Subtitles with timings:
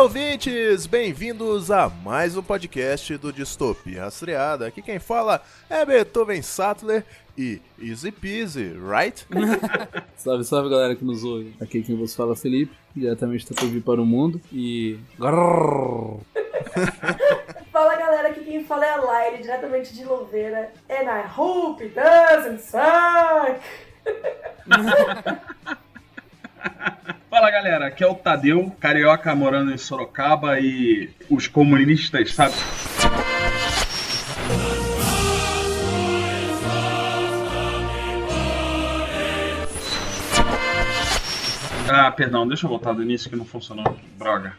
[0.00, 0.86] Olá, ouvintes!
[0.86, 4.66] Bem-vindos a mais um podcast do Distopia Rastreada.
[4.66, 7.04] Aqui quem fala é Beethoven Sattler
[7.36, 9.26] e Easy Peasy, right?
[10.16, 11.54] Salve, salve galera que nos ouve.
[11.60, 14.40] Aqui quem vos fala é Felipe, diretamente da TV para o mundo.
[14.50, 14.98] E.
[17.70, 20.72] Fala galera, aqui quem fala é a Laire, diretamente de Louveira.
[20.88, 23.60] And I hope it doesn't suck!
[27.30, 32.54] Fala galera, aqui é o Tadeu, carioca morando em Sorocaba e os comunistas, sabe?
[41.88, 43.96] Ah, perdão, deixa eu voltar do início que não funcionou.
[44.16, 44.54] Droga.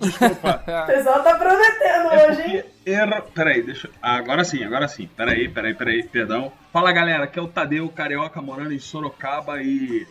[0.00, 0.62] Desculpa.
[0.84, 2.64] O pessoal tá prometendo É hoje, hein?
[2.84, 3.22] erro.
[3.34, 3.88] Peraí, deixa.
[4.02, 5.08] Ah, agora sim, agora sim.
[5.16, 6.52] Peraí, peraí, peraí, perdão.
[6.72, 10.06] Fala galera, aqui é o Tadeu, carioca morando em Sorocaba e.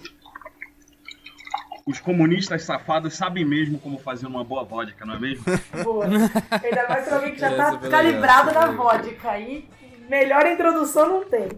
[1.85, 5.43] Os comunistas safados sabem mesmo como fazer uma boa vodka, não é mesmo?
[5.83, 6.05] Boa.
[6.05, 9.31] Ainda mais pra alguém que já tá foi calibrado na vodka.
[9.31, 9.67] Aí,
[10.07, 11.49] melhor introdução não tem.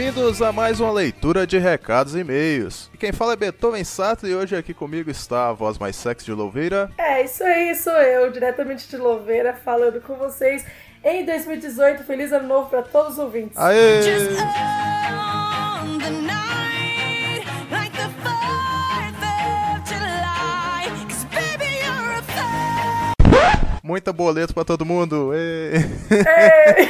[0.00, 2.90] Bem-vindos a mais uma leitura de recados e e-mails.
[2.94, 6.24] E quem fala é Beethoven Sattler e hoje aqui comigo está a voz mais sexy
[6.24, 6.90] de Louveira.
[6.96, 10.64] É, isso aí, sou eu, diretamente de Louveira, falando com vocês
[11.04, 12.02] em 2018.
[12.04, 13.58] Feliz ano novo pra todos os ouvintes.
[13.58, 13.98] Aê!
[15.18, 19.22] On the night, like the 4th
[19.76, 20.88] of July.
[21.10, 23.78] 'Cause baby, you're a fan.
[23.82, 25.32] Muita boleto pra todo mundo!
[25.34, 25.72] Ê!
[26.10, 26.88] Ei!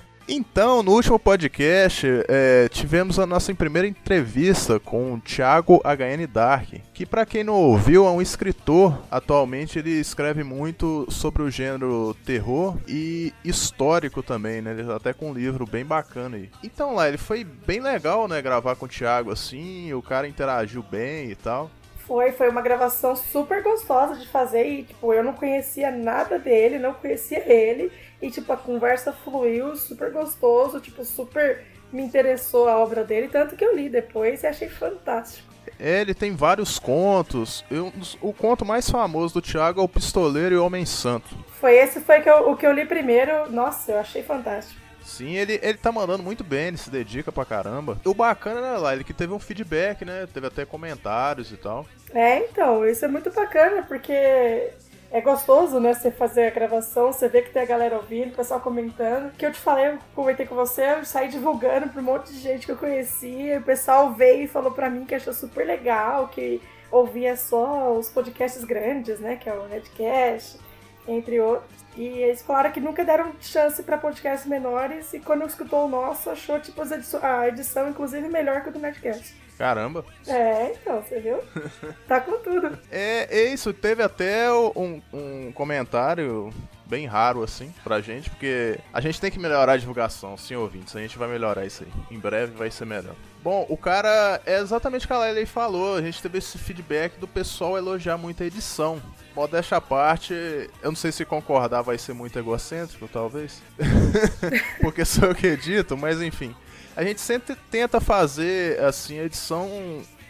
[0.26, 6.68] Então, no último podcast, é, tivemos a nossa primeira entrevista com o Thiago HN Dark,
[6.94, 8.98] que para quem não ouviu, é um escritor.
[9.10, 14.70] Atualmente ele escreve muito sobre o gênero terror e histórico também, né?
[14.70, 16.48] Ele tá até com um livro bem bacana aí.
[16.62, 20.82] Então lá, ele foi bem legal, né, gravar com o Thiago assim, o cara interagiu
[20.82, 21.70] bem e tal.
[22.06, 26.78] Foi, foi uma gravação super gostosa de fazer e, tipo, eu não conhecia nada dele,
[26.78, 27.90] não conhecia ele.
[28.24, 31.62] E, tipo, a conversa fluiu super gostoso, tipo, super
[31.92, 35.46] me interessou a obra dele, tanto que eu li depois e achei fantástico.
[35.78, 37.62] É, ele tem vários contos.
[37.70, 37.92] Eu-
[38.22, 41.36] o conto mais famoso do Thiago é o Pistoleiro e o Homem Santo.
[41.60, 44.80] Foi esse foi que eu- o que eu li primeiro, nossa, eu achei fantástico.
[45.04, 48.00] Sim, ele, ele tá mandando muito bem, ele se dedica pra caramba.
[48.06, 50.26] O bacana, né, lá, ele que teve um feedback, né?
[50.32, 51.84] Teve até comentários e tal.
[52.14, 54.70] É, então, isso é muito bacana, porque
[55.14, 58.36] é gostoso, né, você fazer a gravação, você vê que tem a galera ouvindo, o
[58.36, 59.32] pessoal comentando.
[59.36, 62.40] Que eu te falei, eu comentei com você, eu saí divulgando pra um monte de
[62.40, 66.26] gente que eu conhecia, o pessoal veio e falou pra mim que achou super legal,
[66.26, 66.60] que
[66.90, 70.58] ouvia só os podcasts grandes, né, que é o Redcast,
[71.06, 71.84] entre outros.
[71.96, 76.28] E eles falaram que nunca deram chance pra podcasts menores, e quando escutou o nosso,
[76.28, 76.82] achou, tipo,
[77.22, 79.32] a edição, inclusive, melhor que a do Nerdcast.
[79.58, 80.04] Caramba.
[80.26, 81.38] É, então, você viu?
[82.08, 82.78] Tá com tudo.
[82.90, 86.52] É, é isso, teve até um, um comentário
[86.86, 90.94] bem raro, assim, pra gente, porque a gente tem que melhorar a divulgação, sim, ouvintes.
[90.94, 92.16] A gente vai melhorar isso aí.
[92.16, 93.14] Em breve vai ser melhor.
[93.42, 95.96] Bom, o cara é exatamente o que a aí falou.
[95.96, 99.02] A gente teve esse feedback do pessoal elogiar muito a edição.
[99.34, 103.60] Modéstia à parte, eu não sei se concordar vai ser muito egocêntrico, talvez.
[104.80, 106.54] Porque sou eu que edito, mas enfim.
[106.96, 109.68] A gente sempre tenta fazer, assim, a edição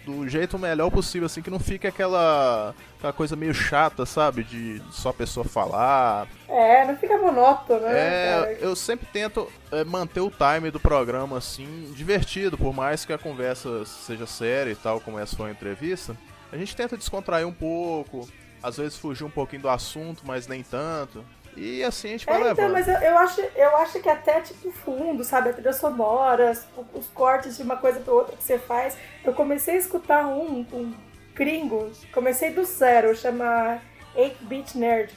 [0.04, 4.44] do jeito melhor possível, assim, que não fique aquela, aquela coisa meio chata, sabe?
[4.44, 6.28] De só a pessoa falar.
[6.48, 7.92] É, não fica monótono, né?
[7.92, 8.52] É, cara?
[8.60, 13.18] eu sempre tento é, manter o time do programa, assim, divertido, por mais que a
[13.18, 16.16] conversa seja séria e tal, como essa foi a entrevista.
[16.52, 18.28] A gente tenta descontrair um pouco,
[18.62, 21.24] às vezes fugir um pouquinho do assunto, mas nem tanto.
[21.56, 22.72] E assim a gente vai É, então, levando.
[22.72, 25.50] mas eu, eu acho, eu acho que até tipo fundo, sabe?
[25.50, 28.96] A trilha sonora, os, os cortes de uma coisa pra outra que você faz.
[29.24, 30.94] Eu comecei a escutar um, um
[31.34, 33.80] gringo, comecei do zero, chama
[34.16, 35.12] 8-Bit Nerd.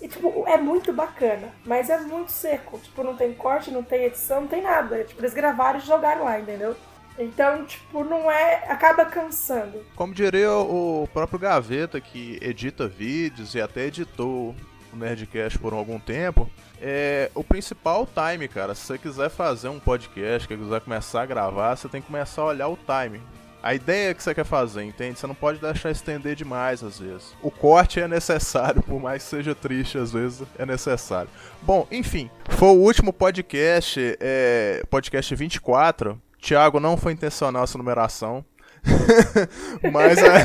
[0.00, 2.78] E, tipo, é muito bacana, mas é muito seco.
[2.78, 5.02] Tipo, não tem corte, não tem edição, não tem nada.
[5.04, 6.76] Tipo, eles gravaram e jogaram lá, entendeu?
[7.18, 8.64] Então, tipo, não é.
[8.68, 9.82] acaba cansando.
[9.94, 14.54] Como diria o próprio Gaveta, que edita vídeos e até editou
[14.94, 16.50] o Nerdcast por algum tempo,
[16.80, 18.74] é, o principal time, cara.
[18.74, 22.42] Se você quiser fazer um podcast, que quiser começar a gravar, você tem que começar
[22.42, 23.20] a olhar o time.
[23.62, 25.18] A ideia que você quer fazer, entende?
[25.18, 27.34] Você não pode deixar estender demais às vezes.
[27.40, 31.30] O corte é necessário, por mais que seja triste, às vezes é necessário.
[31.62, 36.20] Bom, enfim, foi o último podcast, é, podcast 24.
[36.42, 38.44] Thiago, não foi intencional essa numeração.
[39.90, 40.44] mas é,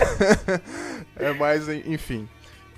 [1.28, 2.26] é mais, enfim.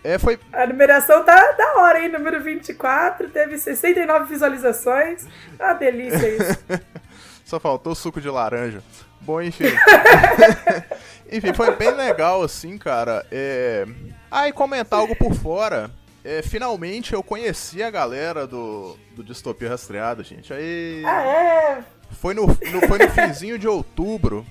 [0.03, 2.09] É, foi A numeração tá da hora, hein?
[2.09, 5.25] Número 24, teve 69 visualizações.
[5.59, 6.59] Ah, delícia isso.
[7.45, 8.81] Só faltou suco de laranja.
[9.21, 9.65] Bom, enfim.
[11.31, 13.25] enfim, foi bem legal, assim, cara.
[13.31, 13.85] É...
[14.31, 15.91] Ah, e comentar algo por fora.
[16.23, 20.53] É, finalmente eu conheci a galera do, do Distopia Rastreada, gente.
[20.53, 21.03] Aí.
[21.05, 21.83] Ah, é?
[22.11, 24.45] Foi no, no- foi no finzinho de outubro.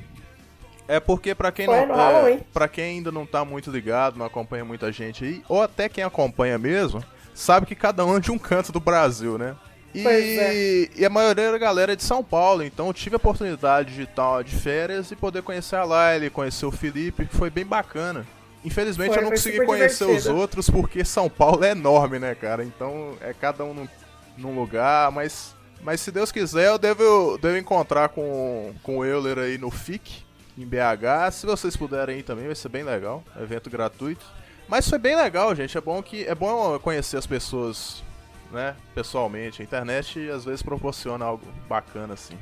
[0.90, 4.26] É porque pra quem Foi não, é, para quem ainda não tá muito ligado, não
[4.26, 7.00] acompanha muita gente aí, ou até quem acompanha mesmo,
[7.32, 9.54] sabe que cada um é de um canto do Brasil, né?
[9.94, 10.88] E, é.
[10.96, 14.02] e a maioria da galera é de São Paulo, então eu tive a oportunidade de
[14.02, 18.26] estar de férias e poder conhecer a Laila, conhecer o Felipe, que foi bem bacana.
[18.64, 20.36] Infelizmente Foi, eu não consegui conhecer os divertido.
[20.36, 22.64] outros porque São Paulo é enorme, né, cara?
[22.64, 23.88] Então é cada um num,
[24.36, 29.38] num lugar, mas mas se Deus quiser, eu devo, devo encontrar com, com o Euler
[29.38, 30.24] aí no FIC,
[30.62, 31.32] em BH.
[31.32, 33.22] Se vocês puderem ir também, vai ser bem legal.
[33.40, 34.24] Evento gratuito.
[34.68, 35.76] Mas foi bem legal, gente.
[35.76, 38.02] É bom que é bom conhecer as pessoas,
[38.52, 39.62] né, pessoalmente.
[39.62, 42.38] A internet às vezes proporciona algo bacana assim.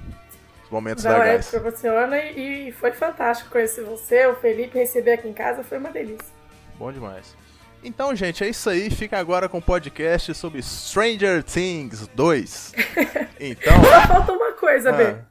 [0.64, 1.48] Os momentos Não, é, legais.
[1.48, 6.26] proporciona e foi fantástico conhecer você, o Felipe, receber aqui em casa, foi uma delícia.
[6.78, 7.34] Bom demais.
[7.82, 8.90] Então, gente, é isso aí.
[8.90, 12.74] Fica agora com o podcast sobre Stranger Things 2.
[13.40, 15.04] Então, Só falta uma coisa, B.
[15.04, 15.24] ah,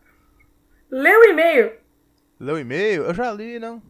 [0.89, 1.73] Lê o e-mail.
[2.39, 3.03] Leu o e-mail?
[3.03, 3.81] Eu já li, não.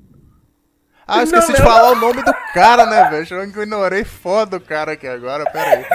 [1.08, 1.70] Ah, eu esqueci Não, de não.
[1.72, 3.26] falar o nome do cara, né, velho?
[3.32, 5.86] Eu ignorei foda o cara aqui agora, pera aí.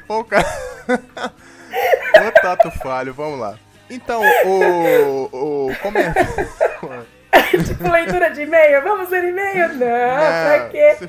[0.08, 0.44] Pô, cara...
[0.88, 3.56] Ô, tato falho, vamos lá.
[3.88, 5.28] Então, o...
[5.70, 6.12] o como é...
[7.64, 8.82] tipo, leitura de e-mail.
[8.82, 9.68] Vamos ler e-mail?
[9.68, 10.96] Não, pra Não, quê?
[10.98, 11.08] se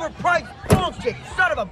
[0.08, 1.68] overpriced bullshit, son of a.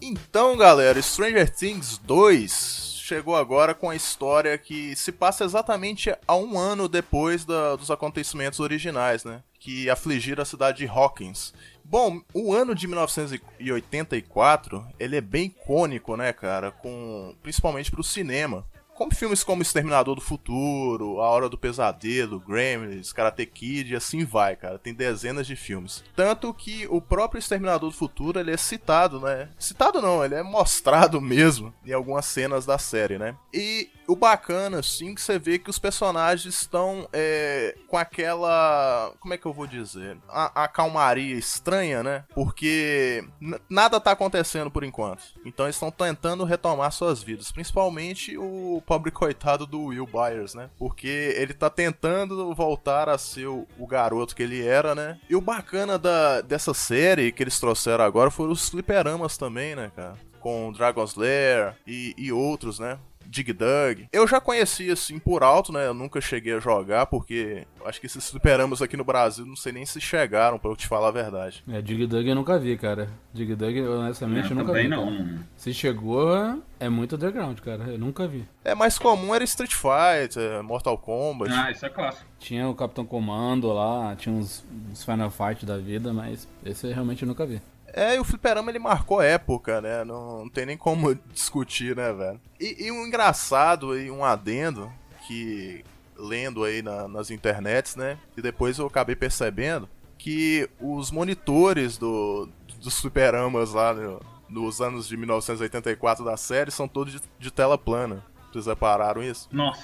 [0.00, 6.34] Então, galera, Stranger Things 2 chegou agora com a história que se passa exatamente a
[6.36, 9.42] um ano depois da- dos acontecimentos originais, né?
[9.58, 11.52] Que afligiram a cidade de Hawkins.
[11.84, 16.70] Bom, o ano de 1984, ele é bem icônico, né, cara?
[16.70, 18.64] Com, principalmente pro cinema.
[19.02, 24.24] Como filmes como Exterminador do Futuro, A Hora do Pesadelo, Gremlins, Karate Kid e assim
[24.24, 24.78] vai, cara.
[24.78, 26.04] Tem dezenas de filmes.
[26.14, 29.48] Tanto que o próprio Exterminador do Futuro, ele é citado, né?
[29.58, 33.34] Citado não, ele é mostrado mesmo em algumas cenas da série, né?
[33.52, 39.12] E o bacana, assim, que você vê que os personagens estão é, com aquela...
[39.18, 40.16] Como é que eu vou dizer?
[40.28, 42.24] A, a calmaria estranha, né?
[42.34, 43.24] Porque
[43.68, 45.22] nada tá acontecendo por enquanto.
[45.44, 47.50] Então eles estão tentando retomar suas vidas.
[47.50, 50.68] Principalmente o pobre coitado do Will Byers, né?
[50.76, 55.18] Porque ele tá tentando voltar a ser o, o garoto que ele era, né?
[55.30, 59.90] E o bacana da, dessa série que eles trouxeram agora foram os fliperamas também, né,
[59.96, 60.12] cara?
[60.40, 62.98] Com Dragon's Lair e, e outros, né?
[63.32, 64.08] Dig Dug.
[64.12, 65.86] Eu já conhecia assim por alto, né?
[65.86, 69.72] Eu nunca cheguei a jogar, porque acho que esses fliperamas aqui no Brasil não sei
[69.72, 71.64] nem se chegaram, pra eu te falar a verdade.
[71.66, 73.08] É, Dig Dug eu nunca vi, cara.
[73.32, 74.86] Dig Dug, honestamente, eu Eu nunca vi.
[74.88, 75.06] não.
[75.06, 75.38] cara.
[75.56, 77.84] Se chegou, é muito underground, cara.
[77.84, 78.44] Eu nunca vi.
[78.62, 81.50] É mais comum era Street Fighter, Mortal Kombat.
[81.54, 82.26] Ah, isso é clássico.
[82.38, 86.92] Tinha o Capitão Comando lá, tinha uns, uns Final Fight da vida, mas esse eu
[86.92, 87.62] realmente nunca vi.
[87.92, 90.02] É, e o fliperama ele marcou época, né?
[90.04, 92.40] Não, não tem nem como discutir, né, velho?
[92.58, 94.90] E, e um engraçado e um adendo
[95.26, 95.84] que
[96.16, 98.16] lendo aí na- nas internets, né?
[98.36, 102.48] E depois eu acabei percebendo que os monitores do,
[102.80, 107.76] dos fliperamas lá no- nos anos de 1984 da série são todos de, de tela
[107.76, 108.24] plana.
[108.52, 109.48] Vocês repararam isso?
[109.50, 109.80] Nossa.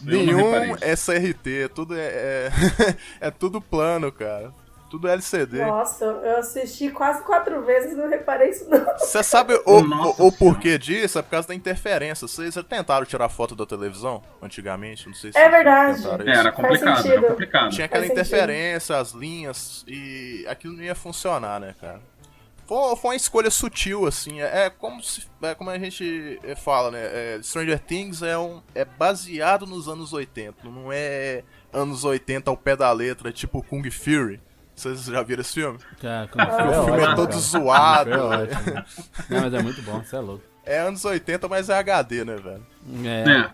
[0.00, 0.76] Nenhum.
[0.94, 2.50] SRT, tudo é, é,
[3.28, 4.52] é tudo plano, cara.
[4.88, 5.64] Tudo LCD.
[5.64, 8.84] Nossa, eu assisti quase quatro vezes e não reparei isso não.
[8.98, 11.18] Você sabe o, Nossa o, o porquê disso?
[11.18, 12.28] É por causa da interferência.
[12.28, 15.06] Vocês já tentaram tirar foto da televisão antigamente?
[15.08, 16.02] Não sei se É verdade.
[16.26, 17.70] É, era complicado, era complicado.
[17.70, 18.36] Tinha aquela Faz sentido.
[18.36, 22.00] interferência, as linhas, e aquilo não ia funcionar, né, cara?
[22.66, 24.40] Foi, foi uma escolha sutil, assim.
[24.40, 25.26] É, é como se.
[25.42, 27.00] É como a gente é, fala, né?
[27.00, 30.68] é, Stranger Things é, um, é baseado nos anos 80.
[30.68, 34.40] Não é anos 80 ao pé da letra, tipo Kung Fury.
[34.76, 35.78] Vocês já viram esse filme?
[36.00, 37.40] Cara, como o é filme é ótimo, todo cara.
[37.40, 38.10] zoado.
[38.12, 38.84] É ótimo.
[39.30, 40.42] Não, mas é muito bom, você é louco.
[40.64, 42.66] É anos 80, mas é HD, né, velho?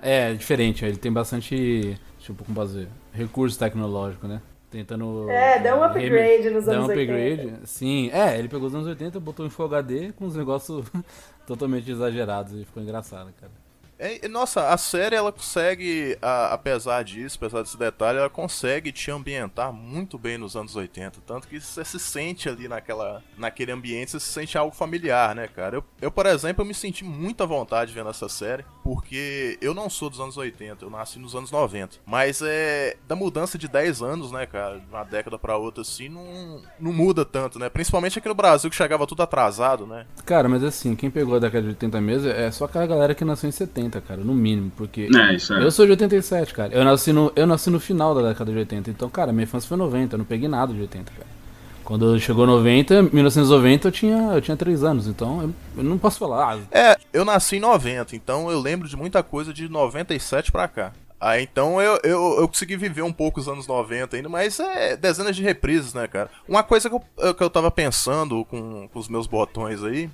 [0.02, 4.40] É, é, diferente, ele tem bastante, tipo, como dizer, recurso tecnológico, né?
[4.70, 5.28] Tentando.
[5.30, 7.66] É, dá um remi- upgrade nos anos um upgrade, 80.
[7.66, 8.10] sim.
[8.10, 10.86] É, ele pegou os anos 80, botou em Full HD com os negócios
[11.46, 13.52] totalmente exagerados e ficou engraçado, cara.
[13.98, 19.10] É, nossa, a série ela consegue, a- apesar disso, apesar desse detalhe, ela consegue te
[19.12, 21.20] ambientar muito bem nos anos 80.
[21.24, 25.46] Tanto que você se sente ali naquela, naquele ambiente, você se sente algo familiar, né,
[25.46, 25.76] cara?
[25.76, 29.74] Eu, eu, por exemplo, eu me senti muito à vontade vendo essa série, porque eu
[29.74, 31.96] não sou dos anos 80, eu nasci nos anos 90.
[32.06, 32.96] Mas é.
[33.06, 34.78] Da mudança de 10 anos, né, cara?
[34.78, 37.68] De uma década pra outra, assim, não, não muda tanto, né?
[37.68, 40.06] Principalmente aqui no Brasil, que chegava tudo atrasado, né?
[40.24, 43.24] Cara, mas assim, quem pegou a década de 80 mesmo é só aquela galera que
[43.24, 45.62] nasceu em 70, cara, no mínimo, porque É, isso é.
[45.64, 46.72] eu sou de 87, cara.
[46.72, 49.68] Eu nasci no, eu nasci no final da década de 80, então, cara, minha infância
[49.68, 51.41] foi 90, eu não peguei nada de 80, cara.
[51.84, 56.18] Quando chegou 90, 1990, eu tinha, eu tinha 3 anos, então eu, eu não posso
[56.18, 60.52] falar, ah, É, eu nasci em 90, então eu lembro de muita coisa de 97
[60.52, 60.92] pra cá.
[61.20, 64.96] Ah, então eu, eu, eu consegui viver um pouco os anos 90 ainda, mas é
[64.96, 66.28] dezenas de reprises, né, cara?
[66.48, 70.10] Uma coisa que eu, que eu tava pensando com, com os meus botões aí,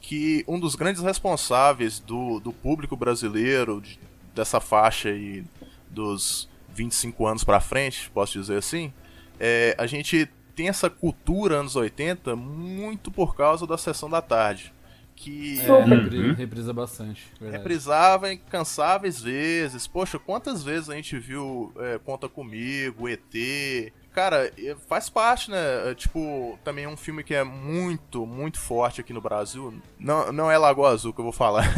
[0.00, 3.98] que um dos grandes responsáveis do, do público brasileiro, de-
[4.34, 5.44] dessa faixa aí
[5.90, 8.92] dos 25 anos pra frente, posso dizer assim,
[9.40, 10.28] é, a gente
[10.62, 14.72] tem essa cultura anos 80 muito por causa da sessão da tarde.
[15.16, 17.22] Que é, repri- reprisa bastante.
[17.40, 17.58] Verdade.
[17.58, 19.86] reprisava incansáveis vezes.
[19.86, 23.92] Poxa, quantas vezes a gente viu é, Conta Comigo, ET.
[24.12, 25.90] Cara, é, faz parte, né?
[25.90, 29.74] É, Tipo, também é um filme que é muito, muito forte aqui no Brasil.
[29.98, 31.66] Não, não é Lagoa Azul que eu vou falar.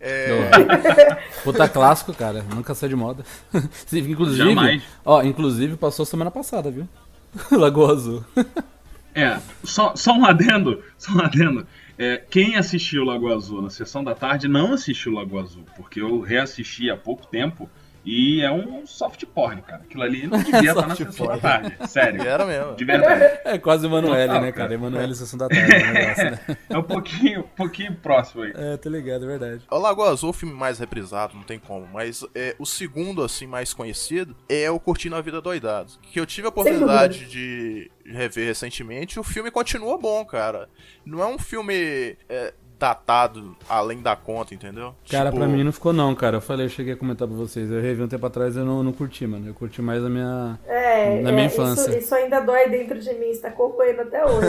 [0.00, 0.50] É,
[1.42, 3.24] Puta clássico, cara, nunca sai de moda.
[3.92, 4.82] Inclusive, Jamais.
[5.04, 6.86] ó, inclusive passou semana passada, viu?
[7.50, 8.24] Lagoa Azul.
[9.16, 11.64] É, só, só um adendo, só um adendo.
[11.96, 16.20] É, quem assistiu Lagoa Azul na sessão da tarde não assistiu Lagoa Azul, porque eu
[16.20, 17.70] reassisti há pouco tempo
[18.04, 19.82] e é um soft porn, cara.
[19.82, 22.22] Aquilo ali não devia estar na sessão da tarde, sério.
[22.22, 22.74] era mesmo.
[22.76, 23.24] De verdade.
[23.44, 24.52] É quase o Emanuele, né, cara.
[24.52, 24.74] cara?
[24.74, 26.40] Emanuele Sessão da Tarde, o negócio, né?
[26.68, 28.52] É um pouquinho, um pouquinho próximo aí.
[28.54, 29.62] É, tô ligado, é verdade.
[29.70, 31.86] O Lagoa Azul é o filme mais reprisado, não tem como.
[31.92, 35.92] Mas é, o segundo, assim, mais conhecido é o Curtindo a Vida Doidado.
[36.02, 39.16] Que eu tive a oportunidade de rever recentemente.
[39.16, 40.68] e O filme continua bom, cara.
[41.04, 42.54] Não é um filme é,
[42.84, 44.94] datado além da conta, entendeu?
[45.10, 46.36] Cara, Tipo, pra mim não ficou não, cara.
[46.36, 47.70] Eu falei, eu cheguei a comentar pra vocês.
[47.70, 49.48] Eu revi um tempo atrás e eu não, não curti, mano.
[49.48, 50.58] Eu curti mais a minha.
[50.66, 51.98] É, Na é, minha isso- infância.
[51.98, 54.48] Isso, ainda dói dentro de mim, está acompanhando até hoje.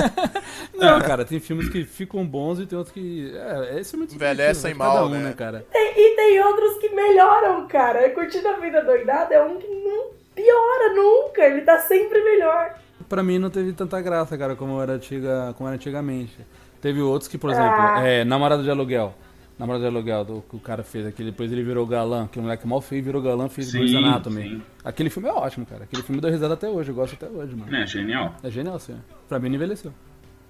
[0.74, 3.32] Não, cara, tem filmes que ficam bons e tem outros que.
[3.36, 5.18] É, esse é muito Envelhecem mal, um, né?
[5.18, 5.66] né, cara?
[5.70, 8.08] Tem- e tem outros que melhoram, cara.
[8.10, 11.42] Curtindo a vida doidada é um que não piora nunca.
[11.44, 12.74] Ele tá sempre melhor.
[13.08, 16.36] Pra mim não teve tanta graça, cara, como era, antiga, como era antigamente.
[16.80, 18.02] Teve outros que, por exemplo, Ah.
[18.02, 19.14] é, Namorado de Aluguel.
[19.58, 22.42] Namorado de Aluguel, do, que o cara fez aqui, depois ele virou galã, que o
[22.42, 24.42] moleque mal feio virou galã, fez Sim, Grey's Anatomy.
[24.42, 24.62] sim.
[24.84, 25.82] Aquele filme é ótimo, cara.
[25.82, 27.74] Aquele filme deu risada até hoje, eu gosto até hoje, mano.
[27.76, 28.36] É, genial.
[28.44, 28.94] É genial, sim.
[29.28, 29.92] Pra mim não envelheceu.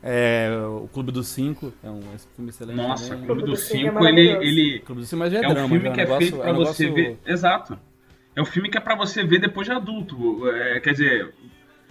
[0.02, 0.50] É,
[0.82, 2.02] o Clube dos Cinco, é um
[2.36, 3.24] filme excelente Nossa, também.
[3.26, 5.46] Clube Clube dos Cinco é Cinco, ele, ele Clube dos Cinco, mas já é, é
[5.48, 7.18] um drama, filme já, que é negócio- feito pra um você negócio- ver.
[7.32, 7.78] Exato.
[8.36, 10.48] É um filme que é pra você ver depois de adulto.
[10.50, 11.34] É, quer dizer,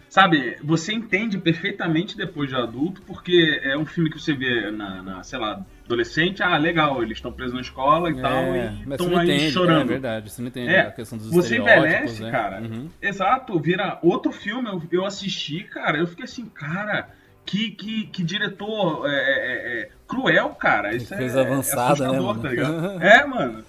[0.09, 5.01] sabe, você entende perfeitamente depois de adulto, porque é um filme que você vê na,
[5.03, 8.85] na, sei lá, adolescente, ah, legal, eles estão presos na escola e tal, É, e
[8.87, 9.87] mas você estão aí entende, é chorando.
[9.87, 12.31] verdade, você não entende É, a questão dos Você envelhece, né?
[12.31, 12.61] cara.
[12.61, 12.89] Uhum.
[13.01, 14.67] Exato, vira outro filme.
[14.69, 17.09] Eu, eu assisti, cara, eu fiquei assim, cara,
[17.45, 20.93] que, que, que diretor é, é, é, cruel, cara.
[20.95, 22.41] Isso coisa é, avançada, é né, mano?
[22.41, 22.99] tá ligado?
[23.01, 23.63] É, mano.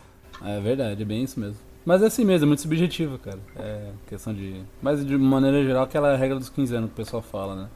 [0.45, 1.68] É verdade, é bem isso mesmo.
[1.89, 3.39] Mas é assim mesmo, é muito subjetivo, cara.
[3.57, 4.63] É questão de.
[4.83, 7.71] Mas de maneira geral, aquela regra dos 15 anos que o pessoal fala, né?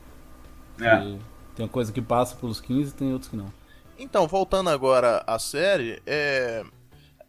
[0.86, 0.98] É.
[0.98, 1.18] Que
[1.56, 3.50] tem uma coisa que passa pelos 15 e tem outros que não.
[3.98, 6.62] Então, voltando agora à série, é...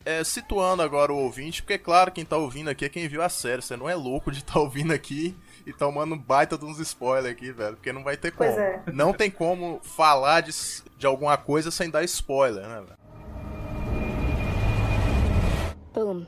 [0.03, 3.21] é, Situando agora o ouvinte, porque é claro, quem tá ouvindo aqui é quem viu
[3.21, 3.61] a série.
[3.61, 5.33] Você não é louco de tá ouvindo aqui
[5.65, 7.77] e tomando baita de uns spoilers aqui, velho.
[7.77, 8.49] Porque não vai ter como.
[8.49, 8.83] É.
[8.91, 10.51] Não tem como falar de,
[10.97, 13.03] de alguma coisa sem dar spoiler, né, velho?
[15.93, 16.25] Boom.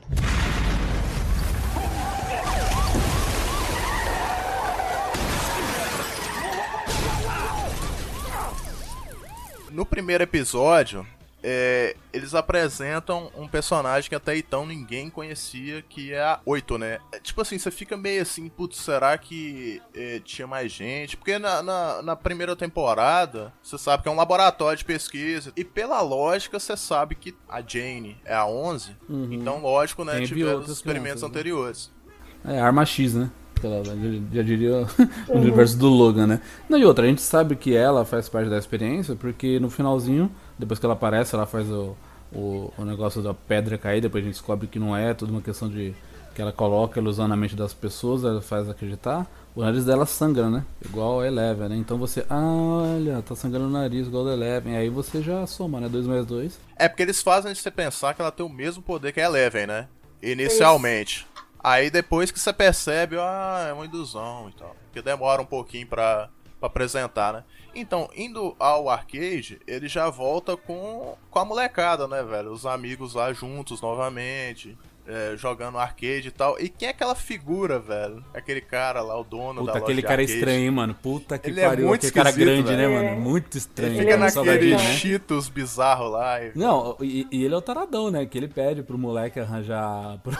[9.76, 11.06] No primeiro episódio,
[11.42, 16.98] é, eles apresentam um personagem que até então ninguém conhecia, que é a 8, né?
[17.12, 21.14] É, tipo assim, você fica meio assim, putz, será que é, tinha mais gente?
[21.14, 25.62] Porque na, na, na primeira temporada, você sabe que é um laboratório de pesquisa, e
[25.62, 29.28] pela lógica, você sabe que a Jane é a 11, Uhum.
[29.30, 31.28] então lógico, né, tiveram os experimentos crianças, né?
[31.28, 31.92] anteriores.
[32.46, 33.30] É, arma X, né?
[33.66, 33.84] Ela-
[34.32, 34.86] Já, diria
[35.28, 36.40] o universo do Logan, né?
[36.68, 40.30] Não, e outra, a gente sabe que ela faz parte da experiência, porque no finalzinho,
[40.58, 41.96] depois que ela aparece, ela faz o,
[42.32, 45.42] o, o negócio da pedra cair, depois a gente descobre que não é, tudo uma
[45.42, 45.94] questão de
[46.34, 49.26] que ela coloca ilusão na mente das pessoas, ela faz acreditar.
[49.54, 50.64] O nariz dela sangra, né?
[50.84, 51.76] Igual a Eleven, né?
[51.76, 54.76] Então você, ah, olha, tá sangrando o nariz igual a Eleven.
[54.76, 55.88] Aí você já soma, né?
[55.88, 56.58] 2 mais 2.
[56.76, 59.66] É porque eles fazem você pensar que ela tem o mesmo poder que a Eleven,
[59.66, 59.88] né?
[60.22, 61.26] Inicialmente.
[61.66, 64.76] Aí depois que você percebe, ah, é uma ilusão e tal.
[64.84, 66.30] Porque demora um pouquinho pra,
[66.60, 67.44] pra apresentar, né?
[67.74, 72.52] Então, indo ao arcade, ele já volta com, com a molecada, né, velho?
[72.52, 74.78] Os amigos lá juntos novamente.
[75.08, 76.58] É, jogando arcade e tal.
[76.60, 78.24] E quem é aquela figura, velho?
[78.34, 80.32] Aquele cara lá, o dono da Puta, loja aquele cara arcade.
[80.38, 80.94] estranho, hein, mano.
[81.02, 81.86] Puta que Ele é pariu.
[81.86, 82.92] muito aquele cara grande, né, velho.
[83.10, 83.20] mano?
[83.20, 83.92] Muito estranho.
[83.92, 84.78] Ele Ele fica é muito naquele legal.
[84.92, 86.42] Cheetos bizarro lá.
[86.42, 86.52] E...
[86.54, 88.26] Não, e, e ele é o taradão, né?
[88.26, 90.18] Que ele pede pro moleque arranjar.
[90.24, 90.36] Pro,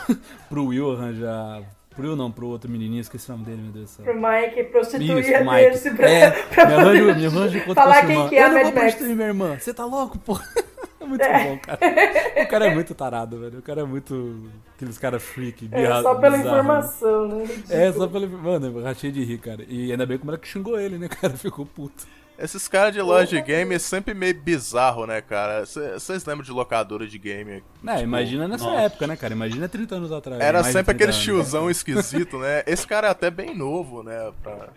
[0.49, 1.61] pro Will arranjar.
[1.95, 4.05] Pro Will não, pro outro menininho, esqueci o nome dele, meu Deus do céu.
[4.05, 5.81] Pro Mike prostituir Isso, a Mike.
[5.83, 6.87] dele pra, É, pra me poder
[7.25, 8.81] arranja, me enquanto falar quem que é a Eu não Mad vou Max.
[8.83, 9.57] prostituir minha irmã.
[9.59, 10.19] Você tá louco,
[11.07, 11.15] pô?
[11.23, 11.79] É muito bom, cara.
[12.43, 13.59] O cara é muito tarado, velho.
[13.59, 14.49] O cara é muito.
[14.75, 16.55] Aqueles caras freak, É, birra- só pela bizarro.
[16.57, 17.45] informação, né?
[17.69, 18.27] É, só pela.
[18.27, 19.63] Mano, eu rachei de rir, cara.
[19.67, 21.33] E ainda bem como era que xingou ele, né, cara?
[21.35, 22.05] Ficou puto.
[22.39, 25.65] Esses caras de loja de game é sempre meio bizarro, né, cara?
[25.65, 27.63] Vocês lembram de locadora de game?
[27.87, 28.81] É, imagina nessa nossa.
[28.81, 29.33] época, né, cara?
[29.33, 30.39] Imagina 30 anos atrás.
[30.39, 32.61] Era sempre 30 aquele tiozão esquisito, né?
[32.67, 34.31] Esse cara é até bem novo, né?
[34.43, 34.69] Pra,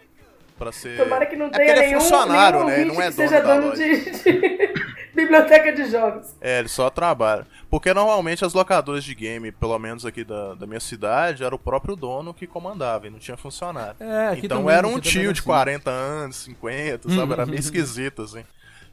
[0.61, 0.99] pra ser.
[0.99, 2.85] Tomara que não É porque tenha ele é nenhum, funcionário, nenhum né?
[2.85, 4.71] Não é que dono seja dono de, de
[5.14, 6.35] biblioteca de jogos.
[6.38, 7.47] É, ele só trabalha.
[7.71, 11.59] Porque normalmente as locadoras de game, pelo menos aqui da, da minha cidade, era o
[11.59, 13.97] próprio dono que comandava e não tinha funcionário.
[13.99, 15.47] É, aqui então também, era um tio era de assim.
[15.47, 17.33] 40 anos, 50, sabe?
[17.33, 18.45] Era meio esquisito, assim.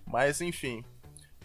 [0.06, 0.86] Mas enfim.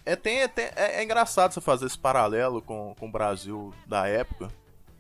[0.07, 4.07] É, tem, tem- é, é engraçado você fazer esse paralelo com, com o Brasil da
[4.07, 4.49] época.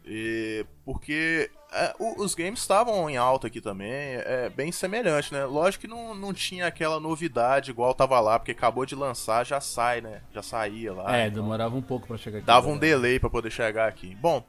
[0.04, 5.44] E, porque é, os games estavam em alta aqui também, é bem semelhante, né?
[5.44, 9.60] Lógico que não, não tinha aquela novidade igual tava lá, porque acabou de lançar, já
[9.60, 10.22] sai, né?
[10.32, 11.16] Já saía lá.
[11.16, 12.46] É, então- demorava um pouco pra chegar aqui.
[12.46, 12.80] Dava um né?
[12.80, 14.14] delay pra poder chegar aqui.
[14.16, 14.44] Bom,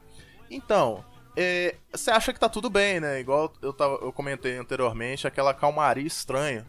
[0.50, 1.04] então,
[1.36, 3.20] é, você acha que tá tudo bem, né?
[3.20, 6.66] Igual eu, tava, eu comentei anteriormente, aquela calmaria estranha.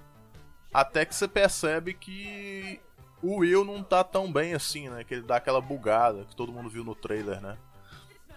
[0.73, 2.79] Até que você percebe que
[3.21, 5.03] o Will não tá tão bem assim, né?
[5.03, 7.57] Que ele dá aquela bugada que todo mundo viu no trailer, né?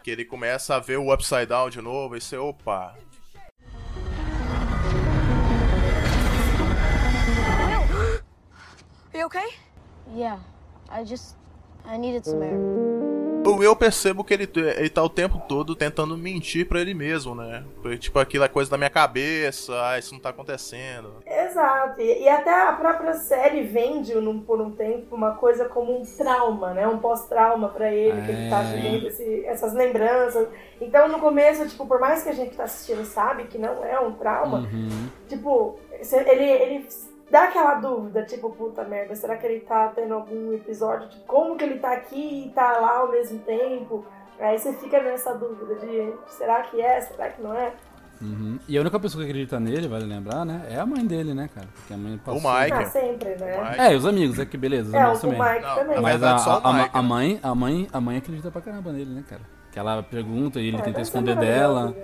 [0.02, 2.94] Que ele começa a ver o Upside Down de novo e você, opa,
[9.14, 9.48] You okay?
[10.14, 10.38] Yeah,
[10.88, 11.34] I just.
[11.84, 13.17] I needed some air.
[13.48, 16.94] O Will eu percebo que ele, ele tá o tempo todo tentando mentir pra ele
[16.94, 17.64] mesmo, né?
[17.82, 21.14] Porque, Tipo, aquilo é coisa da minha cabeça, ah, isso não tá acontecendo.
[21.26, 22.00] Exato.
[22.00, 26.04] E, e até a própria série vende num- por um tempo uma coisa como um
[26.04, 26.86] trauma, né?
[26.86, 28.64] Um pós-trauma pra ele, que ele tá É.
[28.76, 30.48] vivendo esse- essas lembranças.
[30.80, 33.84] Então, no começo, tipo, por mais que a gente que tá assistindo sabe que não
[33.84, 35.08] é um trauma, Uhum.
[35.28, 35.78] tipo,
[36.26, 36.86] ele, ele
[37.30, 41.08] dá aquela dúvida, tipo, puta merda, será que ele tá tendo algum episódio?
[41.08, 44.04] Tipo, como que ele tá aqui e tá lá ao mesmo tempo?
[44.40, 47.72] Aí você fica nessa dúvida de será que é, será que não é?
[48.20, 48.58] Uhum.
[48.66, 50.66] E a única pessoa que acredita nele, vale lembrar, né?
[50.70, 51.68] É a mãe dele, né, cara?
[51.72, 52.40] Porque a mãe passou...
[52.52, 52.72] Mike.
[52.72, 53.60] Ah, sempre, né?
[53.70, 53.80] Mike.
[53.80, 55.40] É, e os amigos, é que beleza, os É, o amigos o também.
[55.40, 56.00] Mike Não, também.
[56.00, 57.08] Mas a, só o a- Mike, a né?
[57.08, 59.42] mãe, a mãe, a mãe acredita pra caramba nele, né, cara?
[59.70, 61.90] Que ela pergunta e ele Ah, tenta esconder dela.
[61.90, 61.94] né?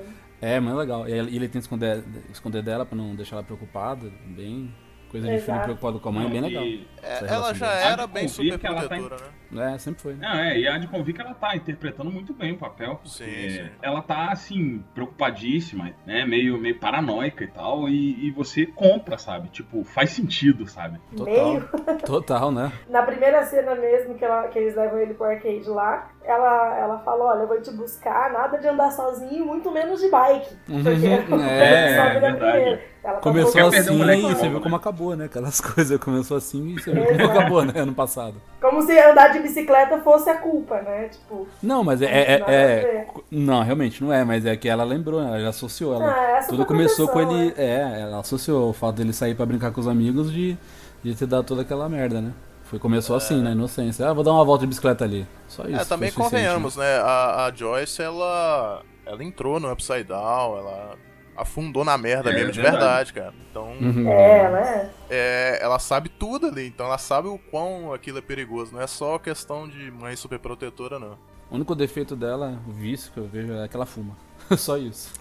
[0.40, 1.08] É, mas é legal.
[1.08, 4.08] E ele, e ele tenta esconder, esconder dela pra não deixar ela preocupada.
[4.26, 4.72] Bem.
[5.14, 5.64] Coisa de filho Exato.
[5.66, 6.64] preocupado com a mãe, é bem legal.
[7.00, 9.30] É, ela já era bem convir super que ela tá protetora, né?
[9.58, 10.14] É, sempre foi.
[10.14, 13.08] Não, é, e há de convir que ela tá interpretando muito bem o papel, porque
[13.08, 13.70] Sim, sim.
[13.82, 19.48] ela tá, assim, preocupadíssima, né, meio, meio paranoica e tal, e, e você compra, sabe?
[19.48, 21.00] Tipo, faz sentido, sabe?
[21.16, 21.50] Total.
[21.52, 21.68] Meio.
[22.04, 22.72] Total, né?
[22.88, 26.98] Na primeira cena mesmo que, ela, que eles levam ele pro arcade lá, ela, ela
[27.00, 30.54] fala, olha, eu vou te buscar, nada de andar sozinho, muito menos de bike.
[30.66, 32.80] Porque Uhum, ela é, na verdade.
[33.02, 34.60] tá Começou assim e você viu né?
[34.62, 35.26] como acabou, né?
[35.26, 35.98] Aquelas coisas.
[35.98, 37.72] Começou assim e você viu como acabou, né?
[37.76, 38.40] Ano passado.
[38.60, 41.08] Como se andar de bicicleta fosse a culpa, né?
[41.08, 42.06] Tipo, Não, mas é.
[42.06, 45.28] é- é- não, realmente não é, mas é que ela lembrou, né?
[45.28, 45.94] ela já associou.
[45.94, 47.54] Ela, Ah, essa tudo começou com ele.
[47.56, 50.56] É, ela associou o fato dele sair pra brincar com os amigos de,
[51.02, 52.32] de ter dado toda aquela merda, né?
[52.64, 54.08] Foi, começou assim, na inocência.
[54.08, 55.26] Ah, vou dar uma volta de bicicleta ali.
[55.46, 55.80] Só isso.
[55.80, 56.96] É, também suficiente, convenhamos, né?
[56.98, 60.96] A, a Joyce, ela, ela entrou no Upside Down, ela
[61.36, 63.12] afundou na merda É, mesmo de verdade.
[63.12, 63.34] verdade, cara.
[63.50, 64.08] Então, Uhum.
[64.08, 64.90] É, ela é.
[65.10, 68.72] é, ela sabe tudo ali, então ela sabe o quão aquilo é perigoso.
[68.72, 71.18] Não é só questão de mãe superprotetora, não.
[71.50, 74.16] O único defeito dela, o vício que eu vejo, é que ela fuma.
[74.56, 75.10] Só isso.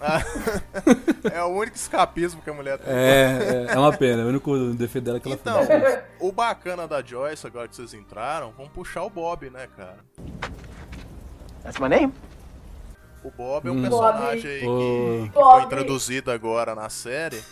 [1.32, 2.92] É o único escapismo que a mulher tem.
[2.92, 4.24] É, é, é uma pena.
[4.24, 6.02] O único defeito dela é que ela Então, fuma.
[6.20, 9.96] o bacana da Joyce, agora que vocês entraram, vamos puxar o Bob, né, cara?
[11.62, 12.12] That's my name.
[13.24, 13.82] O Bob é um Hum.
[13.82, 15.64] personagem aí que, que foi Bob.
[15.64, 17.42] introduzido agora na série.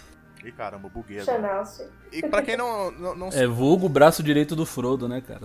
[0.45, 1.65] Ih, caramba, buguei agora.
[2.13, 5.41] E pra quem não, não, não É vulgo o braço direito do Frodo, né, cara?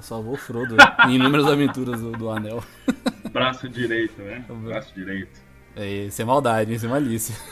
[0.00, 0.76] Salvou o Frodo
[1.08, 2.62] em inúmeras aventuras do, do Anel.
[3.32, 4.44] Braço direito, né?
[4.48, 5.40] Braço direito.
[5.74, 7.34] É, isso é maldade, isso é malícia.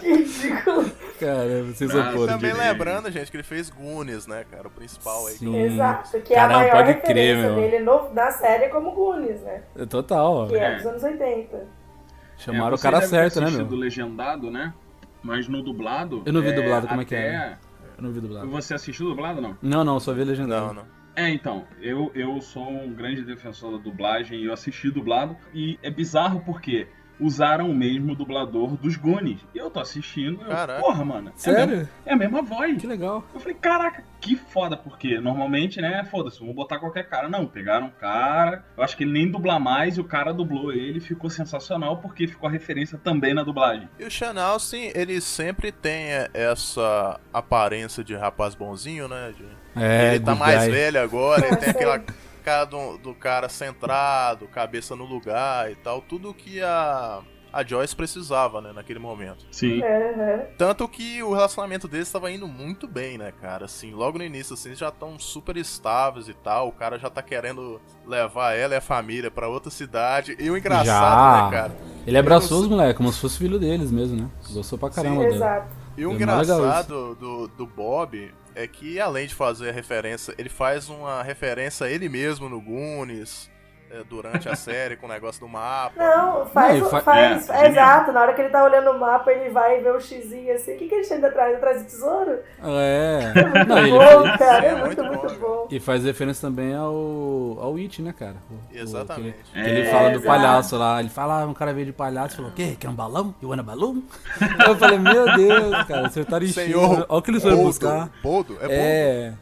[0.00, 0.90] Que ridículo.
[1.18, 2.34] Caramba, vocês Ah, são podres.
[2.36, 2.72] Também direito.
[2.72, 4.68] lembrando, gente, que ele fez Goonies, né, cara?
[4.68, 5.32] O principal aí.
[5.34, 5.56] que Sim.
[5.56, 7.54] Exato, que é Caramba, a maior pode referência crer, meu.
[7.56, 9.62] dele no, na série como Goonies, né?
[9.76, 10.46] É Total, ó.
[10.46, 11.66] Que é dos anos 80.
[12.36, 13.66] Chamaram É, o cara certo, né, meu?
[13.70, 14.72] legendado, né?
[15.22, 16.22] Mas no dublado.
[16.24, 17.56] Eu não vi dublado, como é que é?
[17.96, 18.48] Eu não vi dublado.
[18.50, 19.58] Você assistiu dublado não?
[19.60, 20.66] Não, não, só vi legendado.
[20.68, 20.98] Não, não.
[21.16, 25.36] É, então, eu, eu sou um grande defensor da dublagem e eu assisti dublado.
[25.52, 26.86] E é bizarro porque
[27.20, 29.40] usaram o mesmo dublador dos Goonies.
[29.54, 30.80] E eu tô assistindo, eu, Caraca.
[30.80, 31.28] porra, mano.
[31.30, 31.76] É, Sério?
[31.76, 32.76] mesmo- é a mesma voz.
[32.80, 33.24] Que legal.
[33.34, 37.28] Eu falei, caraca, que foda, porque normalmente, né, foda-se, vamos botar qualquer cara.
[37.28, 40.72] Não, pegaram um cara, eu acho que ele nem dubla mais, e o cara dublou
[40.72, 43.88] ele, ficou sensacional, porque ficou a referência também na dublagem.
[43.98, 49.32] E o Chanel, sim, ele sempre tem é, essa aparência de rapaz bonzinho, né?
[49.36, 50.70] de- É, ele tá mais guy.
[50.72, 52.02] velho agora, ele tem aquela
[52.48, 56.00] cara do, do cara centrado, cabeça no lugar e tal.
[56.00, 57.20] Tudo que a,
[57.52, 59.46] a Joyce precisava, né, naquele momento.
[59.50, 59.82] Sim.
[59.82, 60.46] Aham.
[60.56, 63.66] Tanto que o relacionamento deles estava indo muito bem, né, cara?
[63.66, 66.68] Assim, logo no início, assim, eles já estão super estáveis e tal.
[66.68, 70.34] O cara já tá querendo levar ela e a família pra outra cidade.
[70.38, 71.44] E o engraçado, Já.
[71.44, 71.76] né, cara?
[72.06, 74.30] Ele abraçou os moleques, como se fosse filho deles mesmo, né?
[74.50, 75.34] Gostou pra caramba dele.
[75.34, 75.68] Exato.
[75.98, 80.48] E o É engraçado do, do Bob é que, além de fazer a referência, ele
[80.48, 83.48] faz uma referência a ele mesmo no Goonies,
[84.08, 85.92] durante a série, com o negócio do mapa.
[85.96, 86.80] Não, faz.
[86.80, 89.50] Não, fa- faz é, é, exato, na hora que ele tá olhando o mapa, ele
[89.50, 90.74] vai ver o xizinho assim.
[90.74, 91.56] O que, que ele tem atrás?
[91.56, 92.38] Atrás do tesouro?
[92.62, 93.32] É.
[93.34, 94.64] Muito Não, ele, bom, cara.
[94.64, 95.46] é É muito, muito muito, bom.
[95.46, 95.68] bom.
[95.70, 98.36] e faz referência também ao, ao It, né, cara?
[98.50, 99.36] O- o- Exatamente.
[99.52, 101.00] que ele, que ele É, fala do palhaço lá.
[101.00, 102.76] Ele fala, ah, um cara veio de palhaço e falou, o quê?
[102.78, 103.34] Quer um balão?
[103.42, 104.02] You want a balloon?
[104.66, 106.66] Eu falei, meu Deus, cara, acertaram em cheio.
[106.78, 108.10] Senhor, Olha o que eles foram buscar.
[108.22, 108.54] Boldo?
[108.60, 108.72] É Boldo?
[108.72, 109.32] É.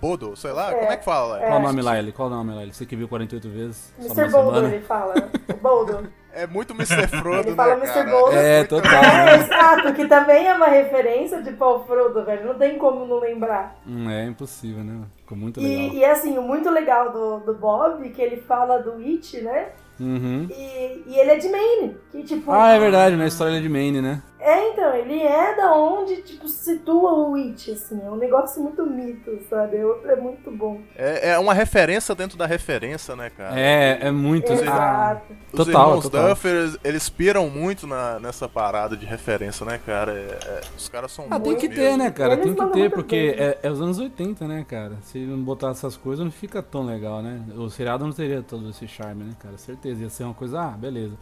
[0.00, 1.38] Boldo, sei lá, como é que fala?
[1.40, 2.12] Qual o nome, Laile?
[2.12, 2.72] Qual o nome, Laile?
[2.74, 3.94] Você que viu 48 vezes?
[3.98, 4.30] Mr.
[4.30, 4.74] Boldo, semana?
[4.74, 5.14] ele fala.
[5.50, 6.08] O Boldo.
[6.32, 7.08] É muito Mr.
[7.16, 7.94] Frodo, Ele fala né, Mr.
[7.94, 8.10] cara?
[8.10, 8.36] Boldo.
[8.36, 8.92] É, muito- total.
[8.92, 9.34] É, né?
[9.42, 12.46] exato, que também é uma referência de Paul Frodo, velho.
[12.46, 13.74] Não tem como não lembrar.
[13.86, 15.00] Hum, é impossível, né?
[15.16, 15.94] Ficou muito legal.
[15.94, 19.68] E, e assim, o muito legal do, do Bob, que ele fala do It, né?
[19.98, 20.46] Uhum.
[20.50, 21.96] E, e ele é de Maine.
[22.12, 24.22] Que, tipo, Ah, é verdade, na história de Maine, né?
[24.48, 28.00] É, então, ele é da onde, tipo, se situa o It, assim.
[28.00, 29.78] É um negócio muito mito, sabe?
[29.78, 30.80] É outro é muito bom.
[30.96, 33.58] É, é uma referência dentro da referência, né, cara?
[33.58, 34.52] É, é muito.
[34.52, 35.32] Ah, Exato.
[35.52, 36.28] Os total, irmãos total.
[36.28, 40.12] Duffers, eles piram muito na, nessa parada de referência, né, cara?
[40.12, 41.98] É- é- os caras são Ah, tem muito que ter, mesmo.
[41.98, 42.34] né, cara?
[42.34, 43.44] Eles Tem que ter, porque bem.
[43.46, 44.92] é, é os anos 80, né, cara?
[45.02, 47.40] Se não botar essas coisas, não fica tão legal, né?
[47.56, 49.58] O seriado não teria todo esse charme, né, cara?
[49.58, 50.04] Certeza.
[50.04, 51.14] Ia ser uma coisa, ah, beleza.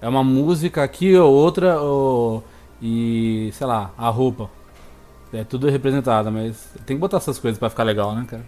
[0.00, 2.42] É uma música aqui ou outra, ou.
[2.80, 4.50] E, sei lá, a roupa.
[5.32, 8.44] É tudo representado, mas tem que botar essas coisas pra ficar legal, né, cara?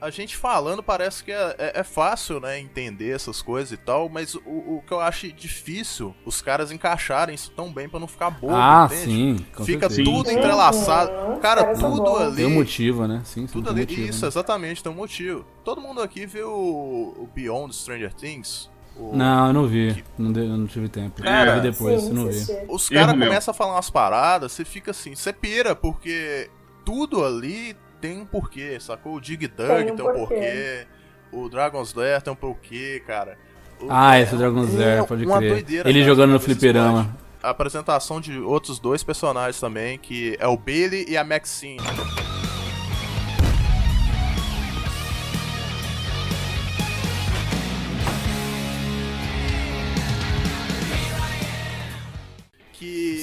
[0.00, 4.08] A gente falando parece que é, é- é fácil, né, entender essas coisas e tal,
[4.08, 8.08] mas o, o que eu acho difícil, os caras encaixarem isso tão bem pra não
[8.08, 9.04] ficar bobo, ah, entende?
[9.04, 10.10] sim, com Fica certeza.
[10.10, 10.38] tudo Sim.
[10.38, 11.38] entrelaçado.
[11.40, 12.34] Cara, tudo ali.
[12.36, 13.22] Tem um motivo, né?
[13.24, 13.80] Sim, sim, Tudo tem ali.
[13.82, 14.28] motivo, Isso, né?
[14.28, 15.44] exatamente, tem um motivo.
[15.62, 18.68] Todo mundo aqui viu o, o Beyond Stranger Things?
[19.10, 20.04] O- Não, eu não vi.
[20.18, 21.22] Não, dei- eu não tive tempo.
[21.22, 22.38] Cara, eu vi depois, Sim, eu não vi.
[22.68, 26.48] Os caras começam a falar umas paradas, você fica assim, você pira, porque
[26.84, 29.14] tudo ali tem um porquê, sacou?
[29.16, 30.34] O Dig Dug tem Tem um, um porquê.
[30.34, 30.86] porquê.
[31.32, 33.38] o Dragon's Lair tem um porquê, cara.
[33.80, 35.50] O- Ah, é esse Dragon's um- Lair, pode uma crer.
[35.52, 37.16] doideira, Ele cara, jogando no fliperama.
[37.42, 41.78] A apresentação de outros dois personagens também, que é o Billy e a Maxine.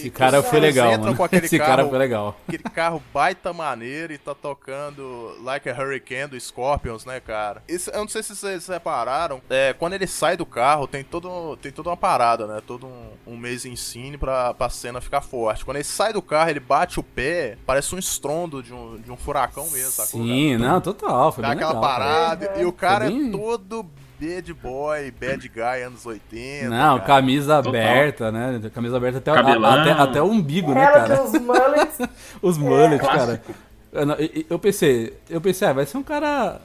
[0.10, 1.18] Esse cara foi legal, mano.
[1.32, 2.36] Esse carro, cara foi legal.
[2.48, 7.64] Aquele carro baita maneiro e tá tocando Like a Hurricane do Scorpions, né, cara?
[7.68, 11.56] Isso, eu não sei se vocês repararam, é, quando ele sai do carro, tem, todo,
[11.58, 12.62] tem toda uma parada, né?
[12.66, 15.64] Todo um, um mês em cine pra, pra cena ficar forte.
[15.64, 19.12] Quando ele sai do carro, ele bate o pé, parece um estrondo de um, de
[19.12, 20.22] um furacão mesmo, sacou?
[20.22, 21.32] Sim, não, total.
[21.32, 22.04] Foi Dá bem aquela legal, cara.
[22.04, 23.86] parada e o cara é todo
[24.20, 26.70] bad boy, bad guy anos 80.
[26.70, 27.08] Não, cara.
[27.08, 27.70] camisa Total.
[27.82, 28.62] aberta, né?
[28.74, 29.40] Camisa aberta até, a-
[29.82, 31.24] até, até o umbigo, né, Ela tem cara?
[31.24, 31.98] uns mullets.
[32.42, 33.18] Os mullets, cara.
[33.38, 33.54] Clássico.
[33.92, 36.60] Eu, eu- eu pensei, eu pensei, ah, vai ser um cara.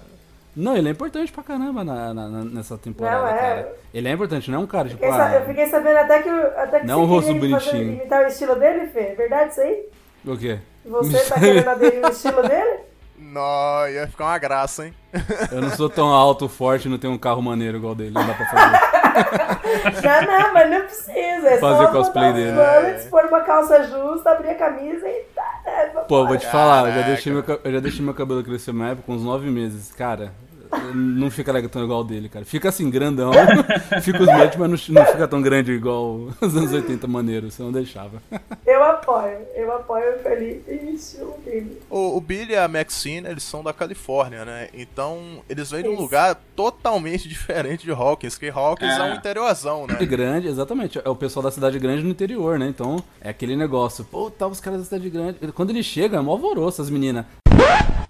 [0.56, 3.38] Não, ele é importante pra caramba na, na- nessa temporada, Não, é.
[3.38, 3.72] cara.
[3.92, 6.22] Ele é importante, não é um cara, tipo, Fiquei sa- ah, eu fiquei sabendo até
[6.22, 7.92] que, o- até que Não um você rosto bonitinho.
[7.94, 9.00] imitar o estilo dele, Fê.
[9.00, 9.84] É verdade isso aí?
[10.26, 10.58] o quê?
[10.86, 12.78] Você tá querendo aderir o estilo dele?
[13.16, 14.94] Não, ia ficar uma graça, hein?
[15.52, 18.34] Eu não sou tão alto, forte, não tenho um carro maneiro igual dele, não dá
[18.34, 18.94] pra fazer.
[19.14, 21.48] Não, não, mas não precisa.
[21.50, 22.50] É Fazer só cosplay dele.
[22.52, 25.86] mullets, pôr uma calça justa, abrir a camisa e tá, né?
[26.08, 28.88] Pô, vou te falar, eu já, deixei meu, eu já deixei meu cabelo crescer uma
[28.90, 29.92] época, uns nove meses.
[29.92, 30.32] Cara,
[30.94, 32.44] não fica legal tão igual o dele, cara.
[32.44, 33.32] Fica assim, grandão,
[34.02, 37.62] fica os medos, mas não, não fica tão grande igual os anos 80 maneiro, você
[37.62, 38.22] não deixava.
[38.66, 41.80] Eu apoio, eu apoio o Felipe e o dele.
[41.90, 44.68] O, o Billy e a Maxine, eles são da Califórnia, né?
[44.74, 46.02] Então, eles vêm de um Isso.
[46.02, 49.02] lugar totalmente diferente de Hawkins, que Hawkins é, É.
[49.02, 49.94] um interiorzão, né?
[49.94, 51.00] Cidade grande, exatamente.
[51.04, 52.66] É o pessoal da cidade grande no interior, né?
[52.68, 54.04] Então, é aquele negócio.
[54.04, 55.38] Pô, tá os caras da cidade grande.
[55.52, 57.26] Quando ele chega, é mó alvoroço, as meninas.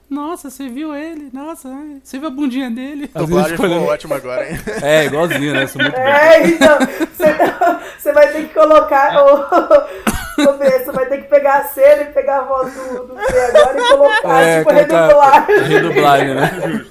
[0.08, 1.30] Nossa, você viu ele?
[1.32, 3.10] Nossa, ai, você viu a bundinha dele?
[3.14, 4.58] A dublagem ficou ótima agora, hein?
[4.82, 5.66] É, igualzinho, né?
[5.66, 6.04] Sou muito bem.
[6.04, 6.78] É, então,
[7.98, 10.14] você, vai ter que colocar o.
[10.36, 13.78] Você vai ter que pegar a cena e pegar a voz do, do Fê agora
[13.78, 15.68] e colocar, É, tipo, colocar redublagem.
[15.68, 16.86] redublagem, né?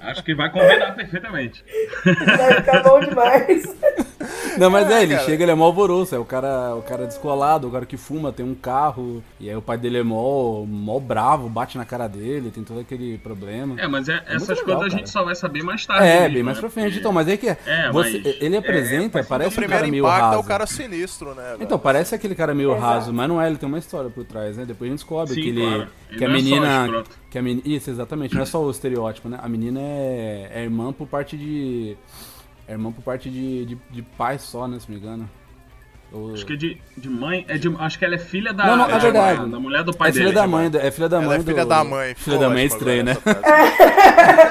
[0.00, 1.64] Acho que vai combinar perfeitamente.
[2.04, 3.62] Vai ficar bom demais.
[4.58, 5.24] Não, mas é, ele cara.
[5.24, 8.32] chega, ele é mó alvoroço, é o cara, o cara descolado, o cara que fuma,
[8.32, 12.01] tem um carro, e aí o pai dele é mó, mó bravo, bate na cara
[12.08, 13.80] dele, tem todo aquele problema.
[13.80, 14.98] É, mas é- essas legal, coisas a cara.
[14.98, 16.06] gente só vai saber mais tarde.
[16.06, 16.60] É, mesmo, bem mais né?
[16.60, 19.26] pra frente, Porque- então, mas é que é, É, você- mas- ele é, apresenta, faz
[19.26, 20.34] parece O um primeiro cara meio raso.
[20.34, 21.52] é o cara sinistro, né?
[21.56, 21.78] Então, velho?
[21.80, 22.82] parece aquele cara meio Exato.
[22.86, 24.64] raso, mas não é, ele tem uma história por trás, né?
[24.64, 25.60] Depois a gente descobre Sim, que ele.
[25.60, 25.88] claro.
[26.10, 27.04] Ele Que a é menina.
[27.30, 27.62] que a menina.
[27.66, 29.38] Isso, exatamente, não é só o estereótipo, né?
[29.42, 31.96] A menina é, é irmã por parte de.
[32.68, 34.78] É irmã por parte de, de, de pai só, né?
[34.78, 35.28] Se não me engano.
[36.34, 37.44] Acho que é de, de mãe.
[37.48, 38.66] É de, acho que ela é filha da.
[38.66, 39.50] Não, não, é da- verdade.
[39.50, 40.34] Da mulher do pai é filha dele.
[40.36, 42.14] da mãe, da- é filha da Ela mãe é filha do- da mãe.
[42.14, 43.16] Filha da mãe é estranho, né?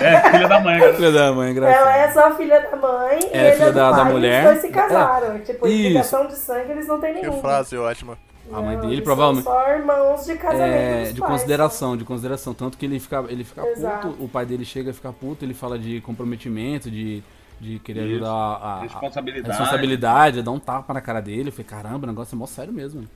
[0.01, 0.79] É, filha da mãe.
[0.79, 0.93] cara.
[0.95, 1.81] Filha da mãe, engraçado.
[1.81, 4.11] Ela é só filha da mãe e É, ele filha é do da- da pai.
[4.13, 4.35] mulher.
[4.43, 5.39] E os dois se casaram.
[5.39, 5.87] Tipo, Isso.
[5.87, 7.41] ligação de sangue eles não têm Que nenhuma.
[7.41, 8.17] frase ótima.
[8.51, 10.73] A mãe Não, dele eles provavelmente- São só irmãos de casamento.
[10.73, 11.31] É, de pais.
[11.31, 12.53] consideração, de consideração.
[12.53, 14.07] Tanto que ele fica, ele fica Exato.
[14.09, 17.23] puto, o pai dele chega a ficar puto, ele fala de comprometimento, de,
[17.61, 18.11] de querer Isso.
[18.15, 19.45] ajudar a, a- Responsabilidade.
[19.47, 21.49] a responsabilidade, dar um tapa na cara dele.
[21.49, 23.07] Eu falei, caramba, o negócio é mó sério mesmo.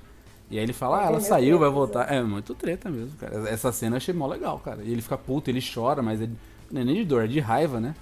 [0.50, 2.12] E aí ele fala, ah, ela saiu, vai voltar.
[2.14, 3.50] É muito treta mesmo, cara.
[3.50, 4.84] Essa cena eu achei mó legal, cara.
[4.84, 6.34] E ele fica puto, ele chora, mas ele,
[6.72, 7.96] não é nem de dor, é de raiva, né?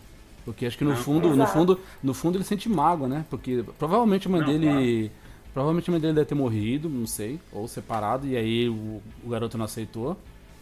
[0.44, 3.24] Porque acho que no fundo, no fundo, no fundo ele sente mágoa, né?
[3.30, 5.10] Porque provavelmente a mãe Não, dele.
[5.54, 9.30] Provavelmente a mãe dele deve ter morrido, não sei, ou separado, e aí o, o
[9.30, 10.18] garoto não aceitou.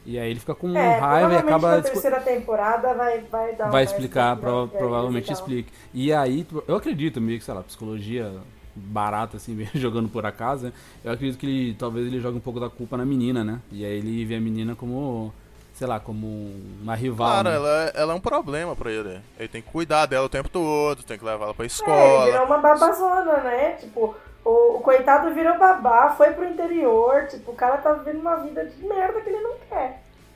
[0.05, 1.75] E aí ele fica com É, raiva e acaba.
[1.77, 5.71] na terceira temporada vai, vai dar vai explicar, prova- vai provavelmente explique.
[5.93, 8.31] E aí, eu acredito meio que, sei lá, psicologia
[8.75, 10.73] barata, assim, meio jogando por acaso, né?
[11.03, 13.59] Eu acredito que ele, talvez ele jogue um pouco da culpa na menina, né?
[13.71, 15.31] E aí ele vê a menina como,
[15.73, 16.49] sei lá, como
[16.81, 17.27] uma rival.
[17.29, 17.55] Claro, né?
[17.55, 19.19] ela, é- ela é um problema pra ele.
[19.37, 21.73] Ele tem que cuidar dela o tempo todo, tem que levar ela pra É, ele
[21.73, 22.25] escola.
[22.25, 23.71] virou uma babazona, né?
[23.73, 28.37] Tipo, o, o coitado virou babá, foi pro interior, tipo, o cara tá vivendo uma
[28.37, 29.40] vida de merda que ele.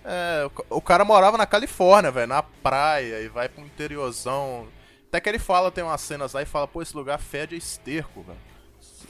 [0.08, 4.68] É, o ca- o cara morava na Califórnia, velho, na praia, e vai um interiorzão.
[5.10, 7.58] Até que ele fala, tem umas cenas lá e fala, pô, esse lugar fede a
[7.58, 8.40] esterco, velho.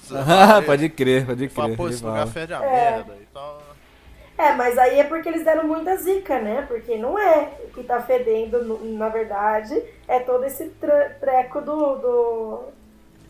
[0.66, 1.78] Pode crer, pode ele fala, crer.
[1.78, 2.14] pô, esse fala.
[2.20, 2.72] lugar fede a É.
[2.98, 3.18] merda.
[3.22, 3.58] Então,
[4.38, 6.64] É, mas aí é porque eles deram muita zica, né?
[6.68, 7.52] Porque não é.
[7.66, 12.64] O que tá fedendo, na verdade, é todo esse tre- treco do, do,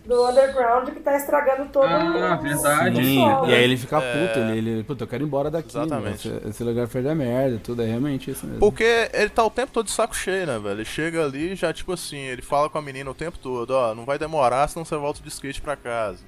[0.05, 2.95] do underground que tá estragando todo Ah, o- verdade.
[3.03, 4.27] Sim, e aí ele fica É.
[4.27, 6.27] puto, ele, ele, puta, eu quero ir embora daqui, Exatamente.
[6.27, 8.59] esse, esse lugar fez a merda, tudo, é realmente isso mesmo.
[8.59, 10.75] Porque ele tá o tempo todo de saco cheio, né, velho?
[10.75, 13.71] Ele chega ali e já, tipo assim, ele fala com a menina o tempo todo,
[13.71, 16.23] ó, não vai demorar, senão você volta de skate pra casa.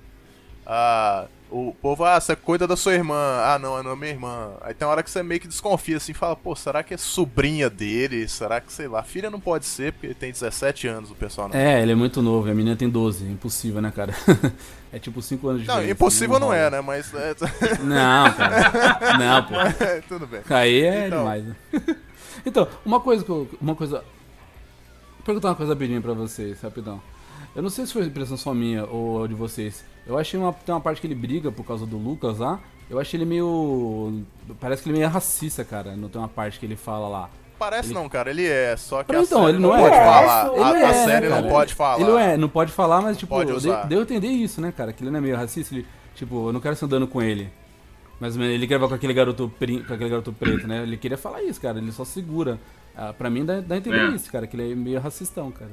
[0.65, 3.15] Ah, o povo, ah, você cuida da sua irmã.
[3.43, 4.51] Ah, não, não é minha irmã.
[4.61, 6.97] Aí tem uma hora que você meio que desconfia assim, fala, pô, será que é
[6.97, 8.27] sobrinha dele?
[8.27, 11.47] Será que, sei lá, filha não pode ser, porque ele tem 17 anos, o pessoal
[11.47, 11.55] não.
[11.55, 14.13] É, ele é muito novo, a menina tem 12, impossível, né, cara?
[14.91, 16.57] é tipo 5 anos de Não, impossível não rola.
[16.59, 16.81] é, né?
[16.81, 17.13] Mas.
[17.13, 17.35] é,
[17.83, 19.17] Não, cara.
[19.17, 19.53] Não, pô.
[20.07, 20.41] tudo bem.
[20.49, 21.19] Aí é Então.
[21.19, 21.43] demais.
[21.45, 21.55] né?
[22.45, 23.49] então, uma coisa que eu.
[23.61, 24.03] Uma coisa.
[25.17, 27.01] Vou perguntar uma coisa rapidinho pra vocês, rapidão.
[27.55, 29.83] Eu não sei se foi impressão só minha ou de vocês.
[30.07, 30.53] Eu achei uma.
[30.53, 32.59] Tem uma parte que ele briga por causa do Lucas lá.
[32.89, 34.23] Eu achei ele meio.
[34.59, 35.95] Parece que ele é meio racista, cara.
[35.95, 37.29] Não tem uma parte que ele fala lá.
[37.59, 39.79] Parece Ele- não, cara, ele é, só que Pra a então, série ele não é,
[39.79, 40.53] pode falar.
[40.53, 41.99] Ele A, é, a né, série não pode falar.
[41.99, 43.35] Ele não é, não pode falar, mas tipo,
[43.87, 44.93] deu, a entender isso, né, cara?
[44.93, 45.73] Que ele não é meio racista.
[45.73, 47.49] Ele, tipo, eu não quero ser andando com ele.
[48.19, 50.83] Mas ele quer com aquele garoto com aquele garoto preto, né?
[50.83, 51.79] Ele queria falar isso, cara.
[51.79, 52.59] Ele só segura.
[52.95, 54.15] Ah, pra mim dá, dá a entender É.
[54.15, 55.71] isso, cara, que ele é meio racistão, cara.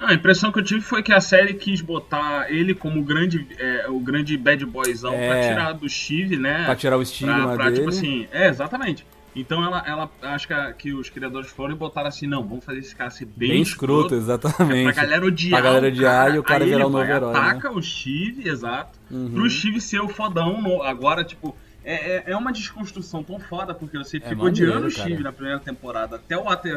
[0.00, 3.46] A impressão que eu tive foi que a série quis botar ele como o grande,
[3.58, 5.48] é, o grande bad boyzão pra É.
[5.48, 6.64] tirar do Steve, né?
[6.64, 7.76] Pra tirar o estigma pra, pra, dele.
[7.76, 9.06] tipo assim, é, exatamente.
[9.36, 12.64] Então ela, ela acho que, a- que os criadores foram e botaram assim, não, vamos
[12.64, 14.92] fazer esse cara ser bem, Bem escroto, exatamente.
[14.92, 15.60] Pra galera odiar.
[15.60, 17.38] Pra galera odiar e o cara virar o novo vai, herói, né?
[17.40, 18.98] Ataca o Steve, exato.
[19.10, 19.30] Uhum.
[19.30, 20.60] Pro Steve ser o fodão.
[20.62, 24.86] no- agora, tipo, é, é, é uma desconstrução tão foda, porque você É maneiro, odiando
[24.86, 26.68] o Steve na primeira temporada até o ato.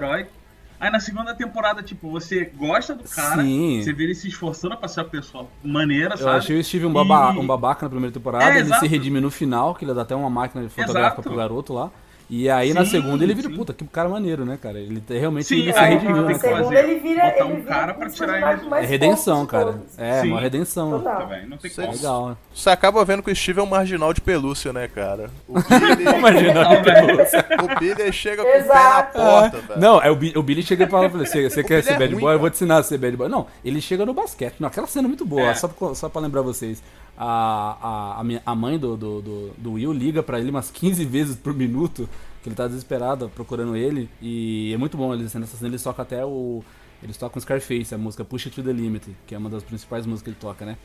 [0.79, 3.81] Aí na segunda temporada, tipo, você gosta do cara, Sim.
[3.81, 6.37] você vê ele se esforçando pra ser uma pessoa maneira, Eu sabe?
[6.37, 8.81] achei o Steve um, baba- E- um babaca na primeira temporada, É, ele exato.
[8.81, 11.21] se redime no final, que ele dá até uma máquina fotográfica Exato.
[11.23, 11.89] pro garoto lá.
[12.29, 13.55] E aí na Sim, segunda ele vira, sim.
[13.55, 14.77] puta, que cara maneiro, né, cara?
[14.77, 16.75] Ele te- realmente Sim, ele se aí redimiu, tem né, fazer.
[16.75, 18.75] ele vira, Botar ele um vira cara um pra tirar ele.
[18.75, 19.79] É redenção, de cara.
[19.97, 20.31] É, Sim.
[20.31, 20.91] uma redenção.
[20.91, 21.25] Total.
[21.27, 21.93] Velho, não tem Cê- como.
[21.95, 22.37] Legal, né?
[22.53, 25.29] Você acaba vendo que o Steve é um marginal de pelúcia, né, cara?
[25.47, 27.17] O Billy, Imagina Não, velho.
[27.63, 29.17] o Billy chega com o pé na Exato.
[29.19, 29.79] porta, velho.
[29.79, 31.83] Não, é o, Bi- o Billy chega e fala pra ele, você, você quer Billy
[31.83, 32.29] ser é bad ruim, boy?
[32.33, 32.39] Eu cara.
[32.39, 33.29] vou te ensinar a ser bad boy.
[33.29, 34.55] Não, ele chega no basquete.
[34.59, 35.53] Não, aquela cena é muito boa, É.
[35.53, 36.83] só, pra, só pra lembrar vocês.
[37.19, 40.69] A, a, a, minha- a mãe do, do, do, do Will liga pra ele umas
[40.69, 42.07] 15 vezes por minuto,
[42.47, 44.09] que ele tá desesperado procurando ele.
[44.21, 46.63] E é muito bom, eles, nessa cena eles tocam até o...
[47.03, 50.05] Eles tocam Scarface, a música Push It To The Limit, que é uma das principais
[50.05, 50.77] músicas que ele toca, né?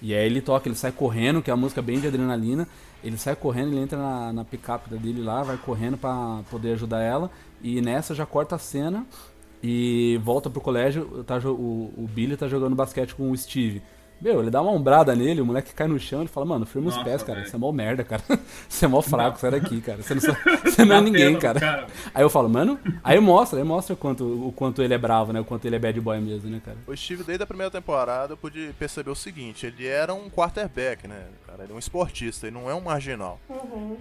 [0.00, 2.66] E aí ele toca, ele sai correndo, que é uma música bem de adrenalina.
[3.04, 7.00] Ele sai correndo, ele entra na, na picape dele lá, vai correndo pra poder ajudar
[7.00, 7.30] ela.
[7.60, 9.04] E nessa já corta a cena
[9.62, 11.24] e volta pro colégio.
[11.24, 13.82] Tá, o, o Billy tá jogando basquete com o Steve.
[14.20, 16.88] Meu, ele dá uma ombrada nele, o moleque cai no chão, ele fala, mano, firma
[16.88, 17.44] os Nossa, pés, cara.
[17.44, 18.22] Você é mó merda, cara.
[18.68, 20.02] Você é mó fraco, sai daqui, cara.
[20.02, 20.20] Você não,
[20.64, 21.60] você não é ninguém, cara.
[21.60, 21.86] cara.
[22.12, 25.32] Aí eu falo, mano, aí mostra, aí mostra o quanto, o quanto ele é bravo,
[25.32, 25.40] né?
[25.40, 26.76] O quanto ele é bad boy mesmo, né, cara?
[26.86, 31.06] O Steve, desde a primeira temporada, eu pude perceber o seguinte: ele era um quarterback,
[31.06, 31.22] né?
[31.46, 33.38] Cara, ele é um esportista, ele não é um marginal.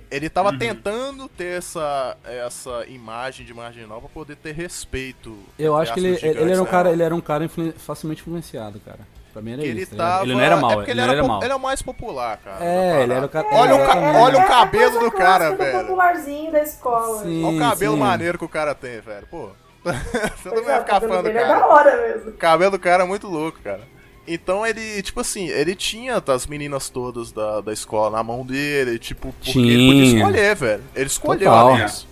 [0.10, 0.58] Ele tava Uhum.
[0.58, 5.38] tentando ter essa, essa imagem de marginal pra poder ter respeito.
[5.60, 6.72] Eu acho que ele, aspas, ele, gigantes, era um né?
[6.72, 9.00] cara, ele era um cara influen- facilmente influenciado, cara.
[9.38, 9.96] Pra mim era Que ele isso.
[9.96, 10.24] tá tava.
[10.24, 11.44] ele não era mal, é porque ele, ele, era, era po- mal.
[11.44, 12.66] ele é o mais popular, cara.
[12.66, 13.48] É, ele era o cara.
[13.52, 15.80] Olha o, ca- olha o É cabelo do cara, do velho.
[15.82, 17.22] popularzinho da escola.
[17.22, 18.00] Sim, Olha o cabelo sim.
[18.00, 19.28] maneiro que o cara tem, velho.
[19.30, 19.50] Pô.
[19.86, 21.48] Você não é, vai o ficar cabelo fã do é cara.
[21.60, 22.30] da hora mesmo.
[22.32, 23.82] O cabelo do cara é muito louco, cara.
[24.28, 28.98] Então ele, tipo assim, ele tinha as meninas todas da, da escola na mão dele,
[28.98, 30.18] tipo, porque ele podia Tinha.
[30.18, 30.84] escolher, velho.
[30.96, 31.78] Ele escolheu Total.
[31.86, 32.08] isso.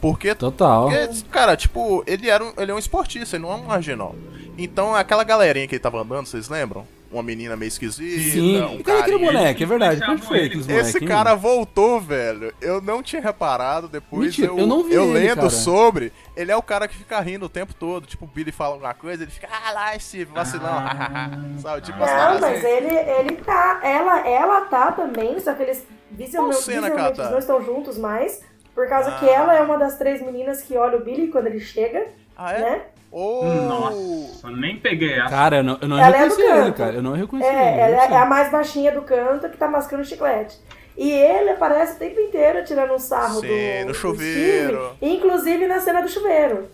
[0.00, 0.88] Porque, Total.
[0.88, 4.14] porque, cara, tipo, ele era um, ele é um esportista, ele não é um marginal.
[4.56, 6.86] Então aquela galerinha que ele tava andando, vocês lembram?
[7.12, 8.62] Uma menina meio esquisita, Sim.
[8.62, 9.64] um e cadê aquele moleque?
[9.64, 10.00] É verdade.
[10.22, 10.46] Foi ele.
[10.46, 11.02] aqueles Esse moleques?
[11.02, 12.54] hein, cara voltou, velho.
[12.60, 13.88] Eu não tinha reparado.
[13.88, 15.50] Depois Mentira, eu, eu não vi ele, lendo cara.
[15.50, 16.12] sobre.
[16.36, 18.06] Ele é o cara que fica rindo o tempo todo.
[18.06, 20.70] Tipo, o Billy fala alguma coisa, ele fica, ah lá, esse vacilão.
[21.60, 21.82] Sabe?
[21.82, 22.66] Tipo, Não, paradas mas assim.
[22.68, 23.80] ele, ele tá.
[23.82, 27.22] Ela, ela tá também, só que eles visualmente, Qual cena ela visualmente tá?
[27.24, 28.40] eles não estão juntos mais.
[28.74, 29.18] Por causa Ah.
[29.18, 32.06] que ela é uma das três meninas que olha o Billy quando ele chega,
[32.36, 32.60] Ah, é?
[32.60, 32.80] né?
[33.12, 33.44] Ou.
[33.44, 35.28] Nossa, nem peguei essa.
[35.28, 36.76] Cara, eu não, eu não Ela é do reconheci ele, canto.
[36.76, 36.94] cara.
[36.94, 37.80] Eu não reconheci É, ele.
[37.94, 40.56] ela é a mais baixinha do canto que tá mascando chiclete.
[40.96, 44.92] E ele aparece o tempo inteiro tirando um sarro Sim, do, no do chuveiro.
[44.96, 46.68] Steve, inclusive na cena do chuveiro.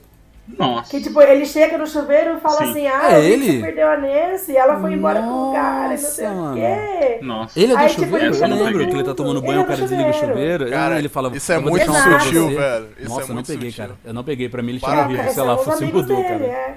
[0.59, 0.91] Nossa.
[0.91, 2.71] Que tipo, ele chega no chuveiro e fala Sim.
[2.71, 3.63] assim, ah, É vi que ele?
[3.63, 6.57] perdeu a Nancy e ela foi embora com o cara, não sei Nossa, o mano.
[6.57, 7.19] quê.
[7.23, 7.61] Nossa.
[7.61, 8.27] Ele é do Aí, tipo, chuveiro?
[8.37, 10.71] ele eu lembro que ele tá tomando banho, é o cara desliga o chuveiro.
[10.71, 12.89] Cara, ah, ele fala, isso é "Eu vou muito um sutil, você." velho.
[12.99, 13.85] Isso Nossa, é eu não peguei, sutil.
[13.87, 13.99] cara.
[14.05, 14.49] Eu não peguei.
[14.49, 16.45] Pra mim ele tinha É, são Sei lá, os fosse mudou, cara.
[16.45, 16.75] é.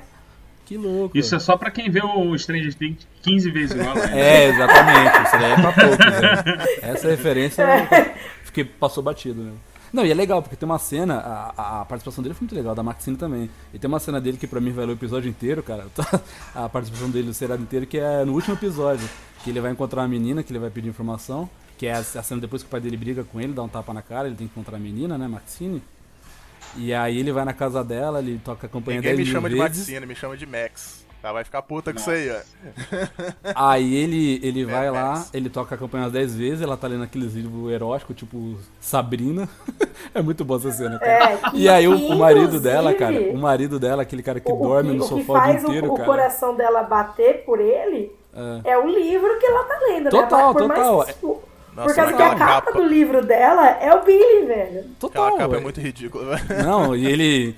[0.66, 1.18] Que louco.
[1.18, 3.94] Isso é só pra quem vê o Stranger Things 15 vezes igual.
[3.98, 4.12] né?
[4.14, 5.24] É, exatamente.
[5.26, 6.66] Isso daí é pra poucos, né?
[6.84, 7.66] Essa referência
[8.44, 9.52] fiquei, passou batido, né?
[9.92, 12.76] Não, e é legal, porque tem uma cena, a, a participação dele foi muito legal,
[12.76, 13.50] da Maxine também.
[13.74, 15.88] E tem uma cena dele que pra mim valeu o episódio inteiro, cara.
[16.54, 19.08] A participação dele no seriado inteiro, que é no último episódio.
[19.44, 21.50] Que ele vai encontrar uma menina, que ele vai pedir informação.
[21.78, 23.94] Que é a, cena depois que o pai dele briga com ele, dá um tapa
[23.94, 25.82] na cara, ele tem que encontrar a menina, né, Maxine.
[26.76, 29.34] E aí ele vai na casa dela, ele toca a campanha Ninguém 10 me mil
[29.34, 29.78] chama de vezes.
[29.78, 31.06] Maxine, me chama de Max.
[31.22, 32.40] Ela vai ficar puta com isso aí, ó.
[33.54, 36.88] Aí ele, ele vai É, lá, ele toca a campanha umas 10 vezes, ela tá
[36.88, 39.48] lendo aqueles livros eróticos, tipo Sabrina.
[40.16, 41.12] é muito boa essa cena, cara.
[41.34, 44.56] É, e aí o, o marido dela, cara, o marido dela, aquele cara que o-
[44.56, 46.06] o dorme que- no o que sofá o faz dia inteiro, o, o cara.
[46.08, 48.12] coração dela bater por ele
[48.64, 48.72] É.
[48.72, 50.54] é o livro que ela tá lendo, Total, né?
[50.60, 51.06] Por mais total.
[51.20, 51.44] por
[51.76, 54.86] Nossa, causa que a capa, capa- do livro dela é o Billy, velho.
[54.98, 55.26] Total.
[55.26, 55.64] Aquela capa é ué.
[55.64, 56.64] muito ridícula, velho.
[56.64, 57.56] Não, e ele.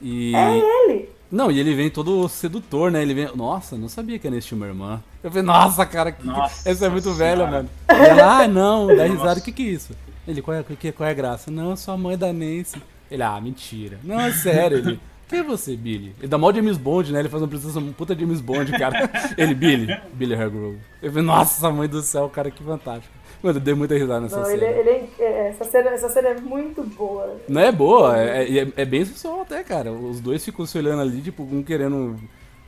[0.00, 0.34] E.
[0.36, 1.10] É ele.
[1.32, 3.00] Não, e ele vem todo sedutor, né?
[3.00, 3.34] Ele vem.
[3.34, 5.02] Nossa, não sabia que era esse uma irmã.
[5.24, 6.26] Eu falei, nossa, cara, que...
[6.26, 7.24] Nossa essa é muito senhora.
[7.24, 7.70] velha, mano.
[7.88, 9.96] E ela, ah, não, dá risada, o que que é isso?
[10.28, 10.62] Ele, qual é,
[10.92, 11.50] qual é a graça?
[11.50, 12.82] Não, eu sou a mãe da Nancy.
[13.10, 13.98] Ele, ah, mentira.
[14.04, 14.76] Não, é sério.
[14.76, 16.14] Ele, quem é você, Billy?
[16.18, 17.20] Ele dá mal James Bond, né?
[17.20, 19.10] Ele faz uma apresentação puta James Bond, cara.
[19.38, 20.78] Ele, Billy, Billy Hargrove.
[21.00, 23.14] Eu falei, nossa, mãe do céu, cara, que fantástico.
[23.42, 24.62] Mano, eu dei muita risada nessa Não, cena.
[24.64, 27.36] ele, ele é- é- essa, cena, essa cena é muito boa.
[27.48, 29.90] Não é boa, é, é, é bem sensual até, cara.
[29.90, 32.16] Os dois ficam se olhando ali, tipo, um querendo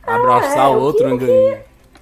[0.05, 1.57] abraçar é, o outro, que- o engan-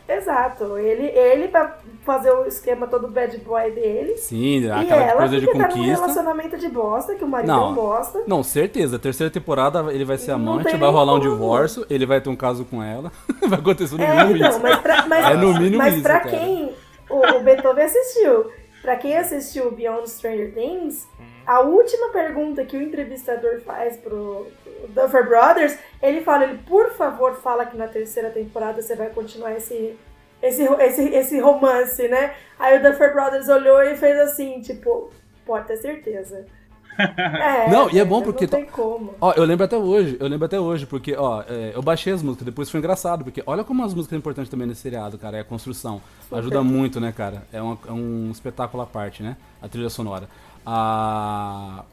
[0.10, 0.78] Exato.
[0.78, 4.18] Ele, ele pra fazer o esquema todo bad boy dele.
[4.18, 6.02] Sim, aquela ela coisa de porque tá num conquista.
[6.02, 7.68] relacionamento de bosta, que o marido Não.
[7.68, 8.22] não bosta.
[8.28, 9.00] Não, certeza.
[9.00, 12.66] Terceira temporada ele vai ser amante, vai rolar um divórcio, ele vai ter um caso
[12.66, 13.12] com ela.
[13.48, 14.60] vai acontecer no É, mínimo então, isso.
[14.62, 16.30] mas pra, mas, É no mínimo mas isso, pra cara.
[16.38, 16.74] quem
[17.10, 18.52] o, o Beethoven assistiu,
[18.84, 21.08] pra quem assistiu Beyond Stranger Things,
[21.48, 26.92] a última pergunta que o entrevistador faz pro, pro Duffer Brothers, ele fala, ele, por
[26.92, 29.98] favor, fala que na terceira temporada você vai continuar esse,
[30.42, 32.36] esse, esse, esse romance, né?
[32.60, 35.10] Aí o Duffer Brothers olhou e fez assim, tipo,
[35.46, 36.46] pode ter certeza.
[36.98, 39.14] É, Não, e é bom porque Não tem como.
[39.20, 42.22] Ó, eu lembro até hoje, eu lembro até hoje, porque, ó, é, eu baixei as
[42.22, 45.38] músicas, depois foi engraçado, porque olha como as músicas são importantes também nesse seriado, cara,
[45.38, 46.02] é a construção.
[46.32, 47.44] Ajuda muito, né, cara?
[47.52, 49.36] É, uma- é um espetáculo à parte, né?
[49.62, 50.28] A trilha sonora.
[50.66, 51.84] A,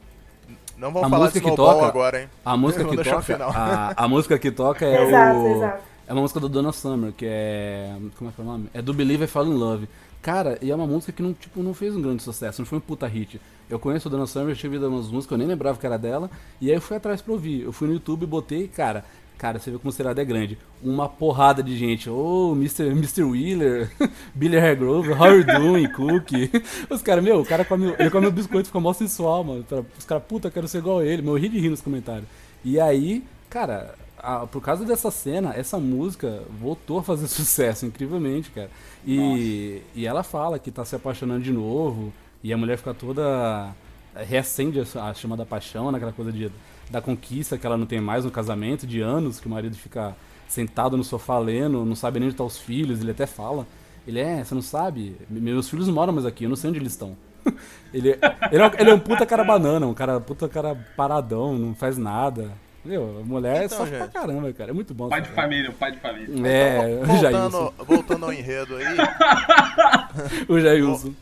[0.77, 1.87] Não vamos a falar de música que Snowball toca.
[1.87, 2.29] agora, hein?
[2.45, 3.21] A música Vamos que toca.
[3.21, 3.51] final.
[3.53, 5.55] A, a música que toca é Exato, o.
[5.57, 5.83] exato.
[6.07, 7.93] É uma música do Donna Summer, que é.
[8.17, 8.67] Como é que é o nome?
[8.73, 9.87] É do Believe I Fall in Love.
[10.21, 12.77] Cara, e é uma música que não, tipo, não fez um grande sucesso, não foi
[12.77, 13.41] um puta hit.
[13.69, 15.97] Eu conheço a Donna Summer, eu tinha ouvido umas músicas, eu nem lembrava que era
[15.97, 17.61] dela, e aí eu fui atrás pra ouvir.
[17.61, 19.03] Eu fui no YouTube botei, cara,
[19.41, 20.59] cara, você vê como o seriado é grande.
[20.83, 22.07] Uma porrada de gente.
[22.07, 22.89] Ô, Mr.
[22.91, 23.23] Mr.
[23.23, 23.91] Wheeler,
[24.35, 26.51] Billy Hargrove, how you doing, Cookie?
[26.91, 29.65] Os caras, meu, o cara come, ele come o biscoito fica mó sensual, mano.
[29.97, 31.23] Os caras, puta, eu quero ser igual a ele.
[31.23, 32.27] Morri de rir nos comentários.
[32.63, 38.51] E aí, cara, a- por causa dessa cena, essa música voltou a fazer sucesso, incrivelmente,
[38.51, 38.69] cara.
[39.05, 42.13] E, e ela fala que tá se apaixonando de novo,
[42.43, 43.73] e a mulher fica toda.
[44.15, 46.51] reacende a, chama da paixão, naquela coisa de,
[46.89, 50.15] da conquista que ela não tem mais no casamento, de anos, que o marido fica
[50.47, 53.65] sentado no sofá lendo, não sabe nem onde estão os filhos, ele até fala.
[54.07, 55.15] Ele é, você não sabe?
[55.29, 57.15] Meus filhos moram mais aqui, eu não sei onde eles estão.
[57.93, 58.09] ele,
[58.51, 61.73] ele, é um, ele é um puta cara banana, um cara puta cara paradão, não
[61.75, 62.51] faz nada.
[62.83, 64.13] Meu, mulher Então, sofre pra gente.
[64.13, 64.71] caramba, cara.
[64.71, 65.07] É muito bom.
[65.09, 66.47] Pai de família, pai de família.
[66.47, 67.49] É, o Jailson.
[67.49, 68.85] Voltando, voltando ao enredo aí,
[70.49, 71.13] O Jailson.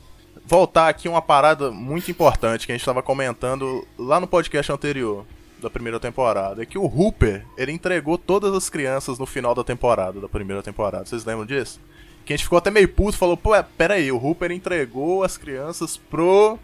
[0.45, 5.25] voltar aqui uma parada muito importante que a gente estava comentando lá no podcast anterior
[5.61, 9.61] da primeira temporada, é que o Hooper, ele entregou todas as crianças no final da
[9.63, 11.05] temporada, da primeira temporada.
[11.05, 11.81] Vocês lembram disso?
[12.25, 15.21] Que a gente ficou até meio puto, falou, pô, é, pera aí, o Hooper entregou
[15.23, 16.57] as crianças pro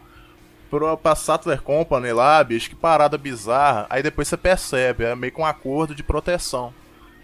[1.01, 3.85] pra Sattler Company lá, bicho, que parada bizarra.
[3.89, 6.73] Aí depois você percebe, é meio que um acordo de proteção.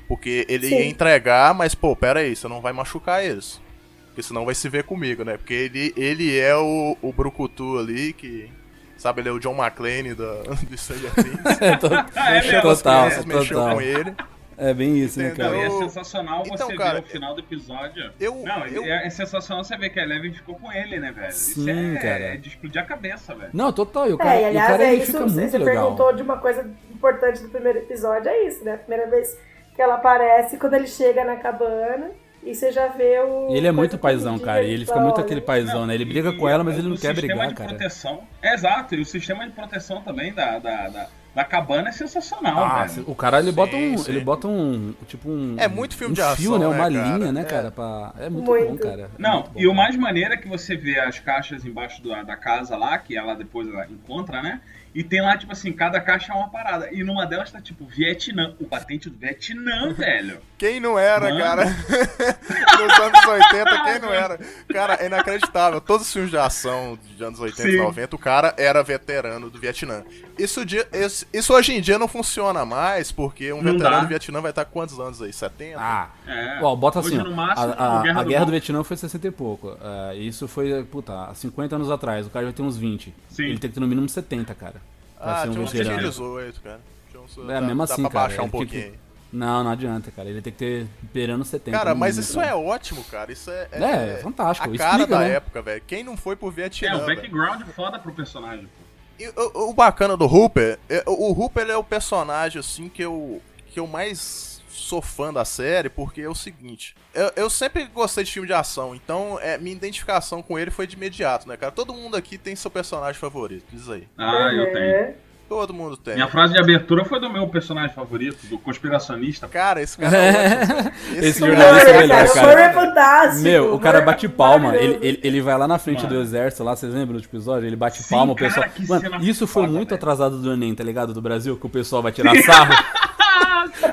[0.07, 0.75] Porque ele Sim.
[0.75, 3.61] ia entregar, mas pô, pera aí, você não vai machucar eles.
[4.07, 5.37] Porque senão vai se ver comigo, né?
[5.37, 8.51] Porque ele, ele é o, o Brucutu ali, que.
[8.97, 11.39] Sabe, ele é o John McClane da, do Stranger Things.
[12.15, 13.75] É, Mexeu as total, crianças, mexeu total.
[13.75, 14.15] com ele.
[14.63, 15.49] É bem isso, né, Entendeu?
[15.51, 15.73] Não, e cara?
[15.73, 18.11] é sensacional Então, você cara, ver o final do episódio.
[18.19, 21.11] eu- não, eu- é, é sensacional você ver que a Eleven ficou com ele, né,
[21.11, 21.29] velho?
[21.29, 22.23] Isso Sim, é, cara.
[22.25, 23.49] é de explodir a cabeça, velho.
[23.53, 24.07] Não, total.
[24.07, 25.83] E o cara, É, e e o aliás, cara é isso, fica você muito legal.
[25.95, 28.75] perguntou de uma coisa importante do primeiro episódio, é isso, né?
[28.75, 29.35] A primeira vez
[29.75, 32.11] que ela aparece, quando ele chega na cabana,
[32.43, 33.49] e você já vê o...
[33.51, 34.61] E ele é muito paizão, cara.
[34.61, 35.95] ele E ele fica muito olha, aquele paizão, né?
[35.95, 37.69] Ele briga E com ela, mas o ele não quer sistema brigar, de cara.
[37.69, 38.23] proteção.
[38.41, 42.63] É, exato, e o sistema de proteção também da, da, da, da cabana é sensacional,
[42.63, 43.05] Ah, velho.
[43.09, 46.15] o cara ele bota um, Sim, ele bota um, tipo um É muito filme um
[46.15, 47.17] de fio, ação, né, né, uma cara?
[47.17, 47.43] linha, né, É.
[47.45, 48.13] cara, pra...
[48.19, 48.67] é muito, Muito.
[48.71, 49.03] bom, cara.
[49.03, 49.51] É Não, bom.
[49.55, 52.97] e o mais maneiro é que você vê as caixas embaixo da, da casa lá,
[52.97, 54.59] que ela depois ela encontra, né?
[54.93, 56.89] E tem lá, tipo assim, cada caixa é uma parada.
[56.91, 58.53] E numa delas tá, tipo, Vietnã.
[58.59, 60.39] O patente do Vietnã, velho.
[60.57, 61.39] Quem não era, Mano.
[61.39, 61.65] cara?
[61.65, 64.39] Nos anos 80, quem não era?
[64.71, 65.81] Cara, é inacreditável.
[65.81, 67.77] Todos os filmes de ação de anos 80 e Sim.
[67.77, 70.03] 90, o cara era veterano do Vietnã.
[70.37, 74.01] Isso, dia- isso, isso hoje em dia não funciona mais, porque um Não veterano dá.
[74.01, 75.31] do Vietnã vai estar quantos anos aí?
[75.33, 75.79] 70?
[75.79, 76.59] Ah, É.
[76.61, 78.51] Ó, bota assim, ó, no máximo, a, a- Guerra a do Guerra do.
[78.51, 79.77] Vietnã foi 60 e pouco.
[79.81, 82.25] Ah, isso foi, puta, há 50 anos atrás.
[82.27, 83.13] O cara vai ter uns 20.
[83.29, 83.43] Sim.
[83.45, 84.80] Ele tem que ter no mínimo 70, cara.
[85.21, 85.97] Pra Ah, ser um tinha uns veterano.
[85.99, 86.79] tinha 18, cara.
[87.11, 88.27] Tinha uns- É, dá- mesmo dá assim, pra cara.
[88.27, 88.99] baixar um tem que- pouquinho.
[89.33, 90.27] Não, não adianta, cara.
[90.29, 91.77] Ele tem que ter beirando 70.
[91.77, 92.51] Cara, mas mínimo, isso cara.
[92.51, 93.31] é ótimo, cara.
[93.31, 93.67] Isso é.
[93.71, 94.67] É, fantástico.
[94.73, 95.31] A cara Explica, da né?
[95.35, 95.81] época, velho.
[95.87, 96.97] Quem não foi pro É, Vietnã?
[96.97, 97.15] o velho?
[97.21, 98.81] background foda pro personagem, pô.
[99.23, 103.01] E o, o bacana do Hooper, é- o Hooper ele é o personagem assim que
[103.03, 104.50] eu que eu mais
[104.91, 108.53] sou fã da série, porque é o seguinte, eu, eu sempre gostei de filme de
[108.53, 111.71] ação, então é, minha identificação com ele foi de imediato, né, cara?
[111.71, 114.05] Todo mundo aqui tem seu personagem favorito, diz aí.
[114.17, 114.65] Ah, eu É.
[114.73, 115.31] tenho.
[115.47, 116.13] Todo mundo tem.
[116.15, 119.49] Minha frase de abertura foi do meu personagem favorito, do conspiracionista.
[119.49, 120.91] Cara, esse cara é ótimo.
[121.17, 122.33] Esse cara jornalista é melhor, cara.
[122.47, 122.61] cara.
[122.61, 123.41] É fantástico.
[123.43, 126.15] Meu, o cara bate palma, ele, ele, ele vai lá na frente Mano.
[126.15, 127.67] do exército, lá, vocês lembram do episódio?
[127.67, 128.69] Ele bate Sim, palma, o cara, pessoal.
[128.69, 129.97] que Mano, isso foi foda, muito velho.
[129.99, 131.13] atrasado do Enem, tá ligado?
[131.13, 132.73] Do Brasil, que o pessoal vai tirar sarro.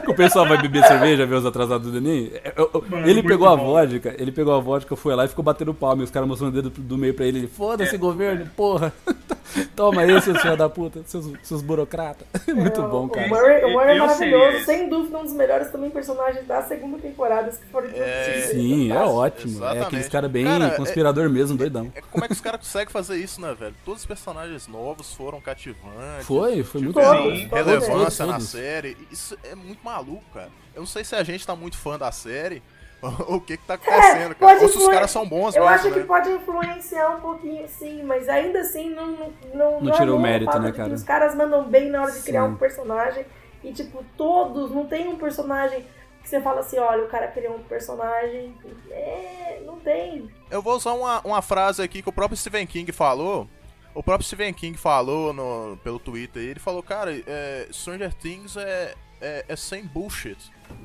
[0.06, 2.30] o pessoal vai beber cerveja, ver os atrasados do Enem.
[2.44, 5.24] É, eu- eu- Mano, ele muito pegou a vodka, ele pegou a vodka, foi lá
[5.24, 6.02] e ficou batendo palma.
[6.02, 7.38] E os caras mostrando o dedo do meio pra ele.
[7.38, 7.98] Ele, foda-se, É.
[7.98, 8.92] governo, porra.
[9.74, 12.26] Toma aí, seus filhos da puta, seus, seus burocratas.
[12.54, 13.28] Muito bom, O cara.
[13.28, 17.50] Murray, o Murray é maravilhoso, sem dúvida um dos melhores também personagens da segunda temporada
[17.50, 18.50] que foram introduzidos.
[18.50, 19.52] Sim, é ótimo.
[19.52, 19.86] É Exatamente.
[19.86, 21.90] aqueles caras bem Cara, é- conspirador mesmo, doidão.
[21.94, 23.74] É, como é que os caras conseguem fazer isso, né, velho?
[23.84, 26.26] Todos os personagens novos foram cativantes.
[26.26, 27.54] Foi, foi muito Todos, bom.
[27.56, 28.96] relevância todos, na série.
[29.10, 30.50] Isso é muito maluco, cara.
[30.74, 32.62] Eu não sei se a gente tá muito fã da série
[33.02, 34.54] ou o que que tá acontecendo, cara.
[34.54, 36.06] pode Ou se os caras são bons Eu mesmo, acho que né?
[36.06, 40.20] pode influenciar um pouquinho, sim, mas ainda assim não Não, não, Não tirou o anula
[40.20, 40.92] mérito, né, cara?
[40.92, 42.52] Os caras mandam bem na hora de criar Sim.
[42.52, 43.24] um personagem
[43.62, 45.84] e, tipo, todos, não tem um personagem
[46.22, 48.54] que você fala assim, olha, o cara criou um personagem.
[48.90, 50.28] É, não tem.
[50.50, 53.48] Eu vou usar uma, uma frase aqui que o próprio Stephen King falou.
[53.94, 56.42] O próprio Stephen King falou no, pelo Twitter.
[56.42, 60.38] Ele falou, cara, é, Stranger Things é, é, é sem bullshit.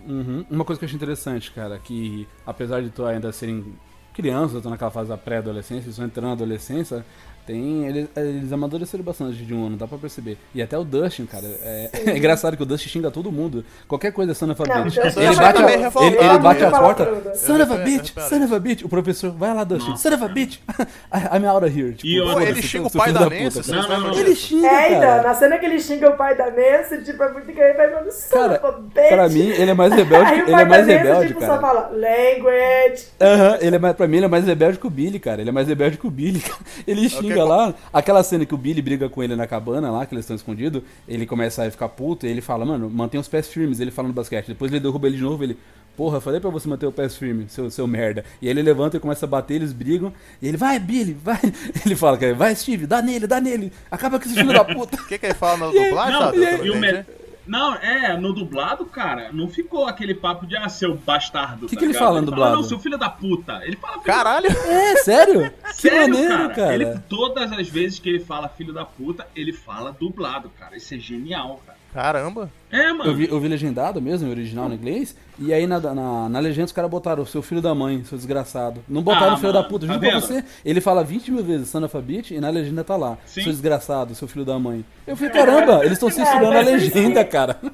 [0.05, 0.45] Uhum.
[0.49, 3.73] Uma coisa que eu achei interessante, cara, que apesar de tu ainda serem
[4.13, 7.05] crianças, estão naquela fase da pré-adolescência, estão entrando na adolescência,
[7.45, 10.37] tem, eles, eles amadureceram bastante de um ano, dá pra perceber.
[10.55, 13.63] E até o Dustin, cara, é, é engraçado que o Dustin xinga todo mundo.
[13.87, 14.97] Qualquer coisa son of a bitch.
[14.97, 15.71] Ele já bate, a,
[16.05, 18.83] ele, ele bate a porta, son of a bitch, son of a bitch.
[18.83, 20.59] O professor, vai lá, Dustin, son of a bitch.
[21.33, 21.93] I'm out of here.
[21.93, 24.19] Tipo, E eu- Pô, ele xinga o pai da puta, Nancy, Não, não, não.
[24.19, 25.23] Ele xinga, É, então, cara.
[25.23, 27.89] na cena que ele xinga o pai da Nancy, tipo, é muito que ele vai
[27.89, 30.65] falando Cara, "Son of a Pra bitch." mim, ele é mais rebelde, Aí ele é
[30.65, 31.53] mais da rebelde, tipo, cara.
[31.55, 33.05] só fala, language.
[33.21, 35.41] Aham, ele é mais, pra mim ele é mais rebelde que o Billy, cara.
[35.41, 36.39] Ele é mais rebelde que o Billy.
[36.39, 36.53] cara.
[36.87, 37.73] Ele xinga lá.
[37.91, 40.83] Aquela cena que o Billy briga com ele na cabana lá, que eles estão escondidos,
[41.07, 44.07] ele começa a ficar puto e ele fala, mano, mantém os pés firmes, ele fala
[44.07, 44.47] no basquete.
[44.47, 45.57] Depois ele derruba ele de novo, ele.
[45.95, 48.25] Porra, falei pra você manter o pés firme, seu, seu merda.
[48.41, 50.11] E aí ele levanta e começa a bater, eles brigam.
[50.41, 51.39] E ele, vai, Billy, vai.
[51.85, 53.71] Ele fala, cara, vai, Steve, dá nele, dá nele.
[53.91, 54.97] Acaba com esse filho da puta.
[55.03, 57.05] O que, que ele fala na E dublagem, Não, e, eu e o me-.
[57.45, 61.67] Não, é, no dublado, cara, não ficou aquele papo de, ah, seu bastardo.
[61.67, 62.55] Que tá que ele fala no dublado?
[62.55, 63.61] não, seu filho da puta.
[63.63, 64.47] Ele fala filho Caralho!
[64.47, 65.51] É, sério?
[65.73, 66.53] Que Sério, maneiro, cara.
[66.53, 66.73] cara.
[66.75, 70.77] Ele, todas as vezes que ele fala filho da puta, ele fala dublado, cara.
[70.77, 71.77] Isso é genial, cara.
[71.93, 72.49] Caramba!
[72.71, 73.05] É, mano.
[73.09, 76.65] Eu vi, eu vi legendado mesmo, original no inglês, e aí na, na, na legenda
[76.65, 78.83] os caras botaram o seu filho da mãe, seu desgraçado.
[78.87, 80.21] Não botaram Ah, o filho mano, da puta, tá juro pra vendo?
[80.21, 80.43] você.
[80.63, 83.17] Ele fala 20 mil vezes son of a bitch e na legenda tá lá.
[83.25, 83.43] Sim.
[83.43, 84.85] Seu desgraçado, seu filho da mãe.
[85.07, 87.29] Eu falei, caramba, eles estão censurando a mas isso legenda, sim.
[87.29, 87.57] cara.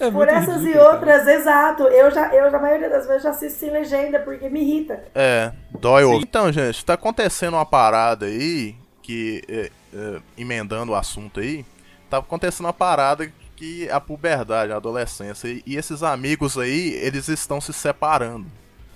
[0.00, 0.94] É Por essas e ridículo, cara.
[0.94, 1.82] outras, exato.
[1.84, 5.00] Eu já, eu, na maioria das vezes, já assisto sem legenda, porque me irrita.
[5.14, 6.22] É, dói ouvir.
[6.24, 11.64] Então, gente, tá acontecendo uma parada aí, que, é, é, emendando o assunto aí,
[12.10, 13.30] tá acontecendo uma parada
[13.62, 18.46] que a puberdade, a adolescência, e, e esses amigos aí, eles estão se separando.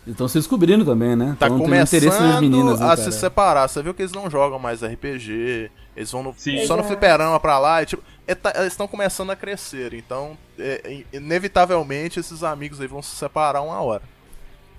[0.05, 1.37] Estão se descobrindo também, né?
[1.39, 3.69] Tá Tão tendo interesse nas começando meninas, né, a se separar.
[3.69, 6.67] Você viu que eles não jogam mais RPG, eles vão no, Sim.
[6.67, 6.89] só no Exato.
[6.89, 12.19] fliperama pra lá, e, tipo, é, tá- eles estão começando a crescer, então, é, inevitavelmente,
[12.19, 14.03] esses amigos aí vão se separar uma hora.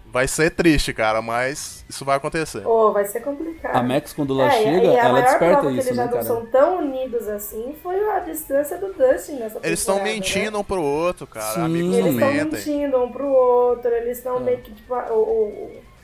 [0.09, 2.65] Vai ser triste, cara, mas isso vai acontecer.
[2.65, 3.75] Ô, vai ser complicado.
[3.75, 5.95] A Max, quando ela É, chega, e a ela maior desperta prova que isso, eles
[5.97, 6.23] já né, não cara?
[6.25, 10.03] são tão unidos assim foi a distância do Dustin nessa Eles estão né?
[10.05, 11.53] mentindo um pro outro, cara.
[11.55, 11.61] Sim.
[11.65, 12.51] Amigos Eles não estão mentem.
[12.51, 14.11] mentindo um pro outro, eles É.
[14.11, 15.13] estão meio que, tipo, o,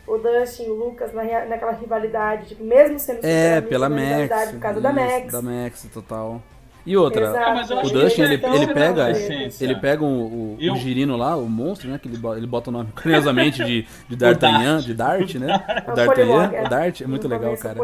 [0.08, 3.88] o, o Dustin e o Lucas na, naquela rivalidade, tipo, mesmo sendo É, amigos, pela
[3.90, 4.52] na Max.
[4.52, 5.32] Por causa da isso, Max.
[5.32, 6.42] Da Max, total.
[6.86, 7.88] E outra, Exato.
[7.88, 9.12] O Dustin, ele, ele na pega,
[9.62, 11.98] ele pega o, o, Eu- o girino lá, o monstro, né?
[11.98, 14.86] Que ele, ele bota o nome carinhosamente de, de D'Artagnan, Dart.
[14.86, 15.48] de Dart, né?
[15.88, 17.80] É O D'Artagnan, o Dart, é muito legal, cara.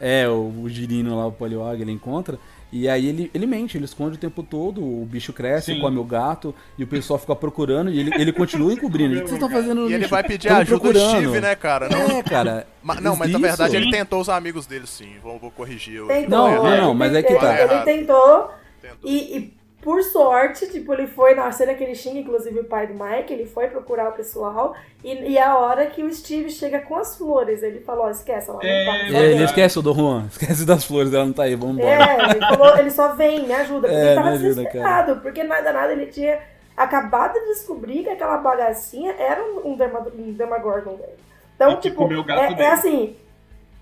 [0.00, 2.38] É, o, o girino lá, o Poliwag, ele encontra.
[2.70, 5.80] E aí ele, ele mente, ele esconde o tempo todo, o bicho cresce, Sim.
[5.80, 9.14] come o gato, e o pessoal fica procurando, e ele, ele continua encobrindo.
[9.18, 11.22] O que vocês estão fazendo no E ele vai pedir Tamo ajuda do procurando.
[11.22, 11.88] Steve, né, cara?
[11.88, 12.66] Não, É, cara.
[12.82, 15.14] Ma- não, mas na verdade ele tentou os amigos dele, sim.
[15.22, 16.02] Vou, vou corrigir.
[16.06, 17.60] Tentou, Não, não, ele não, mas é que tentou, tá.
[17.62, 18.50] Ele tentou,
[18.82, 19.10] Tentou.
[19.10, 22.86] e, e por sorte, tipo, ele foi na cena que ele xinga, inclusive o pai
[22.88, 24.74] do Mike, ele foi procurar o pessoal,
[25.04, 28.50] e, e a hora que o Steve chega com as flores, ele falou, ó, esquece,
[28.50, 28.98] ela não É, tá.
[28.98, 29.44] É, só ele vem.
[29.44, 32.04] esquece o Dom Juan, esquece das flores, ela não tá aí, vamos embora.
[32.04, 35.42] É, ele falou, ele só vem, me ajuda, porque É, ele tava ajuda, desesperado, porque
[35.44, 36.40] nada, nada, ele tinha
[36.76, 39.78] acabado de descobrir que aquela bagacinha era um, um,
[40.18, 41.18] um Demagorgon, velho.
[41.54, 42.62] Então, E tipo, comeu o gato é, dele.
[42.62, 43.16] é assim,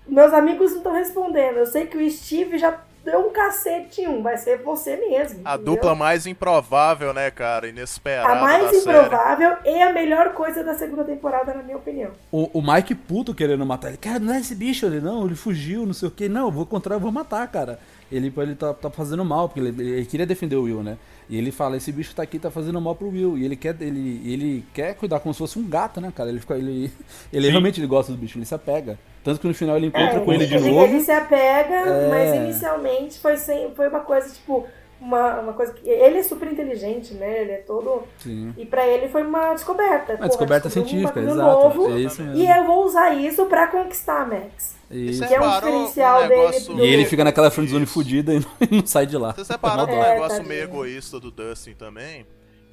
[0.07, 4.07] meus amigos não estão respondendo, eu sei que o Steve já deu um cacete em
[4.07, 5.39] um, vai ser você mesmo.
[5.45, 5.75] A entendeu?
[5.75, 7.69] dupla mais improvável, né, cara?
[7.69, 8.33] Inesperada.
[8.33, 8.81] A mais da série.
[8.81, 12.11] improvável e a melhor coisa da segunda temporada, na minha opinião.
[12.29, 13.97] O, o Mike puto querendo matar ele.
[13.97, 15.25] Cara, não é esse bicho ele, não.
[15.25, 16.27] Ele fugiu, não sei o que.
[16.27, 17.79] Não, eu vou encontrar, eu vou matar, cara.
[18.11, 20.97] Ele, ele tá, tá fazendo mal, porque ele, ele queria defender o Will, né?
[21.29, 23.37] E ele fala, esse bicho tá aqui, tá fazendo mal pro Will.
[23.37, 26.29] E ele quer, ele, ele quer cuidar como se fosse um gato, né, cara?
[26.29, 26.89] Ele, fica, ele,
[27.33, 28.97] ele realmente ele gosta do bicho, ele se apega.
[29.23, 30.85] Tanto que no final ele encontra É, com ele de ele, novo.
[30.85, 32.09] ele se apega, É.
[32.09, 34.65] mas inicialmente foi, sem, foi uma coisa, tipo,
[34.99, 35.87] uma, uma coisa que.
[35.87, 37.41] Ele é super inteligente, né?
[37.41, 38.03] Ele é todo.
[38.19, 38.53] Sim.
[38.57, 40.15] E pra ele foi uma descoberta.
[40.15, 41.37] Uma descoberta científica, um exato.
[41.39, 42.37] Novo, É isso mesmo.
[42.41, 44.75] e eu vou usar isso pra conquistar a Max.
[44.89, 45.27] Isso.
[45.27, 46.87] Que é um diferencial um negócio- dele.
[46.89, 47.93] E ele fica naquela friendzone Isso.
[47.93, 48.47] fudida e não,
[48.79, 49.33] não sai de lá.
[49.33, 50.47] Você separou um É, negócio tadinho.
[50.47, 52.25] meio egoísta do Dustin também,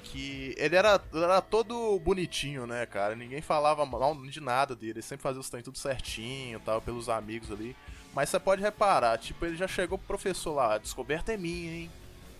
[0.03, 3.15] que ele era, era todo bonitinho, né, cara?
[3.15, 7.09] Ninguém falava mal de nada dele, ele sempre fazia os trem tudo certinho, tal, pelos
[7.09, 7.75] amigos ali.
[8.13, 11.71] Mas você pode reparar, tipo, ele já chegou pro professor lá, a descoberta é minha,
[11.73, 11.91] hein?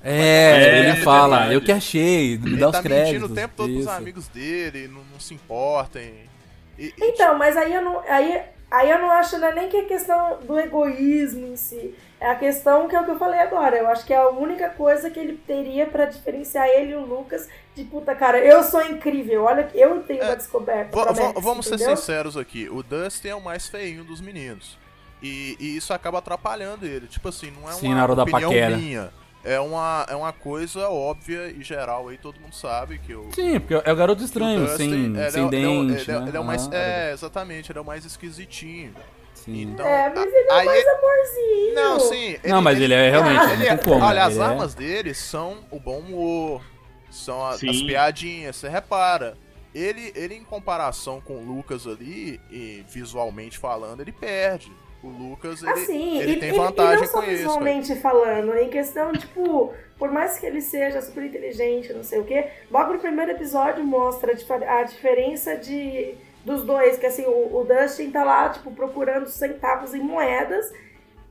[0.03, 1.53] É, ele É, fala, verdade.
[1.55, 3.13] eu que achei, me Ele dá os tá créditos.
[3.13, 3.83] mentindo o tempo todo Isso.
[3.83, 6.29] pros amigos dele, não, não se importem.
[6.77, 7.99] E- e, Então, mas aí eu não.
[8.07, 11.95] Aí, aí eu não acho né, nem que é questão do egoísmo em si.
[12.19, 13.77] É a questão que é o que eu falei agora.
[13.77, 17.05] Eu acho que é a única coisa que ele teria pra diferenciar ele e o
[17.05, 19.43] Lucas de puta, cara, eu sou incrível.
[19.43, 20.95] Olha, eu tenho É, uma descoberta.
[20.97, 21.97] Max, vamos ser entendeu?
[21.97, 24.77] sinceros aqui, o Dustin é o mais feinho dos meninos.
[25.21, 27.07] E, e isso acaba atrapalhando ele.
[27.07, 29.11] Tipo assim, não é Sim, uma da opinião minha.
[29.45, 33.29] É uma, é uma coisa óbvia e geral aí, todo mundo sabe que o.
[33.33, 35.67] Sim, porque é o garoto que o estranho, Dustin, sem, ele é- sem ele é
[35.67, 36.01] o- dente.
[36.01, 36.27] ele é- né?
[36.29, 36.67] ele é o mais.
[36.67, 38.93] Ah, É, exatamente, ele é o mais esquisitinho.
[39.35, 39.61] sim.
[39.61, 41.75] Então, É, mas ele é aí- mais amorzinho.
[41.75, 42.37] Não, sim.
[42.43, 45.59] Não, mas ele é realmente, Ah, ele como, Olha, as ele é- armas dele são
[45.69, 46.63] o bom humor,
[47.11, 49.37] são a- as piadinhas, você repara.
[49.75, 54.71] Ele, ele, em comparação com o Lucas ali, e visualmente falando, ele perde.
[55.05, 57.25] O Lucas, ele, Assim, ele e, tem e- vantagem e não só com isso.
[57.27, 57.37] velho.
[57.37, 62.23] visualmente falando, em questão, tipo, por mais que ele seja super inteligente, não sei o
[62.23, 67.25] quê, logo no primeiro episódio mostra a difer- a diferença de dos dois, que assim,
[67.25, 70.71] o, o Dustin tá lá, tipo, procurando centavos em moedas,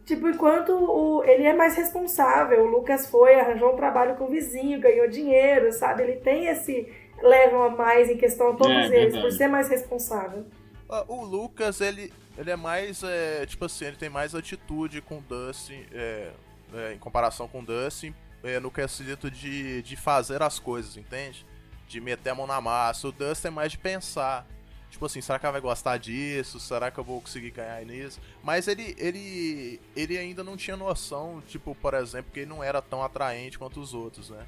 [0.04, 4.28] tipo, enquanto o, ele é mais responsável, o Lucas foi, arranjou um trabalho com o
[4.28, 6.02] vizinho, ganhou dinheiro, sabe?
[6.02, 6.88] Ele tem esse
[7.22, 9.22] level a mais em questão a todos É, eles, verdade.
[9.22, 10.44] por ser mais responsável.
[10.90, 15.18] Ah, O Lucas, ele, ele é mais, é, tipo assim, ele tem mais atitude com
[15.18, 16.32] o Dustin, é,
[16.72, 21.46] é, em comparação com o Dustin, é, no quesito de, de fazer as coisas, entende?
[21.86, 23.08] De meter a mão na massa.
[23.08, 24.46] O Dustin é mais de pensar.
[24.90, 26.60] Tipo assim, será que ela vai gostar disso?
[26.60, 28.20] Será que eu vou conseguir ganhar nisso?
[28.42, 32.80] Mas ele, ele, ele ainda não tinha noção, tipo, por exemplo, que ele não era
[32.80, 34.46] tão atraente quanto os outros, né?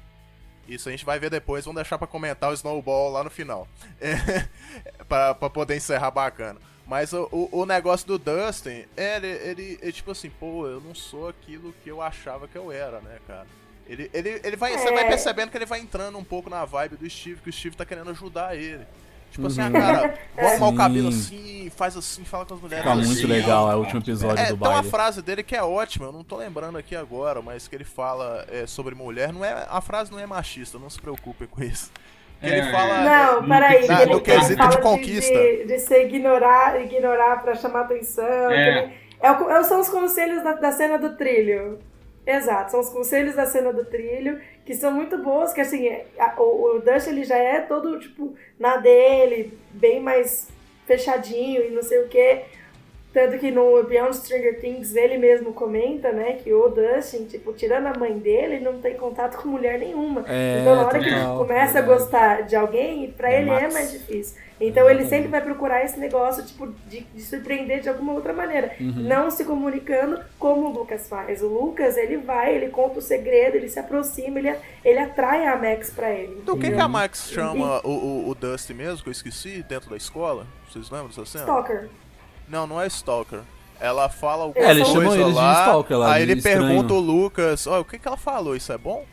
[0.67, 3.67] Isso a gente vai ver depois, vamos deixar pra comentar o Snowball lá no final.
[3.99, 6.59] É, pra, pra poder encerrar bacana.
[6.87, 10.79] Mas o, o, o negócio do Dustin, é, ele, ele, ele, tipo assim, pô, eu
[10.79, 13.45] não sou aquilo que eu achava que eu era, né, cara?
[13.85, 14.93] Ele, ele, ele vai, Você É.
[14.93, 17.75] vai percebendo que ele vai entrando um pouco na vibe do Steve, que o Steve
[17.75, 18.85] tá querendo ajudar ele.
[19.31, 19.67] Tipo assim, Uhum.
[19.67, 20.77] ah, cara, vamos arrumar o Sim.
[20.77, 23.07] cabelo assim, faz assim, fala com as mulheres Fica assim.
[23.13, 24.89] muito legal, é o último episódio É, do tem uma baile.
[24.89, 28.45] frase dele que é ótima, eu não tô lembrando aqui agora, mas que ele fala
[28.49, 31.91] é, sobre mulher, não é, a frase não é machista, não se preocupe com isso.
[32.39, 33.01] Que ele É, fala.
[33.01, 33.83] Não, no peraí.
[33.83, 35.33] ele no quesito fala de conquista.
[35.33, 38.51] De, de se ignorar, ignorar pra chamar atenção.
[38.51, 38.69] É.
[38.83, 39.27] ele- é
[39.59, 41.79] é- são os conselhos da, da cena do trilho.
[42.25, 46.05] Exato, são os conselhos da cena do trilho, que são muito boas, que assim, é,
[46.19, 50.49] a- o, o ele já é todo, tipo, na dele, bem mais
[50.85, 52.43] fechadinho e não sei o quê.
[53.17, 57.87] Tanto que no Beyond Stranger Things ele mesmo comenta, né, que o Dustin, tipo, tirando
[57.87, 60.23] a mãe dele, ele não tem contato com mulher nenhuma.
[60.27, 63.61] É, então na hora que ele começa a gostar de alguém, pra É ele é
[63.61, 63.73] Max.
[63.73, 64.37] mais difícil.
[64.61, 68.71] Então ele sempre vai procurar esse negócio, tipo, de, de surpreender de alguma outra maneira.
[68.79, 68.93] Uhum.
[68.97, 71.41] Não se comunicando como o Lucas faz.
[71.41, 74.55] O Lucas, ele vai, ele conta o segredo, ele se aproxima, ele,
[74.85, 76.41] ele atrai a Max pra ele.
[76.45, 79.89] Do que, que a Max chama o, o, o Dusty mesmo, que eu esqueci, dentro
[79.89, 80.45] da escola?
[80.69, 81.43] Vocês lembram dessa cena?
[81.45, 81.89] Stalker.
[82.47, 83.39] Não, não é Stalker.
[83.79, 86.39] Ela fala alguma É, eles coisa chamam eles de lá, Stalker lá, aí de ele
[86.39, 86.67] estranho.
[86.67, 89.05] pergunta o Lucas, ó, o que que ela falou, isso é bom?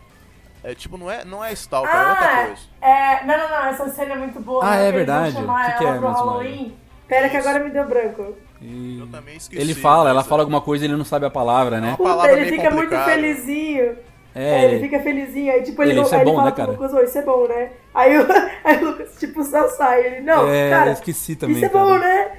[0.62, 2.62] É tipo, não é, não é Stalker, é Ah, outra coisa.
[2.80, 4.64] É, não, não, não, essa cena é muito boa.
[4.64, 5.35] Ah, né, é verdade.
[5.37, 6.74] chamar O que que ela é pro mesmo, Halloween.
[7.07, 8.35] Pera que agora me deu branco.
[8.62, 9.61] E Eu também esqueci.
[9.61, 11.89] Ele fala, ela mas, fala alguma coisa e ele não sabe a palavra, né?
[11.89, 13.99] Uma Puta, palavra ele meio fica muito felizinho.
[14.35, 16.45] É, É, ele fica felizinho, aí tipo, ele, Ele, não, isso é ele bom, fala
[16.47, 16.72] né, pro cara?
[16.72, 17.70] Lucas, "Ô, isso é bom, né?
[17.95, 18.26] Aí, o-
[18.64, 20.07] aí o Lucas, tipo, só sai.
[20.07, 21.57] Ele, não, é, cara, esqueci também.
[21.57, 21.85] isso é cara.
[21.85, 22.32] bom, né?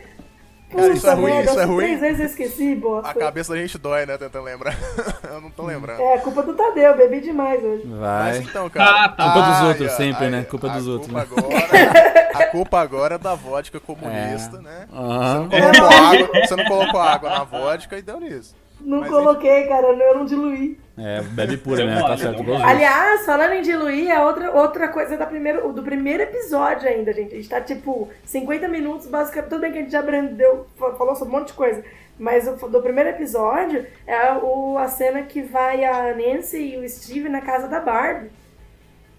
[0.75, 1.85] Cara, isso é ruim, isso é ruim.
[1.85, 3.09] Três vezes eu esqueci, bosta.
[3.09, 4.75] A cabeça da gente dói, né, tentando lembrar.
[5.29, 6.01] eu não tô lembrando.
[6.01, 7.85] É, culpa do Tadeu, bebi demais hoje.
[7.85, 8.39] Mas Vai.
[8.39, 9.05] então, cara.
[9.05, 9.23] Ah, tá.
[9.23, 10.43] Culpa dos outros ai, sempre, ai, né?
[10.43, 11.51] Culpa dos outros, culpa né?
[11.53, 14.87] Agora, a culpa agora é da vodka comunista, né?
[14.89, 15.39] Você Aham.
[15.39, 18.55] não, colocou água, você não colocou água na vodka e deu nisso.
[18.81, 20.77] Não Mas coloquei, cara, eu não diluí.
[20.97, 22.41] É, bebe pura mesmo, tá certo.
[22.41, 27.11] os Aliás, falando em diluir, é outra, outra coisa da primeiro, do primeiro episódio ainda,
[27.11, 27.33] gente.
[27.33, 29.49] A gente tá, tipo, 50 minutos, basicamente.
[29.49, 31.83] Tudo bem que a gente já abrandeu, fa- falou sobre um monte de coisa.
[32.17, 36.87] Mas o do primeiro episódio é o, a cena que vai a Nancy e o
[36.87, 38.29] Steve na casa da Barbie.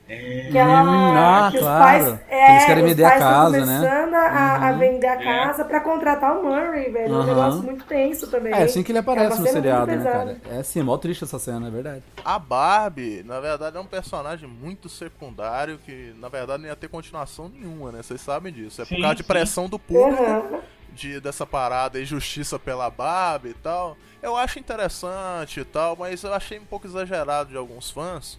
[0.07, 2.05] Que, ela, ah, que os claro.
[2.05, 3.79] pais, é, eles querem os vender a casa, né?
[3.79, 5.25] começando a, a vender a É.
[5.25, 7.13] casa pra contratar o Murray, velho.
[7.13, 8.53] É um negócio muito tenso também.
[8.55, 10.41] É assim que ele É aparece uma no seriado, né, cara?
[10.49, 12.05] É assim, é mó triste essa cena, é verdade.
[12.25, 16.89] A Barbie, na verdade, é um personagem muito secundário que, na verdade, não ia ter
[16.89, 18.01] continuação nenhuma, né?
[18.01, 18.81] Vocês sabem disso.
[18.81, 19.29] É por Sim, causa de sim.
[19.29, 20.61] pressão do público, Aham.
[20.93, 23.97] de, dessa parada e justiça pela Barbie e tal.
[24.23, 28.39] Eu acho interessante e tal, mas eu achei um pouco exagerado de alguns fãs.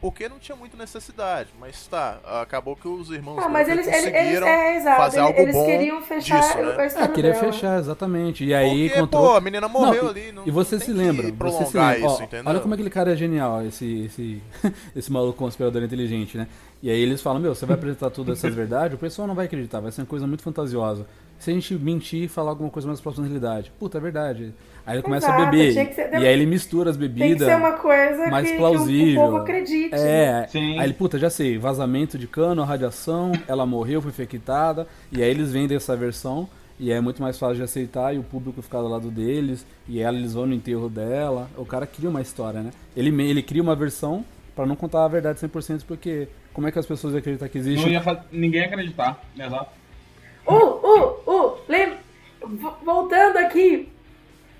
[0.00, 3.98] Porque não tinha muita necessidade, mas tá, acabou que os irmãos Ah, mas eles, eles,
[3.98, 6.88] eles, conseguiram é, exato, fazer eles, algo eles bom queriam fechar disso, né?
[6.96, 7.44] Ah, queria dela.
[7.44, 8.44] fechar, exatamente.
[8.44, 9.30] E aí Porque, encontrou.
[9.30, 10.32] pô, a menina morreu Não, ali.
[10.32, 12.12] Não, E você se lembra, você se prolongar lembra.
[12.12, 12.50] Isso, entendeu?
[12.50, 14.42] olha como é que aquele cara é genial, esse, esse,
[14.96, 16.48] esse maluco conspirador inteligente, né?
[16.82, 19.44] E aí eles falam, meu, você vai apresentar todas essas verdades, o pessoal não vai
[19.44, 21.06] acreditar, vai ser uma coisa muito fantasiosa.
[21.38, 23.72] Se a gente mentir e falar alguma coisa mais próxima da realidade.
[23.78, 24.54] Puta, é verdade.
[24.90, 25.72] Aí ele começa Exato, a beber.
[25.94, 27.46] ser- E aí ele mistura as Tem que bebidas.
[27.48, 29.20] ser uma coisa mais que, que o- plausível.
[29.20, 29.94] o povo acredite.
[29.94, 30.78] É, Sim.
[30.78, 35.30] aí ele, puta, já sei, vazamento de cano, radiação, ela morreu, foi infectada, e aí
[35.30, 38.80] eles vendem essa versão, e é muito mais fácil de aceitar, e o público ficar
[38.80, 42.60] do lado deles, e ela, eles vão no enterro dela, o cara cria uma história,
[42.60, 42.70] né?
[42.96, 44.24] Ele, ele cria uma versão
[44.56, 47.58] pra não contar a verdade 100%, porque como é que as pessoas iam acreditar que
[47.60, 47.88] Não existe?
[47.90, 49.70] ia fa- ninguém acreditar, exato.
[50.48, 51.98] Uh, uh, uh, lembra?
[52.44, 53.88] v- Voltando aqui,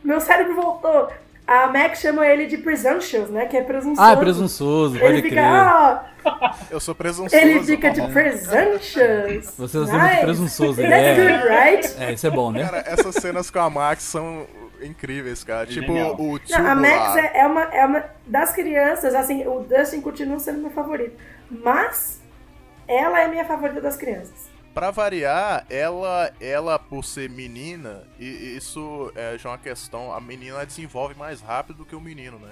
[0.03, 1.09] meu cérebro voltou.
[1.47, 3.47] A Mac chama ele de presumptuous, né?
[3.47, 4.01] Que é presunçoso.
[4.09, 5.31] Ah, é presunçoso, pode Ele crer.
[5.31, 7.35] fica, ah, Eu sou presunçoso.
[7.35, 9.55] ele fica de presumptuous.
[9.59, 11.39] Você é muito presunçoso, ele That's é.
[11.39, 12.03] good, right?
[12.05, 12.63] É, isso é bom, né?
[12.65, 14.47] Cara, essas cenas com a Max são
[14.81, 15.67] incríveis, cara.
[15.67, 16.15] Tipo, Genial.
[16.21, 16.75] o Não, a.
[16.77, 21.17] Max é, é uma, é uma das crianças, assim, o Dustin continua sendo meu favorito.
[21.51, 22.21] Mas
[22.87, 24.50] ela é minha favorita das crianças.
[24.75, 30.21] Pra variar, ela, ela por ser menina, e e isso é já uma questão, a
[30.21, 32.51] menina desenvolve mais rápido do que o menino, né?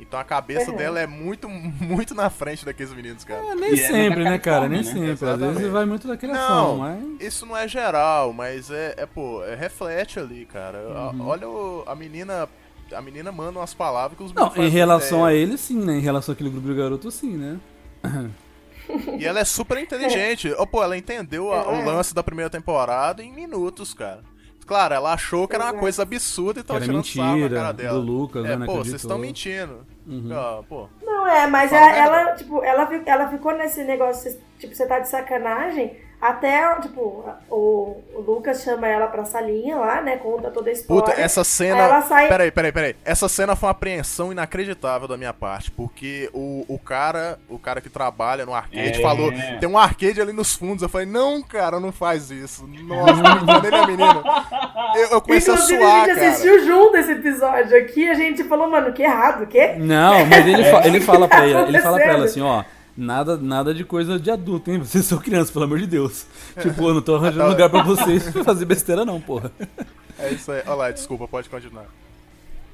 [0.00, 0.76] Então a cabeça Uhum.
[0.76, 1.48] dela é muito,
[1.78, 3.40] muito na frente daqueles meninos, cara.
[3.52, 4.68] É, nem E é sempre, da né, cara?
[4.68, 4.84] Nem né?
[4.84, 5.10] sempre.
[5.10, 5.68] Às vezes Exatamente.
[5.68, 7.20] vai muito da criação, Não, mas.
[7.20, 10.78] isso não é geral, mas é, é pô, é, reflete ali, cara.
[10.78, 11.26] A- Uhum.
[11.28, 12.48] Olha o- a menina,
[12.92, 15.44] a menina manda umas palavras que os Não, meninos em relação a ideia.
[15.44, 15.98] ele, sim, né?
[15.98, 17.60] Em relação àquele grupo de garoto, sim, né?
[19.18, 20.52] E ela é super inteligente.
[20.58, 24.20] Ô, pô, ela entendeu a- o lance da primeira temporada em minutos, cara.
[24.66, 25.80] Claro, ela achou que era uma Exato.
[25.80, 27.98] coisa absurda e tava era tirando sarro na mentira cara dela.
[27.98, 28.66] do Lucas, é, né?
[28.66, 29.84] pô, vocês estão mentindo.
[30.32, 30.88] Ah, pô.
[31.02, 32.38] Não, é, mas ela, a ela, verdade.
[32.44, 38.20] tipo, ela, ela ficou nesse negócio, tipo, você tá de sacanagem, até, tipo, o, o
[38.20, 41.02] Lucas chama ela pra salinha lá, né, conta toda a história.
[41.04, 41.78] Puta, essa Aí cena.
[41.78, 42.96] ela sai- Peraí, peraí, peraí.
[43.04, 45.70] Essa cena foi uma apreensão inacreditável da minha parte.
[45.70, 49.02] Porque o, o cara, o cara que trabalha no arcade É.
[49.02, 50.82] falou: tem um arcade ali nos fundos.
[50.82, 52.66] Eu falei, não, cara, não faz isso.
[52.66, 53.14] Nossa,
[53.46, 54.22] quando ele é menino.
[54.96, 56.28] Eu, eu comecei Inclusive, a suar, a gente cara.
[56.30, 59.74] assistiu junto esse episódio aqui, a gente falou, mano, que errado, que?
[59.74, 62.62] Não, mas ele, fa- ele fala pra ela, ele fala pra ela assim, ó.
[62.96, 64.78] Nada, nada de coisa de adulto, hein?
[64.78, 66.26] Vocês são crianças, pelo amor de Deus.
[66.60, 67.48] Tipo, eu não tô arranjando Tá.
[67.48, 69.50] lugar pra vocês fazer besteira, não, porra.
[70.18, 70.62] É isso aí.
[70.66, 71.86] Olha lá, desculpa, pode continuar.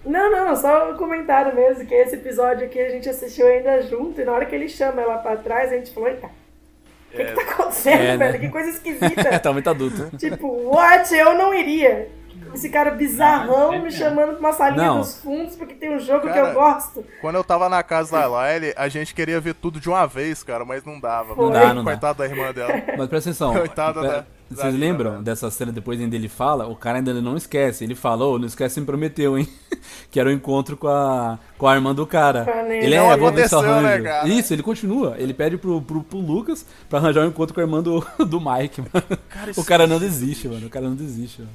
[0.04, 4.20] Não, não, só um comentário mesmo, que esse episódio aqui a gente assistiu ainda junto,
[4.20, 7.24] e na hora que ele chama ela pra trás, a gente falou, eita, o que,
[7.24, 8.26] que tá acontecendo, É, né?
[8.32, 8.40] velho?
[8.40, 9.38] Que coisa esquisita.
[9.40, 10.16] tá muito adulto.
[10.16, 11.12] tipo, what?
[11.14, 12.08] Eu não iria.
[12.56, 13.98] Esse cara bizarrão é me mesmo.
[13.98, 15.00] chamando pra uma salinha Não.
[15.00, 17.04] dos fundos porque tem um jogo que Cara, eu gosto.
[17.20, 20.42] Quando eu tava na casa da Lyle, a gente queria ver tudo de uma vez,
[20.42, 21.34] cara, mas não dava.
[21.36, 21.92] Não dá, não dá.
[21.92, 22.72] Coitado da irmã dela.
[22.96, 23.52] Mas presta atenção.
[23.52, 26.66] Coitada da- Vocês da- lembram dessa cena depois ainda ele fala?
[26.66, 27.84] O cara ainda não esquece.
[27.84, 29.46] Ele falou, não esquece, me prometeu, hein?
[30.10, 32.46] que era o encontro com a, com a irmã do cara.
[32.70, 34.28] Ele é, eu aconteceu, né, cara?
[34.28, 35.14] Isso, ele continua.
[35.18, 38.40] Ele pede pro, pro, pro Lucas pra arranjar um encontro com a irmã do, do
[38.40, 39.18] Mike, mano.
[39.28, 40.66] Cara, o cara não desiste, mano.
[40.66, 41.52] O cara não desiste, mano.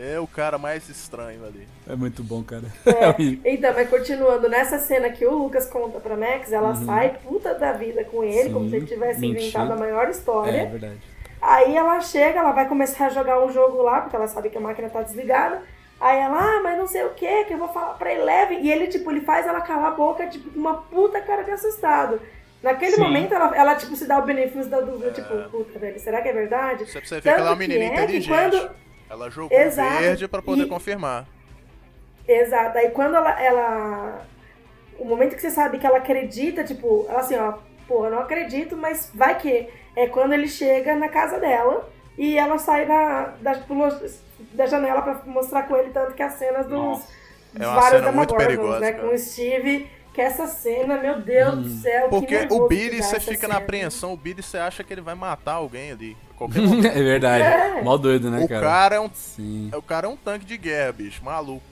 [0.00, 1.66] É o cara mais estranho ali.
[1.88, 2.64] É muito bom, cara.
[2.86, 3.14] É,
[3.52, 7.72] então, mas continuando, nessa cena que o Lucas conta pra Max, ela sai puta da
[7.72, 8.44] vida com ele, Uhum.
[8.44, 9.40] Sim, como se ele tivesse mentindo.
[9.40, 10.56] inventado a maior história.
[10.62, 10.98] É verdade.
[11.40, 14.58] Aí ela chega, ela vai começar a jogar um jogo lá, porque ela sabe que
[14.58, 15.62] a máquina tá desligada.
[16.00, 18.60] Aí ela, ah, mas não sei o que, que eu vou falar pra Eleven.
[18.64, 21.50] E ele, tipo, ele faz ela calar a boca, tipo, com uma puta cara de
[21.50, 22.20] assustado.
[22.62, 23.00] Naquele Sim.
[23.02, 26.28] momento, ela, ela, tipo, se dá o benefício da dúvida, tipo, puta, velho, será que
[26.28, 26.86] é verdade?
[26.86, 28.28] Você precisa ver que ela é uma menina é inteligente.
[28.28, 28.70] quando-
[29.10, 30.02] Ela jogou Exato.
[30.02, 31.26] verde pra poder E- confirmar.
[32.26, 32.76] Exato.
[32.78, 34.26] Aí quando ela, ela.
[34.98, 37.54] O momento que você sabe que ela acredita, tipo, ela assim, ó,
[37.86, 39.68] porra, não acredito, mas vai que.
[39.96, 43.60] É quando ele chega na casa dela e ela sai da, da,
[44.52, 47.08] da janela pra mostrar com ele, tanto que as cenas dos, Nossa.
[47.58, 48.92] É uma vários cena muito Demogorgons, perigosa, né?
[48.92, 49.08] cara.
[49.08, 53.20] Com o Steve, que essa cena, meu Deus do céu, que Porque o Billy, você
[53.20, 53.64] fica na cena.
[53.64, 56.16] apreensão, o Billy você acha que ele vai matar alguém ali.
[56.86, 57.44] é verdade.
[57.44, 57.82] É.
[57.82, 58.60] Mó doido, né, o cara?
[58.66, 59.10] cara é um.
[59.12, 59.70] Sim.
[59.74, 61.62] O cara é um tanque de guerra, bicho, maluco.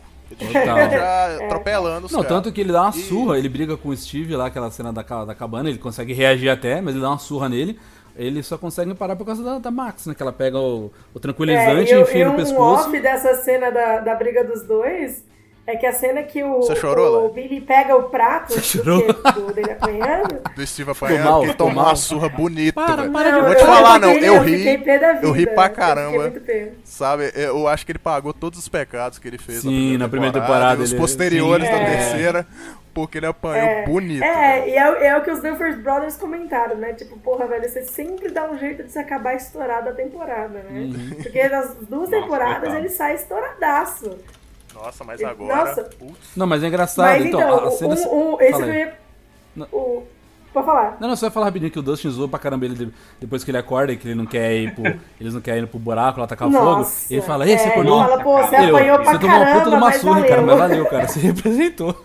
[0.40, 2.36] Ele já atropelando os Não, caras.
[2.36, 4.92] tanto que ele dá uma E- surra, ele briga com o Steve lá, aquela cena
[4.92, 7.78] da, da cabana, ele consegue reagir até, mas ele dá uma surra nele.
[8.16, 10.14] Ele só consegue parar por causa da, da Max, né?
[10.14, 12.88] Que ela pega o, o tranquilizante É, e enfia no um pescoço.
[12.88, 15.22] off dessa cena da, da briga dos dois
[15.66, 17.28] é que a cena que o, Você chorou, o?
[17.32, 19.00] Billy pega o prato Você do,
[19.52, 20.40] dele apanhando.
[20.54, 21.68] Do Steve apanhando, que mal.
[21.68, 24.80] uma surra bonita, Para, para de- Eu vou Não, te falar, não, eu ri,
[25.22, 26.32] eu ri pra caramba.
[26.84, 30.38] Sabe, eu acho que ele pagou todos os pecados que ele fez Sim, na primeira
[30.40, 31.72] temporada e os ele- posteriores sim.
[31.72, 31.84] da É.
[31.96, 32.46] terceira,
[32.94, 34.22] porque ele apanhou bonito.
[34.24, 34.68] É, velho.
[34.68, 36.94] e é, é o que os Duffer Brothers comentaram, né?
[36.94, 40.70] Tipo, porra, velho, você sempre dá um jeito de se acabar estourado a temporada, né?
[40.70, 41.10] Uhum.
[41.22, 42.78] Porque nas duas Nossa, temporadas coitado.
[42.78, 44.16] ele sai estouradaço.
[44.82, 45.64] Nossa, mas agora.
[45.64, 45.82] Nossa.
[45.84, 47.06] putz, Não, mas é engraçado.
[47.06, 47.94] Mas então, então, a- cena.
[48.08, 48.92] um, um, esse.
[49.56, 49.66] Não.
[49.72, 50.02] O,
[50.52, 50.96] pode falar.
[51.00, 53.42] Não, não, só ia falar rapidinho que o Dustin zoou pra caramba ele de- depois
[53.42, 54.84] que ele acorda e que ele não quer ir pro.
[55.20, 56.64] eles não querem ir pro buraco lá tacar o fogo.
[56.64, 57.98] Nossa, Ele fala, ei, você é, acordou?
[58.00, 60.42] ele fala, pô, você apanhou pra você tomou uma puta de caramba, uma surra, cara,
[60.42, 61.08] valeu." mas valeu, cara.
[61.08, 62.04] Você representou.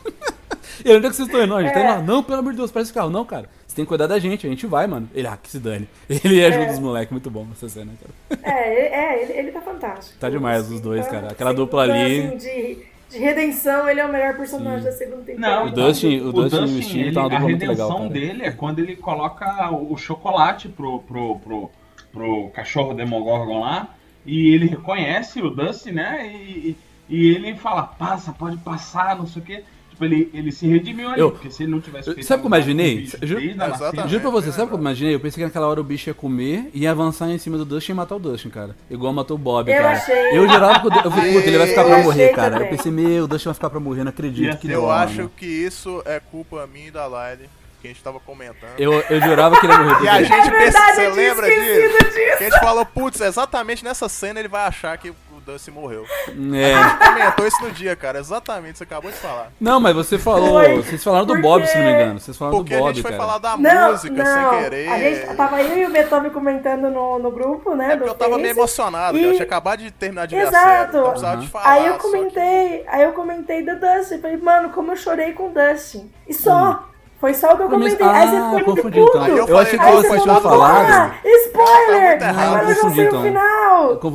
[0.83, 1.49] E ele, onde é que vocês estão indo?
[1.49, 1.83] Não, a gente tá É.
[1.83, 2.01] indo lá.
[2.01, 3.09] Não, pelo amor de Deus, parece carro.
[3.09, 3.47] Não, cara.
[3.71, 5.09] Você tem que cuidar da gente, a gente vai, mano.
[5.15, 5.87] Ele, ah, que se dane.
[6.09, 8.41] Ele ajuda os moleques, muito bom essa cena, cara.
[8.43, 10.19] É, ele, é ele, ele tá fantástico.
[10.19, 11.31] Tá demais os dois, Então, cara.
[11.31, 12.19] Aquela dupla então, ali.
[12.27, 12.77] assim, de,
[13.11, 15.55] de redenção, ele é o melhor personagem da segunda temporada.
[15.55, 17.85] Não, O Dustin- o Dustin e o Steve ele- tá uma a dupla muito redenção
[17.87, 18.09] legal, cara.
[18.09, 21.71] dele é quando ele coloca o chocolate pro, pro, pro,
[22.11, 23.87] pro cachorro Demogorgon lá
[24.25, 26.27] e ele reconhece o Dustin, né?
[26.27, 26.75] E,
[27.07, 29.63] e ele fala, passa, pode passar, não sei o quê.
[30.01, 32.39] Tipo, ele, ele se redimiu ali, Eu- porque se ele não tivesse eu- feito sabe
[32.39, 32.93] o que eu imaginei?
[32.95, 33.81] o bicho Ju- desde a Exatamente.
[33.95, 35.15] nascença- Juro pra você, é sabe o que eu imaginei?
[35.15, 37.65] Eu pensei que naquela hora o bicho ia comer e ia avançar em cima do
[37.65, 38.75] Dustin e matar o Dustin, cara.
[38.89, 39.91] Igual matou o Bob, Eu cara.
[39.91, 40.37] achei.
[40.37, 42.51] Eu jurava que o eu falei, puta, ele vai ficar Eu pra achei morrer, cara.
[42.51, 42.67] também.
[42.71, 44.91] Eu pensei, meu, o Dustin vai ficar pra morrer, não acredito Ia que Eu dó,
[44.91, 45.31] acho mano.
[45.37, 47.47] que isso é culpa minha e da Lyle,
[47.81, 48.71] que a gente tava comentando.
[48.79, 50.05] Eu, eu jurava que ele ia morrer.
[50.05, 51.63] E a gente É verdade, pensa, você eu lembra disso?
[52.05, 52.37] disso.
[52.37, 55.13] Que a gente falou, putz, exatamente nessa cena ele vai achar que
[55.45, 56.05] Dusty morreu.
[56.53, 56.73] É.
[56.73, 58.19] A gente comentou isso no dia, cara.
[58.19, 59.51] Exatamente, você acabou de falar.
[59.59, 60.61] Não, mas você falou.
[60.61, 62.19] Foi, Vocês falaram do porque- Bob, se não me engano.
[62.19, 63.23] Vocês falaram Porque do a Bob, gente foi cara.
[63.23, 64.51] falar da Não, música não.
[64.51, 64.87] sem querer.
[64.89, 67.85] A gente tava eu e o Beethoven comentando no, no grupo, né?
[67.85, 69.23] É porque do eu tava meio emocionado, E-.
[69.23, 71.19] Eu tinha acabado de terminar de ver a Exato.
[71.19, 71.47] série.
[71.47, 71.69] Falar.
[71.71, 74.19] Aí eu só que- comentei, aí eu comentei do Dustin.
[74.21, 76.11] Falei, mano, como eu chorei com o Dustin.
[76.27, 76.85] E só.
[77.19, 78.03] Foi só o que eu comentei.
[78.07, 79.09] aí você ah, ficou muito puto.
[79.09, 79.21] então.
[79.21, 80.91] Aí eu Eu, falei, achei que você tinham falou, falado.
[80.91, 82.21] Ah, Tá spoiler!
[82.23, 82.51] errado.
[82.65, 83.19] Mas eu Confundi, sei então.
[83.19, 83.43] o final.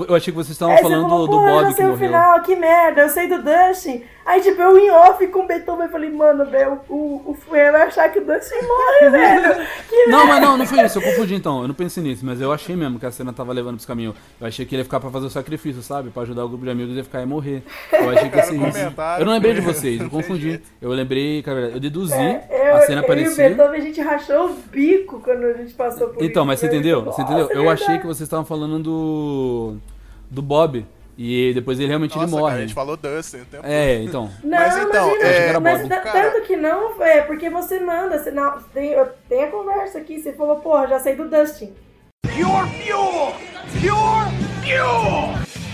[0.09, 2.07] Eu achei que vocês estavam você falando falou, do, eu Bob que sei o morreu.
[2.07, 4.03] final, que merda, eu sei do Dustin.
[4.27, 7.71] Aí, tipo, eu em off com o Beethoven, eu falei, mano, Bel, o, o Fuê
[7.71, 9.67] vai achar que o Dustin morre, velho.
[9.89, 10.99] Que Não, mas não, não foi isso.
[10.99, 11.63] Eu confundi então.
[11.63, 14.17] Eu não pensei nisso, mas eu achei mesmo que a cena tava levando pros caminhos.
[14.41, 16.11] Eu achei que ele ia ficar pra fazer o sacrifício, sabe?
[16.11, 17.63] Pra ajudar o grupo de amigos e ia ficar e morrer.
[17.93, 18.79] Eu achei que ia ser isso.
[19.21, 20.61] Eu não lembrei de vocês, eu confundi.
[20.83, 22.15] Eu lembrei, cara, eu deduzi.
[22.15, 23.37] É, eu, a cena eu e o.
[23.37, 26.47] Beethoven, a gente rachou o bico quando a gente passou por Então, isso.
[26.49, 26.73] mas você né?
[26.75, 27.05] entendeu?
[27.05, 27.49] Você entendeu?
[27.49, 28.01] é Eu achei verdade.
[28.01, 29.77] que vocês estavam falando do.
[30.29, 30.85] do Bob.
[31.19, 32.57] E depois ele realmente Nossa, ele cara, morre.
[32.57, 34.31] a gente falou Dustin o tempo É, então.
[34.45, 38.31] Não, Mas então, imagina, é, mas Cara- tanto que não, é porque você manda, você
[38.31, 38.95] não, tem,
[39.29, 41.73] tem a conversa aqui, você falou, porra, já sei do Dustin.
[42.23, 43.33] Pure fuel!
[43.81, 45.66] Pure fuel!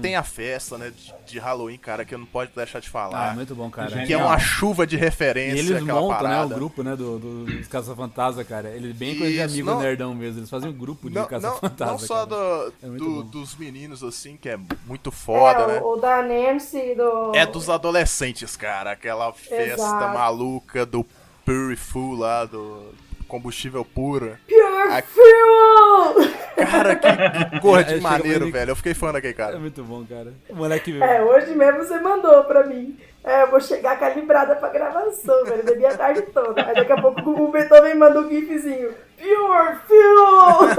[0.00, 2.90] Tem a festa, né, de, de Halloween, cara, que eu não pode deixar de Ah,
[2.90, 3.34] falar.
[3.34, 4.04] muito bom, cara.
[4.04, 6.54] que é uma chuva de referência, E eles aquela montam, né, o parada.
[6.54, 8.68] grupo, né, do, do- dos Caça-Fantasma, cara.
[8.70, 10.40] Ele bem coisa de amigo não- nerdão mesmo.
[10.40, 11.92] Eles fazem um grupo de Não, não, Caça-Fantasma.
[11.92, 15.80] não só do, É do- dos meninos, assim, que é muito foda, é, né?
[15.80, 17.32] o, o da Nancy, do...
[17.34, 18.92] É dos adolescentes, cara.
[18.92, 20.14] Aquela festa Exato.
[20.18, 21.04] maluca do
[21.44, 22.92] Pure Full lá, do
[23.26, 24.36] combustível puro.
[24.48, 26.14] Pure A- Fuel!
[26.56, 28.70] Cara, que, que cor É, de chega maneiro, velho.
[28.70, 29.58] Eu fiquei fã daquele É cara.
[29.58, 30.32] muito bom, cara.
[30.48, 32.96] O moleque É, hoje mesmo você mandou pra mim.
[33.24, 35.64] É, eu vou chegar calibrada pra gravação, velho.
[35.64, 36.64] Bebi a tarde toda.
[36.64, 38.94] Aí daqui a pouco o Beethoven manda um gifzinho.
[39.18, 40.76] Pure Fuel!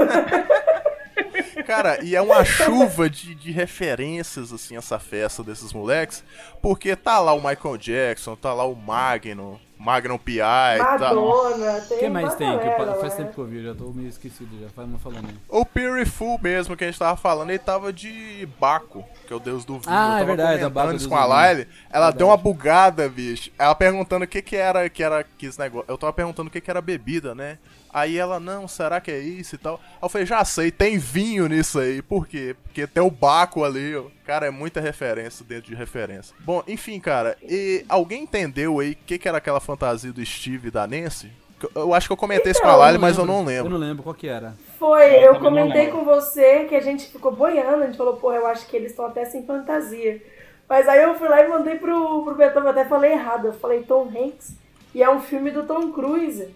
[1.66, 6.24] Cara, e é uma chuva de, de referências, assim, essa festa desses moleques.
[6.62, 10.38] Porque tá lá o Michael Jackson, tá lá o Magnum, Magnum P.I.,
[10.78, 10.98] tá...
[10.98, 12.58] Madonna, tem O que mais uma tem?
[12.58, 13.24] Que eu- galera, faz né?
[13.24, 14.68] tempo que eu vi, já tô meio esquecido já.
[14.70, 15.26] Faz não falando.
[15.28, 15.34] aí.
[15.48, 19.36] O Pure Full mesmo, que a gente tava falando, ele tava de Baco, que é
[19.36, 19.84] o deus do vinho.
[19.86, 21.48] Ah, é verdade, a comentando Baco, com a.
[21.52, 21.68] Lyle.
[21.90, 23.50] Ela deu uma bugada, bicho.
[23.58, 25.86] Ela perguntando o que que era, que era que esse negócio.
[25.88, 27.58] Eu tava perguntando o que que era bebida, né?
[28.00, 29.74] Aí ela, não, será que é isso e tal?
[29.74, 32.00] Aí eu falei, já sei, tem vinho nisso aí.
[32.02, 32.54] Por quê?
[32.62, 34.04] Porque tem o Baco ali, ó.
[34.24, 36.34] Cara, é muita referência dentro de referência.
[36.40, 40.68] Bom, enfim, cara, e alguém entendeu aí o que que era aquela fantasia do Steve
[40.68, 41.30] e da Nancy?
[41.74, 43.70] Eu acho que eu comentei isso com Então, a Lyle, mas eu não Eu lembro.
[43.70, 44.54] não lembro qual que era.
[44.78, 48.36] Foi, Eu eu comentei com você que a gente ficou boiando, a gente falou, porra,
[48.36, 50.22] eu acho que eles estão até sem fantasia.
[50.68, 53.52] Mas aí eu fui lá e mandei pro, pro Beethoven, eu até falei errado, eu
[53.54, 54.54] falei Tom Hanks,
[54.94, 56.48] e é um filme do Tom Cruise,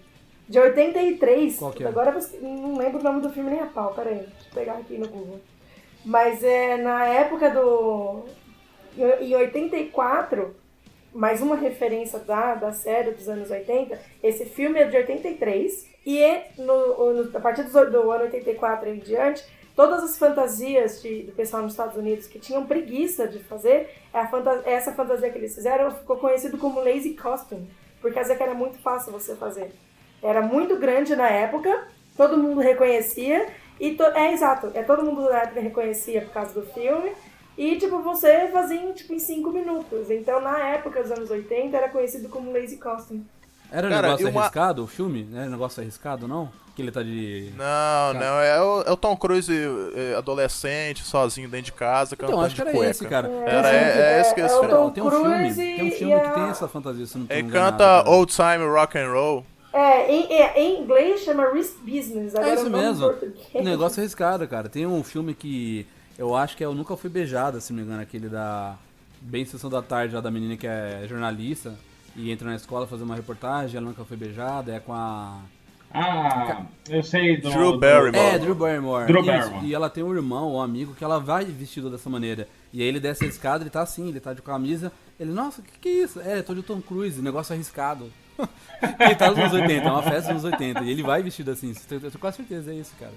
[0.47, 1.57] de 83.
[1.57, 1.87] Qual que é?
[1.87, 4.97] Agora não lembro o nome do filme nem a pau, peraí, deixa eu pegar aqui
[4.97, 5.39] no Google.
[6.05, 8.23] Mas é na época do.
[9.21, 10.55] Em 84,
[11.13, 15.89] mais uma referência da, da série dos anos 80, esse filme é de 83.
[16.05, 19.43] E é no, no- a partir dos- do ano 84 em diante,
[19.75, 24.27] todas as fantasias de- do pessoal nos Estados Unidos que tinham preguiça de fazer, a
[24.27, 27.69] fanta- essa fantasia que eles fizeram ficou conhecido como lazy costume,
[28.01, 29.71] por causa que era muito fácil você fazer.
[30.23, 33.47] Era muito grande na época, todo mundo reconhecia,
[33.79, 37.11] e to- é exato, é todo mundo na época reconhecia por causa do filme,
[37.57, 40.09] e tipo, você fazia em, tipo, em 5 minutos.
[40.09, 43.25] Então na época dos anos 80 era conhecido como lazy costume.
[43.71, 45.27] Era um Cara, negócio uma- arriscado o filme?
[45.35, 46.49] Era um negócio arriscado, não?
[46.75, 47.51] Que ele tá de.
[47.55, 49.51] Não, não, é o, é o Tom Cruise
[49.95, 52.91] é, adolescente, sozinho dentro de casa, cantando Então, acho que de era cueca.
[52.91, 53.27] esse, cara.
[53.45, 54.83] Era, é, é esse que É, eles é o fizeram.
[54.85, 57.27] Tom Tem um filme, tem um filme a- que tem essa fantasia, se eu não
[57.27, 58.09] tô Ele canta cara.
[58.09, 59.45] Old Time Rock and Roll.
[59.73, 62.35] É, em, é, em inglês chama Risk Business.
[62.35, 63.13] Agora É isso mesmo.
[63.55, 64.69] Um negócio arriscado, cara.
[64.69, 67.85] Tem um filme que eu acho que é Eu Nunca Fui Beijada, se não me
[67.85, 68.77] engano, aquele da.
[69.19, 71.73] Bem Sessão da Tarde, lá da menina que é jornalista
[72.15, 75.39] e entra na escola fazer uma reportagem, ela nunca foi beijada, é com a.
[75.91, 77.49] Ah, eu sei do.
[77.49, 78.17] Drew Barrymore.
[78.17, 79.05] É, Drew Barrymore.
[79.05, 79.31] Drew Isso.
[79.31, 79.65] Barrymore.
[79.67, 82.47] E ela tem um irmão, um amigo, que ela vai vestido dessa maneira.
[82.71, 84.91] E aí ele desce a escada, ele tá assim, ele tá de camisa.
[85.19, 86.19] Ele, nossa, o que, que é isso?
[86.19, 88.11] É, eu tô de Tom Cruise, negócio arriscado.
[88.99, 90.83] ele tá nos anos 80, é uma festa dos anos 80.
[90.83, 93.13] E ele vai vestido assim, eu tenho quase certeza, é isso, cara.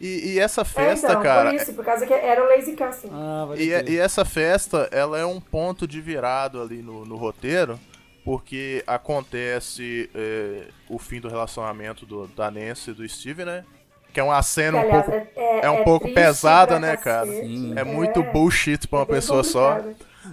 [0.00, 1.50] E, e essa É, festa, então, cara.
[1.50, 3.12] por isso, por causa que era o lazy costume.
[3.14, 7.16] Ah, vai E, e essa festa, ela é um ponto de virado ali no, no
[7.16, 7.78] roteiro,
[8.24, 13.64] porque acontece é, o fim do relacionamento do, da Nancy e do Steve, né?
[14.12, 15.10] Que é uma cena um pouco.
[15.12, 17.26] é, é um é pouco pesada, né, cara?
[17.26, 17.72] Sim.
[17.76, 19.80] É muito bullshit pra uma bem pessoa só.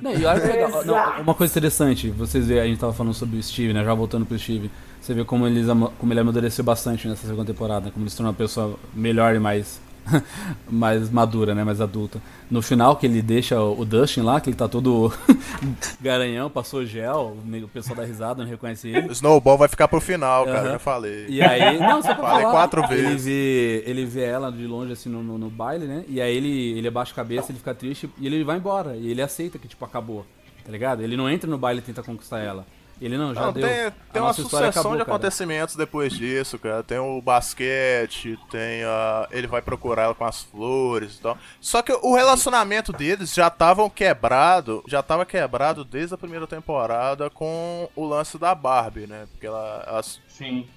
[0.01, 0.85] Não, e olha que legal.
[0.85, 3.83] Não, uma coisa interessante, vocês veem, a gente tava falando sobre o Steve, né?
[3.83, 4.69] Já voltando pro Steve.
[5.01, 8.31] Você vê como, ama- como ele amadureceu bastante nessa segunda temporada, como ele se tornou
[8.31, 9.81] uma pessoa melhor e mais,
[10.69, 11.63] mais madura, né?
[11.63, 12.21] Mais adulta.
[12.49, 15.13] No final, que ele deixa o Dustin lá, que ele tá todo
[16.01, 19.07] garanhão, passou gel, o pessoal dá risada, não reconhece ele.
[19.07, 20.71] O Snowball vai ficar pro final, cara, Aham.
[20.71, 21.25] já falei.
[21.29, 23.25] E aí, não, só pra Falei falar, quatro Ele vezes.
[23.25, 26.03] vê, ele vê ela de longe, assim, no, no, no baile, né?
[26.07, 28.95] E aí ele, ele abaixa a cabeça, ele fica triste e ele vai embora.
[28.95, 30.25] E ele aceita que, tipo, acabou,
[30.65, 31.01] tá ligado?
[31.01, 32.65] Ele não entra no baile e tenta conquistar ela.
[33.01, 33.65] Ele não, já Não, deu.
[33.67, 35.03] tem, tem uma sucessão acabou, de cara.
[35.09, 36.83] acontecimentos depois disso, cara.
[36.83, 39.27] Tem o basquete, tem a.
[39.31, 41.37] Ele vai procurar ela com as flores e tal.
[41.61, 47.29] Só que o relacionamento deles já estavam quebrado, já tava quebrado desde a primeira temporada
[47.29, 49.27] com o lance da Barbie, né?
[49.31, 50.67] Porque ela, ela, Sim.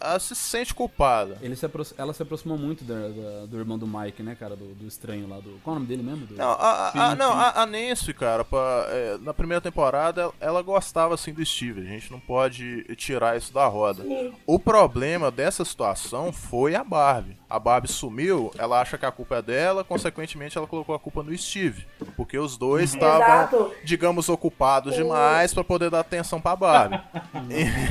[0.00, 1.36] Ela se sente culpada.
[1.40, 4.54] Ele se apro- ela se aproximou muito da- da- do irmão do Mike, né, cara?
[4.56, 5.36] Do, do estranho lá.
[5.36, 6.26] Do, qual é o nome dele mesmo?
[6.26, 7.38] Do- Não, a, a- Sim, a- não, sim.
[7.38, 11.80] a, a Nancy, cara, pra- é, na primeira temporada, ela, ela gostava assim do Steve.
[11.80, 14.02] A gente não pode tirar isso da roda.
[14.02, 14.32] Sim.
[14.46, 17.36] O problema dessa situação foi a Barbie.
[17.50, 21.22] A Barbie sumiu, ela acha que a culpa é dela, consequentemente ela colocou a culpa
[21.22, 21.86] no Steve.
[22.16, 23.72] Porque os dois estavam, Exato.
[23.82, 27.00] digamos, ocupados demais pra poder dar atenção pra Barbie.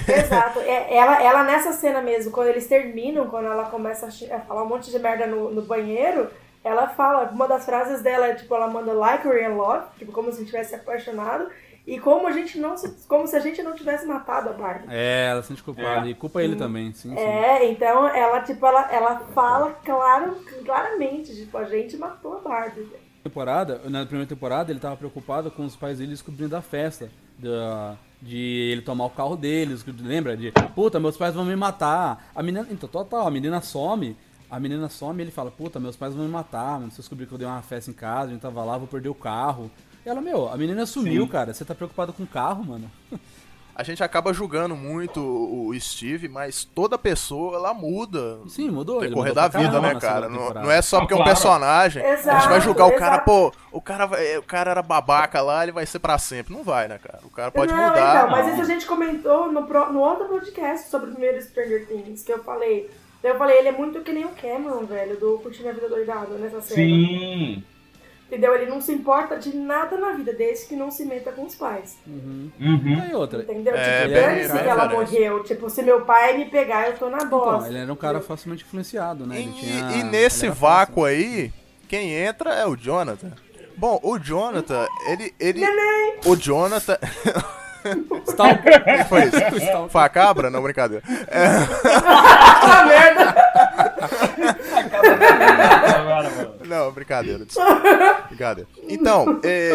[0.07, 0.59] Exato.
[0.59, 4.67] É, Ela, ela nessa cena mesmo, quando eles terminam, quando ela começa a falar um
[4.67, 6.29] monte de merda no, no banheiro,
[6.63, 10.11] ela fala, uma das frases dela é tipo, ela manda like her in love, tipo,
[10.11, 11.49] como se tivesse apaixonado,
[11.85, 14.87] e como a gente não se, como se a gente não tivesse matado a Barbie.
[14.89, 16.05] É, ela se sente culpada.
[16.05, 16.09] É.
[16.09, 17.17] E culpa ele também, sim, sim.
[17.17, 20.35] É, então ela, tipo, ela, ela fala claro,
[20.65, 22.87] claramente, tipo, a gente matou a Barbie.
[23.23, 27.09] temporada, na primeira temporada, ele tava preocupado com os pais dele descobrindo a festa.
[27.39, 28.37] Da, de
[28.71, 29.85] ele tomar o carro deles.
[29.85, 30.35] Lembra?
[30.35, 32.31] De puta, meus pais vão me matar.
[32.35, 32.67] A menina.
[32.69, 34.15] Então, total, a menina some.
[34.49, 36.91] A menina some e ele fala, puta, meus pais vão me matar, mano.
[36.91, 38.87] Se eu descobrir que eu dei uma festa em casa, a gente tava lá, vou
[38.87, 39.69] perder o carro.
[40.05, 41.29] E ela, meu, a menina sumiu, Sim.
[41.29, 41.53] cara.
[41.53, 42.89] Você tá preocupado com o carro, mano?
[43.79, 48.39] A gente acaba julgando muito o Steve, mas toda pessoa ela muda.
[48.47, 49.03] Sim, mudou.
[49.03, 50.27] No mudou da vida, caramba né, cara?
[50.27, 52.03] Não, não é só porque é um personagem.
[52.03, 53.25] a gente vai Exato, julgar o cara, exato.
[53.25, 56.55] pô, o cara, vai- o cara era babaca lá, ele vai ser pra sempre.
[56.55, 57.19] Não vai, né, cara?
[57.23, 58.15] O cara pode não, mudar.
[58.17, 61.85] então, mas isso a gente comentou no, pro- no outro podcast sobre o primeiro Stranger
[61.87, 62.89] Things, que eu falei.
[63.21, 65.87] Daí eu falei, ele é muito que nem o Cameron, velho, do Curtindo a Vida
[65.87, 66.75] Doidado, nessa cena.
[66.81, 67.63] Sim.
[68.27, 68.53] Entendeu?
[68.53, 71.55] Ele não se importa de nada na vida, desde que não se meta com os
[71.55, 71.97] pais.
[72.05, 72.51] Uhum.
[72.59, 73.41] E outra.
[73.41, 73.73] Entendeu?
[73.73, 75.11] É, tipo, dane-se bem que ela diferente.
[75.13, 75.43] morreu.
[75.45, 77.69] Tipo, se meu pai me pegar, eu tô na Então, bosta.
[77.69, 79.39] ele era um cara facilmente influenciado, né?
[79.39, 81.53] Ele E, tinha- e nesse vácuo aí,
[81.87, 83.31] quem entra é o Jonathan.
[83.77, 85.33] Bom, o Jonathan, ele.
[85.39, 85.63] ele
[86.25, 86.97] o Jonathan.
[87.87, 89.37] que foi isso?
[89.89, 90.49] Foi a cabra?
[90.49, 91.01] Não, brincadeira.
[92.69, 93.35] Ah, merda!
[95.97, 96.56] Agora, mano.
[96.67, 97.43] Não, brincadeira.
[97.45, 97.81] desculpa.
[98.27, 98.69] brincadeira.
[98.89, 99.71] Então, é,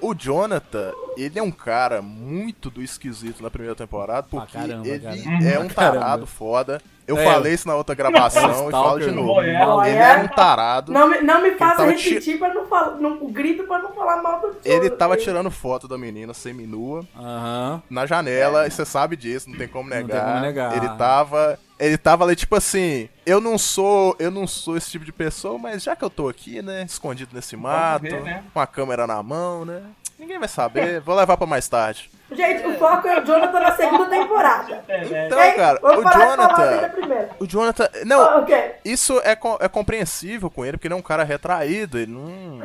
[0.00, 4.86] o, o Jonathan, ele é um cara muito do esquisito na primeira temporada, porque caramba,
[4.86, 5.16] ele cara.
[5.44, 5.74] é um Caramba.
[5.74, 6.80] tarado foda.
[7.06, 7.24] Eu É.
[7.24, 9.12] falei isso na outra gravação e falo de Stalker.
[9.14, 9.40] novo.
[9.40, 10.90] Ele era um tarado.
[10.92, 12.96] Não me, não me faça repetir pra não falar.
[12.96, 14.96] Não, grito pra não falar mal do Ele Jonathan.
[14.96, 17.80] tava tirando foto da menina seminua Aham.
[17.88, 20.24] na janela, e você sabe disso, não tem como tem negar.
[20.32, 20.76] como negar.
[20.76, 21.56] Ele tava.
[21.78, 24.16] Ele tava ali, tipo assim, eu não sou.
[24.18, 26.84] Eu não sou esse tipo de pessoa, mas já que eu tô aqui, né?
[26.84, 28.44] Escondido nesse mato, ver, né?
[28.52, 29.82] com a câmera na mão, né?
[30.18, 32.10] Ninguém vai saber, vou levar pra mais tarde.
[32.32, 34.84] Gente, o foco é o Jonathan na segunda temporada.
[34.88, 35.52] Então, Ok?
[35.52, 37.34] cara, Vamos o parar de falar dele na Jonathan.
[37.38, 37.88] O Jonathan.
[38.04, 38.56] Não, Ah, ok.
[38.84, 42.58] Isso é, co- é compreensível com ele, porque ele é um cara retraído, ele não...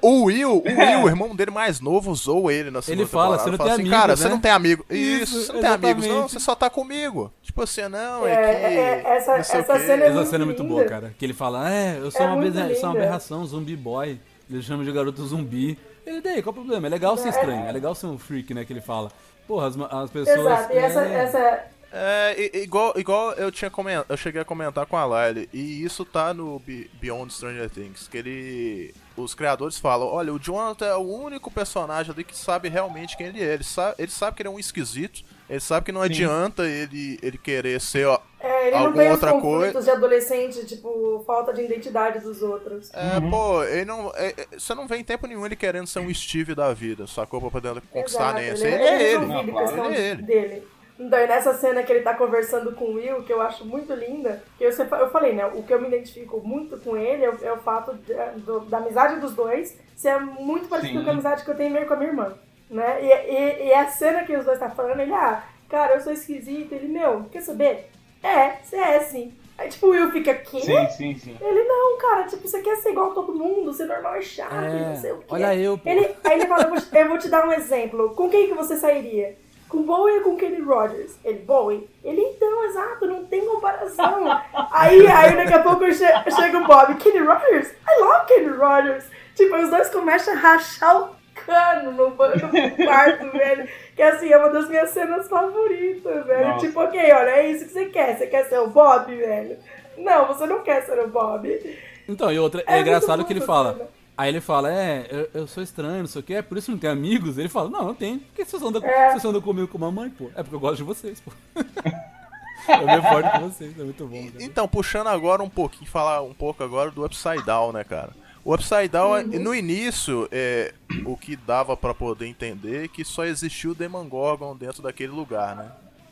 [0.00, 3.36] O Will, o Will, o irmão dele mais novo, usou ele na segunda Ele fala,
[3.36, 3.42] temporada.
[3.44, 4.84] você não Fala tem assim, amigos, Cara, né?" você não tem amigo.
[4.88, 6.32] Isso, Isso, você não tem amigos, não, exatamente.
[6.32, 7.32] você só tá comigo.
[7.42, 8.66] Tipo assim, não, é, É, que...
[9.08, 9.78] é, essa- o essa quê.
[9.80, 11.12] cena é Essa muito cena é muito boa, cara.
[11.18, 14.18] Que ele fala, é, eu sou, É uma, abe- sou uma aberração, zumbi boy.
[14.50, 15.78] Ele chama de garoto zumbi.
[16.10, 16.86] Ele, daí, qual o problema?
[16.86, 19.10] É legal ser estranho, é legal ser um freak, né, que ele fala.
[19.46, 20.38] Porra, as, as pessoas...
[20.38, 24.04] Exato, e essa, é, essa, É, igual, igual eu tinha coment...
[24.08, 28.06] eu cheguei a comentar com a Lyle, e isso tá no Be- Beyond Stranger Things,
[28.06, 28.94] que ele.
[29.16, 33.26] Os criadores falam, olha, o Jonathan é o único personagem ali que sabe realmente quem
[33.26, 33.54] ele é.
[33.54, 37.18] Ele sabe, ele sabe que ele é um esquisito, ele sabe que não adianta ele,
[37.22, 39.82] ele querer ser ó, é, ele não alguma tem os outra coisa.
[39.82, 42.90] de adolescente, tipo, falta de identidade dos outros.
[42.94, 44.10] É, pô, ele não.
[44.14, 47.06] é, é, você não vê em tempo nenhum ele querendo ser um Steve da vida,
[47.06, 47.40] sacou?
[47.40, 48.64] Pra poder conquistar a Exato, Nancy.
[48.66, 49.26] ele, Ele é ele.
[49.26, 50.22] Não, ele é ele.
[50.22, 50.68] dele.
[50.98, 53.90] Então, e nessa cena que ele tá conversando com o Will, que eu acho muito
[53.94, 55.46] linda, que eu, sempre, eu falei, né?
[55.46, 58.60] O que eu me identifico muito com ele é, o- é o fato de- do-
[58.60, 61.04] da amizade dos dois ser muito parecido Sim.
[61.04, 62.34] com a amizade que eu tenho meio com a minha irmã.
[62.70, 62.98] Né?
[63.02, 66.12] E, e, e a cena que os dois tá falando, ele, ah, cara, eu sou
[66.12, 66.72] esquisito.
[66.72, 67.90] Ele, meu, quer saber?
[68.22, 69.34] É, você é sim.
[69.58, 70.60] Aí, tipo, o Will fica, quê?
[70.60, 71.36] Sim, sim, sim.
[71.40, 74.54] Ele, não, cara, tipo, você quer ser igual a todo mundo, ser normal é chato,
[74.54, 75.24] É, não sei o quê.
[75.28, 75.88] olha eu, pô.
[75.88, 78.14] Ele, aí ele fala, eu vou, te, eu vou te dar um exemplo.
[78.14, 79.36] Com quem que você sairia?
[79.68, 81.16] Com Bowie ou com Kenny Rogers?
[81.24, 81.88] Ele, Bowie?
[82.02, 84.24] Ele, então, exato, não tem comparação.
[84.72, 86.06] aí, aí daqui a pouco che
[86.36, 87.68] chega o Bob, Kenny Rogers?
[87.68, 89.04] I love Kenny Rogers.
[89.36, 93.68] Tipo, os dois começam a rachar o cano no, no quarto, velho.
[93.96, 96.48] Que assim, é uma das minhas cenas favoritas, velho.
[96.48, 96.66] Nossa.
[96.66, 98.16] Tipo, ok, olha, é isso que você quer.
[98.18, 99.56] Você quer ser o Bob, velho?
[99.98, 101.78] Não, você não quer ser o Bob.
[102.08, 103.74] Então, e outra, É é, engraçado que ele fala.
[103.74, 103.88] cena.
[104.16, 106.66] Aí ele fala, é, eu, eu sou estranho, não sei o que, é por isso
[106.66, 107.38] que não tem amigos.
[107.38, 108.18] Ele fala, não, eu tenho.
[108.18, 109.10] Por que vocês andam, É.
[109.12, 110.26] vocês andam comigo com mamãe, pô?
[110.36, 111.30] É porque eu gosto de vocês, pô.
[111.56, 114.22] eu meio forte com vocês, é muito bom.
[114.30, 114.44] Cara.
[114.44, 118.10] Então, puxando agora um pouquinho, falar um pouco agora do Upside Down, né, cara?
[118.50, 119.38] O Upside Down, Uhum.
[119.38, 120.74] no início, é,
[121.06, 125.54] o que dava pra poder entender é que só existiu o Demogorgon dentro daquele lugar,
[125.54, 125.70] né?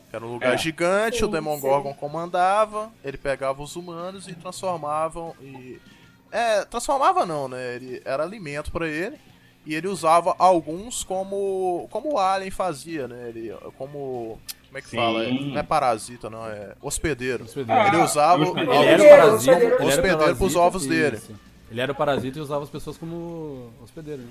[0.09, 0.57] Era um lugar É.
[0.57, 1.97] gigante, o Sim, Demogorgon sim.
[1.99, 5.81] comandava, ele pegava os humanos e transformavam e...
[6.31, 7.75] É, transformava não, né?
[7.75, 9.17] Ele, era alimento pra ele.
[9.65, 13.27] E ele usava alguns como como o Alien fazia, né?
[13.27, 14.39] Ele, como...
[14.67, 14.95] Como é que Sim.
[14.95, 15.23] fala?
[15.29, 17.43] Não é parasita, não, é hospedeiro.
[17.43, 17.87] Hospedeiro.
[17.87, 18.73] Ele usava hospedeiro.
[18.73, 19.65] Ele era o Hospedeiro, parasita, hospedeiro.
[19.65, 21.21] ele era o Hospedeiro parasita, pros ovos dele.
[21.69, 24.29] Ele era o parasita e usava as pessoas como hospedeiro, né?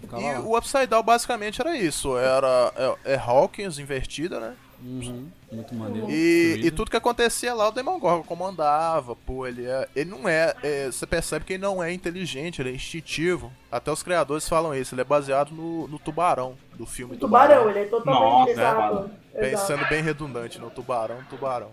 [0.00, 0.40] Ficava E lá.
[0.40, 2.16] o Upside Down basicamente era isso.
[2.16, 2.72] Era
[3.04, 4.54] é, é Hawkins invertida, né?
[4.82, 6.06] Uhum, muito maneiro.
[6.10, 9.16] E, e tudo que acontecia lá, o Demogorgon comandava.
[9.16, 9.88] Pô, ele é.
[9.96, 13.50] Ele não é, é, Você percebe que ele não é inteligente, ele é instintivo.
[13.72, 14.94] Até os criadores falam isso.
[14.94, 19.10] Ele é baseado no, no tubarão, do filme O tubarão, ele é totalmente Nossa,
[19.40, 19.66] exato.
[19.66, 21.70] sendo bem redundante, no tubarão, tubarão.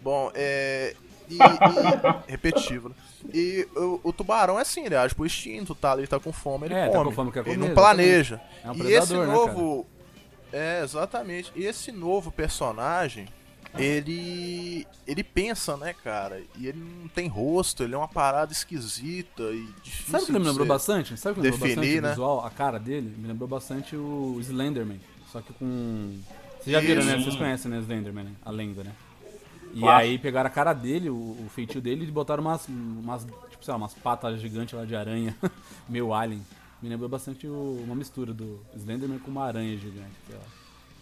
[0.00, 0.94] Bom, é.
[1.28, 2.94] E, e- repetitivo, né?
[3.32, 6.66] E o, o tubarão é assim, ele age por instinto, tá ali, tá com fome,
[6.66, 7.10] ele É, tá come.
[7.10, 8.40] com fome, quer ele comer, não planeja.
[8.62, 9.86] É um e esse né, novo.
[10.52, 11.50] é, exatamente.
[11.56, 13.26] E esse novo personagem,
[13.78, 14.86] ele.
[15.06, 16.40] Ele pensa, né, cara?
[16.58, 20.10] E ele não tem rosto, ele é uma parada esquisita e difícil.
[20.10, 21.16] Sabe o que ele me lembrou bastante?
[21.16, 22.08] Sabe o que me lembrou definir, bastante né?
[22.08, 22.46] o visual?
[22.46, 25.00] A cara dele me lembrou bastante o Slenderman.
[25.32, 26.18] Só que com.
[26.60, 27.16] Vocês já viram, né?
[27.18, 28.32] Vocês conhecem, né, Slenderman, né?
[28.44, 28.92] A lenda, né?
[29.74, 30.04] E Claro.
[30.04, 33.72] aí pegaram a cara dele, o, o feitio dele, e botaram umas, umas, tipo, sei
[33.72, 35.34] lá, umas patas gigantes lá de aranha,
[35.88, 36.40] meio alien.
[36.80, 40.42] Me lembrou bastante o- uma mistura do Slenderman com uma aranha gigante, sei lá.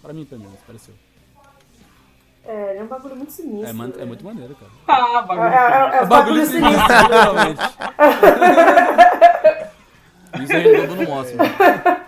[0.00, 0.94] Pra mim, mim, pareceu.
[2.44, 3.68] É, ele é um bagulho muito sinistro.
[3.68, 4.72] É, man- é muito maneiro, cara.
[4.88, 5.42] Ah, É, bagulho.
[5.42, 7.02] é, é, é, É bagulho sinistro.
[7.02, 7.62] literalmente.
[10.42, 12.01] Isso aí Globo não mostra.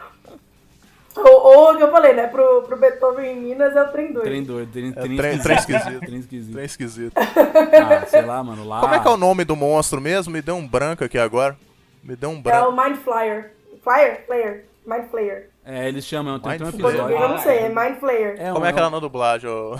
[1.55, 2.27] Ou, o que eu falei, né?
[2.27, 4.25] Pro, pro Beethoven em Minas é o trem doido.
[4.25, 6.01] Trem doido, trem, trem, trem- trem esquisito.
[6.01, 6.53] Trem esquisito.
[6.53, 7.15] Trem esquisito.
[7.75, 8.81] Ah, sei lá, mano, lá...
[8.81, 10.33] Como é que é o nome do monstro mesmo?
[10.33, 11.57] Me deu um branco aqui agora.
[12.03, 12.73] Me deu um É o branco.
[12.73, 13.53] Mind Flyer.
[13.83, 14.27] Flyer?
[14.27, 14.65] Player.
[14.87, 15.51] Mind Flayer.
[15.65, 17.29] É, eles chamam, tem, um português eu episódio...
[17.29, 18.37] não sei, é Mind Flayer.
[18.39, 19.49] É, Como é que era na dublagem?
[19.49, 19.77] ô?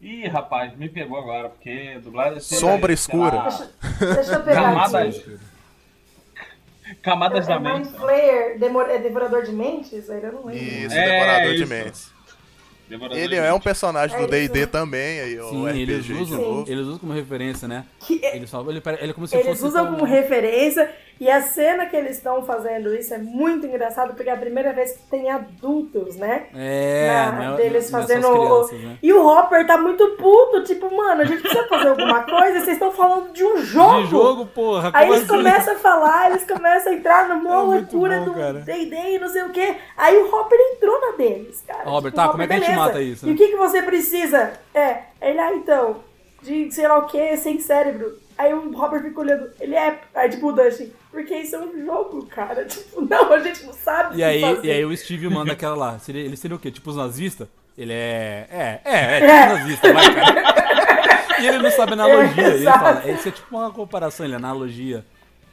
[0.00, 3.48] Ih, rapaz, me pegou agora, porque dublado é Sombra escura.
[3.98, 5.38] Deixa eu pegar Camada aqui.
[7.02, 7.96] Camadas da é Mind mente.
[7.98, 10.10] Flayer, demor- é Devorador de Mentes?
[10.10, 10.62] Aí eu não lembro.
[10.62, 11.66] Isso, É, Devorador de isso.
[11.72, 12.14] Mentes.
[12.88, 16.12] Devorador Ele de é um personagem É do D&D também, aí, Sim, RPG eles de
[16.12, 16.70] usam, novo.
[16.70, 17.86] eles usam como referência, né?
[18.00, 19.64] Que é- Ele, só, ele, ele é como se Eles fosse.
[19.64, 24.28] usam como referência e a cena que eles estão fazendo isso é muito engraçado porque
[24.28, 26.46] é a primeira vez que tem adultos, né?
[26.54, 28.98] É, Na- não é- deles fazendo crianças, né?
[29.02, 32.68] E o Hopper tá muito puto, tipo, mano, a gente precisa fazer alguma coisa, vocês
[32.76, 34.02] estão falando de um jogo.
[34.02, 34.90] De jogo, porra.
[34.92, 35.28] Aí eles assim?
[35.28, 38.60] começam a falar, eles começam a entrar numa É loucura bom, do.
[38.64, 39.76] D&D e não sei o quê.
[39.96, 41.84] Aí o Hopper entrou na deles, cara.
[41.84, 42.84] Robert, Tipo, tá, o como é que a gente beleza.
[42.86, 43.34] mata isso, E né?
[43.34, 44.52] o que, que você precisa?
[44.74, 45.96] É, ele, ah, então,
[46.42, 48.18] de sei lá o que, sem cérebro.
[48.36, 51.84] Aí o Robert fica olhando, ele é, aí tipo o Dustin, porque isso é um
[51.84, 52.64] jogo, cara.
[52.66, 54.66] Tipo, não, a gente não sabe E aí, fazer.
[54.66, 55.98] e aí o Steve manda aquela lá.
[55.98, 56.70] Seria, ele seria o quê?
[56.70, 57.46] Tipo os nazistas?
[57.76, 58.46] Ele é.
[58.50, 61.40] É, é, é, tipo nazista, vai, cara.
[61.40, 62.42] E ele não sabe analogia.
[62.44, 65.04] É, ele fala, isso é tipo uma comparação, ele é analogia.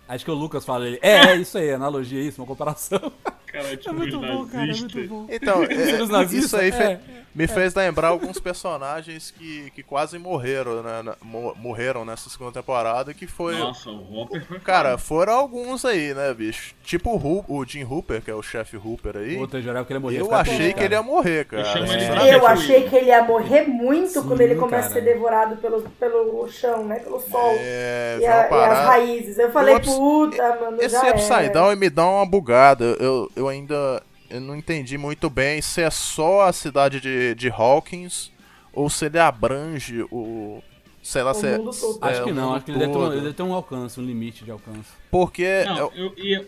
[0.08, 3.00] Acho que o Lucas fala, ele, é, é isso aí, analogia, isso, uma comparação.
[3.52, 5.26] Cara, tipo, É muito bom, cara, é muito bom.
[5.30, 7.00] Então, é, isso aí fe- é,
[7.34, 11.02] me fez lembrar alguns personagens que, que quase morreram, né?
[11.04, 13.58] na- mo- morreram nessa segunda temporada, que foi...
[13.58, 16.74] Nossa, o Hopper foi Cara, foram alguns aí, né, bicho?
[16.84, 19.38] Tipo o, o Jim Hooper, que é o chefe Hooper aí.
[19.38, 20.20] Outro jurava que ele ia morrer.
[20.22, 21.64] Eu achei triste, que ele ia morrer, cara.
[21.64, 22.30] de Sinceramente.
[22.34, 25.00] Eu achei que ele ia morrer muito Sim, quando ele começa cara.
[25.00, 27.00] a ser devorado pelo, pelo chão, né?
[27.00, 27.56] Pelo sol.
[27.58, 29.38] É, e, a- e as raízes.
[29.40, 31.50] Eu falei, ups- puta, mano, Esse já Upside.
[31.54, 32.84] Down me dá uma bugada.
[33.00, 37.50] Eu, eu ainda eu não entendi muito bem se é só a cidade de, de
[37.50, 38.32] Hawkins
[38.74, 40.64] ou se ele abrange o.
[41.04, 41.58] Sei lá, O se é.
[41.58, 41.72] todo.
[42.04, 43.44] é, Acho que o não, mundo acho que ele deve, ter um, ele deve ter
[43.44, 44.90] um alcance, um limite de alcance.
[45.10, 45.64] Porque.
[45.66, 46.46] Não, eu- eu, e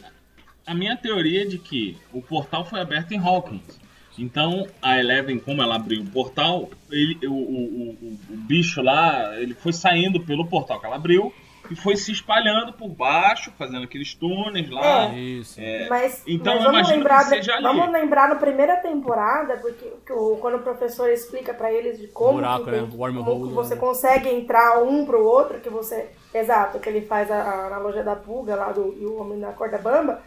[0.66, 3.82] a minha teoria é de que o portal foi aberto em Hawkins.
[4.18, 8.80] Então, a Eleven, como ela abriu o portal, ele, o, o, o, o- o bicho
[8.82, 11.34] lá, ele foi saindo pelo portal que ela abriu
[11.72, 15.06] e foi se espalhando por baixo, fazendo aqueles túneis lá.
[15.06, 15.14] É.
[15.16, 15.60] Isso.
[15.90, 17.64] Mas, Então, mas vamos lembrar, que seja ali.
[17.64, 22.08] vamos lembrar na primeira temporada, porque que o- quando o professor explica pra eles de
[22.08, 22.88] como, Buraco, que, né?
[22.92, 23.80] como que você né?
[23.82, 26.10] consegue entrar um pro outro, que você.
[26.34, 29.52] Exato, que ele faz a, a analogia da pulga lá do e o homem na
[29.54, 30.22] corda bamba.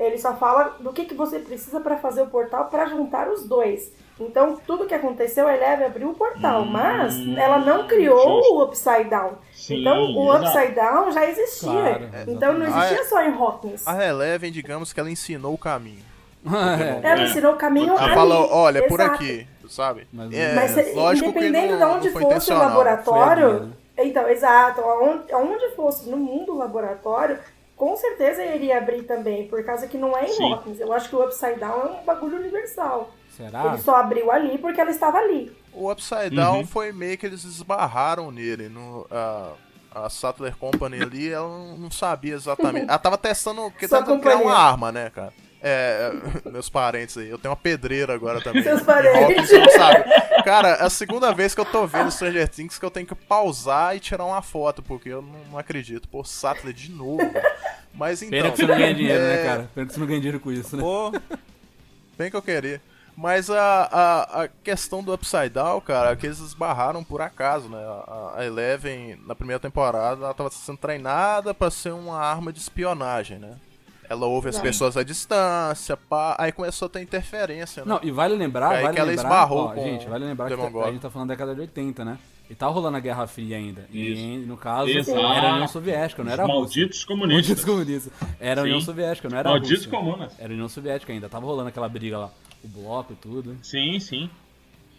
[0.00, 3.44] Ele só fala do que, que você precisa pra fazer o portal pra juntar os
[3.46, 3.92] dois.
[4.18, 9.04] Então, tudo que aconteceu, a Eleve abriu o portal, mas ela não criou o Upside
[9.04, 9.32] Down.
[9.52, 10.44] Sim, então, o exato.
[10.58, 11.70] Upside Down já existia.
[11.70, 13.86] Claro, então, não existia só em Hawkins.
[13.86, 16.02] A Eleven, digamos que ela ensinou o caminho.
[16.46, 17.00] É.
[17.06, 17.24] Ela É.
[17.26, 18.14] ensinou o caminho Ela ali.
[18.14, 19.14] falou, olha, é por Exato.
[19.16, 20.08] aqui, sabe?
[20.10, 23.72] Mas- É, Mas lógico que independendo não, de onde fosse o laboratório, a né?
[23.98, 27.38] então, exato, aonde, aonde fosse no mundo laboratório,
[27.80, 30.52] com certeza iria abrir também, por causa que não é em Sim.
[30.52, 30.78] Hawkins.
[30.78, 33.08] Eu acho que o Upside Down é um bagulho universal.
[33.34, 33.68] Será?
[33.68, 35.50] Ele só abriu ali porque ela estava ali.
[35.72, 36.66] O Upside Down Uhum.
[36.66, 38.68] foi meio que eles esbarraram nele.
[38.68, 39.52] No, a,
[39.94, 42.84] a Sattler Company ali, ela não, sabia exatamente.
[42.90, 45.32] Ela tava testando, que Sua tentando criar uma arma, né, cara?
[45.62, 46.10] É,
[46.50, 47.28] meus parentes aí.
[47.28, 48.62] Eu tenho uma pedreira agora também.
[48.62, 49.50] Seus parentes.
[49.74, 50.04] Sabe.
[50.44, 53.14] Cara, é a segunda vez que eu tô vendo Stranger Things que eu tenho que
[53.14, 56.08] pausar e tirar uma foto, porque eu não, não acredito.
[56.08, 57.30] Pô, Sattler de novo.
[57.92, 58.38] Mas então.
[58.38, 59.70] Pena que você não ganha dinheiro, é, né, cara?
[59.74, 60.82] Pena que você não ganha dinheiro com isso, né?
[60.82, 61.12] Pô,
[62.16, 62.80] bem que eu queria.
[63.16, 67.68] Mas a, a, a questão do Upside Down, cara, é que eles esbarraram por acaso,
[67.68, 67.78] né?
[67.78, 72.60] A, a Eleven, na primeira temporada, ela tava sendo treinada pra ser uma arma de
[72.60, 73.56] espionagem, né?
[74.10, 74.62] Ela ouve as Sim.
[74.62, 77.88] pessoas à distância, pá, aí começou a ter interferência, né?
[77.88, 80.50] Não, e vale lembrar, Aí vale que ela lembrar, esbarrou ó, com gente, vale lembrar
[80.50, 82.18] que tá- a gente tá falando da década de 80, né?
[82.50, 83.86] E tá rolando a Guerra Fria ainda.
[83.92, 85.16] E no caso, Exato.
[85.16, 87.46] era a União Soviética, não era malditos comunistas.
[87.48, 88.12] Malditos comunistas.
[88.40, 88.80] Era a União.
[88.80, 90.32] Soviética, não era Malditos comunas.
[90.36, 91.28] Era a União Soviética ainda.
[91.28, 92.30] Tava rolando aquela briga lá.
[92.64, 93.56] O bloco e tudo.
[93.62, 94.28] Sim, sim.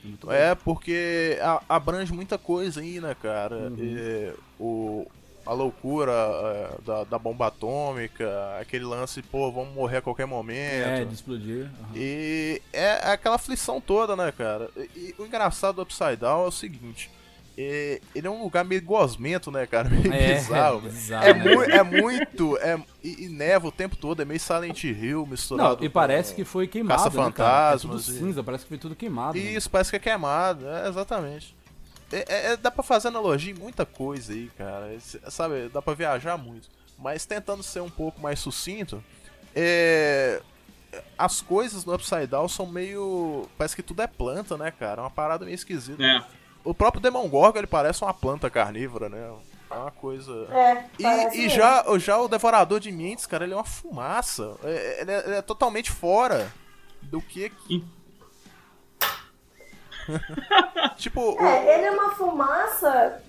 [0.02, 0.32] Muito bom.
[0.32, 3.58] É, porque a- abrange muita coisa aí, né, cara?
[3.58, 3.76] Uhum.
[3.78, 5.08] E o,
[5.46, 10.58] a loucura é, da, da bomba atômica, aquele lance, pô, vamos morrer a qualquer momento.
[10.86, 11.64] É, de explodir.
[11.82, 11.92] aham.
[11.96, 14.70] E é aquela aflição toda, né, cara?
[14.78, 17.10] E, e o engraçado do Upside Down é o seguinte.
[17.58, 19.90] é- ele é um lugar meio gosmento, né, cara?
[19.92, 20.78] Meio É, bizarro.
[20.78, 20.94] é velho.
[20.94, 21.54] bizarro, É, né?
[21.56, 22.58] mui- é muito.
[22.58, 25.78] É, e, e neva o tempo todo, é meio Silent Hill misturado.
[25.80, 27.04] Não, e parece que foi queimado.
[27.04, 29.38] Caça-fantasmas Né, é cinza, parece que foi tudo queimado.
[29.38, 29.44] né?
[29.44, 31.54] Isso, parece que é queimado, é, exatamente.
[32.12, 34.96] É, é- é- dá pra fazer analogia em muita coisa aí, cara.
[35.30, 36.68] Sabe, dá pra viajar muito.
[36.98, 39.04] Mas tentando ser um pouco mais sucinto,
[39.56, 40.42] é,
[41.18, 43.48] as coisas no Upside Down são meio.
[43.58, 45.02] Parece que tudo é planta, né, cara?
[45.02, 46.04] É uma parada meio esquisita.
[46.04, 46.22] É.
[46.64, 49.32] O próprio Demogorgon, ele parece uma planta carnívora, né?
[49.72, 50.32] É uma coisa.
[50.52, 51.04] É, E,
[51.46, 54.56] e já, já o Devorador de Mentes, cara, ele é uma fumaça.
[54.64, 56.52] É- Ele é, ele é totalmente fora
[57.02, 57.52] do que.
[57.70, 57.84] E-
[60.98, 63.22] tipo, o- É, ele é uma fumaça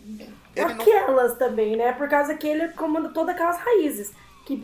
[0.54, 1.92] Ele não- aquelas também, né?
[1.92, 4.12] Por causa que ele comanda todas aquelas raízes.
[4.46, 4.62] Que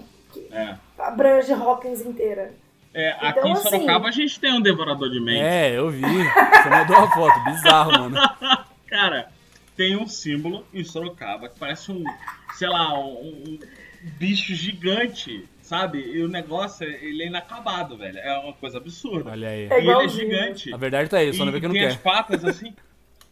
[0.50, 0.74] É.
[0.98, 2.52] abrange Hawkins inteira.
[2.94, 5.42] É, Então, aqui em assim- Sorocaba a gente tem um devorador de mentes.
[5.42, 6.00] É, eu vi.
[6.02, 8.16] Você mandou uma foto, bizarro, mano.
[8.88, 9.28] Cara,
[9.76, 12.02] tem um símbolo em Sorocaba que parece um,
[12.54, 13.58] sei lá, um, um
[14.18, 15.98] bicho gigante, sabe?
[16.00, 18.18] E o negócio, ele é inacabado, velho.
[18.18, 19.30] É uma coisa absurda.
[19.30, 19.64] Olha aí.
[19.64, 20.30] É E ele é igualzinho.
[20.30, 20.72] gigante.
[20.72, 22.02] A verdade tá aí, só não vê que não tem as quer.
[22.02, 22.74] patas assim.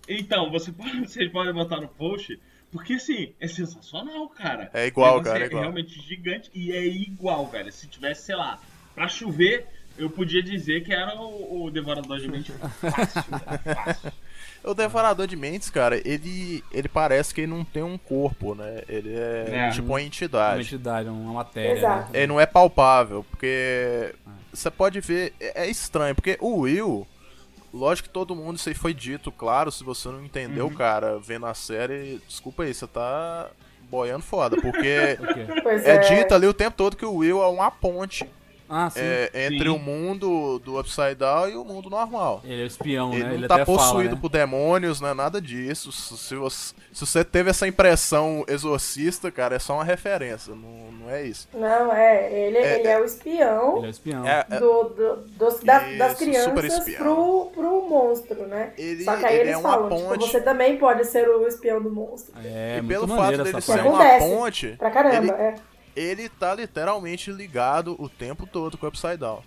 [0.06, 2.38] Então, você pode, vocês podem botar no post,
[2.70, 4.70] porque assim, é sensacional, cara.
[4.74, 5.62] É igual, negócio cara, é igual.
[5.62, 7.72] realmente gigante e é igual, velho.
[7.72, 8.60] Se tivesse, sei lá,
[8.94, 14.12] pra chover, eu podia dizer que era o, o Devorador de Mente fácil, velho, fácil.
[14.66, 18.82] O Devorador de Mentes, cara, ele, ele parece que ele não tem um corpo, né?
[18.88, 19.70] Ele é, É.
[19.70, 20.60] tipo uma Uma entidade.
[20.62, 21.78] entidade, uma matéria.
[21.78, 22.12] Exato.
[22.12, 22.18] Né?
[22.18, 24.14] Ele não é palpável, porque
[24.52, 27.06] você pode ver, é é estranho, porque o Will,
[27.72, 30.74] lógico que todo mundo, isso aí foi dito, claro, se você não entendeu, Uhum.
[30.74, 33.48] cara, vendo a série, desculpa aí, você tá
[33.88, 35.16] boiando foda, porque
[35.84, 35.98] é é.
[35.98, 38.28] dito ali o tempo todo que o Will é uma ponte
[38.68, 39.01] Ah, sim.
[39.01, 39.68] é, entre Sim.
[39.68, 42.40] o mundo do Upside Down e o mundo normal.
[42.44, 43.28] Ele é o espião, Ele né?
[43.28, 44.18] não Ele tá até possuído fala, né?
[44.20, 45.93] por demônios, não é nada disso.
[45.93, 51.10] Se você, se você teve essa impressão exorcista, cara, é só uma referência, não, não
[51.10, 51.48] é isso.
[51.55, 52.32] Não, é.
[52.32, 54.26] Ele é, ele é o espião Ele é o espião.
[54.26, 58.72] É, é- do, do- dos- das, das Isso, super crianças pro, pro monstro, né?
[58.76, 60.18] Ele- Só que aí ele eles é uma falam, ponte.
[60.18, 62.32] tipo, você também pode ser o espião do monstro.
[62.44, 65.55] É, e muito pelo fato dele ser uma ponte, Pra caramba, ele, é.
[65.97, 69.43] Ele tá literalmente ligado o tempo todo com o Upside Down.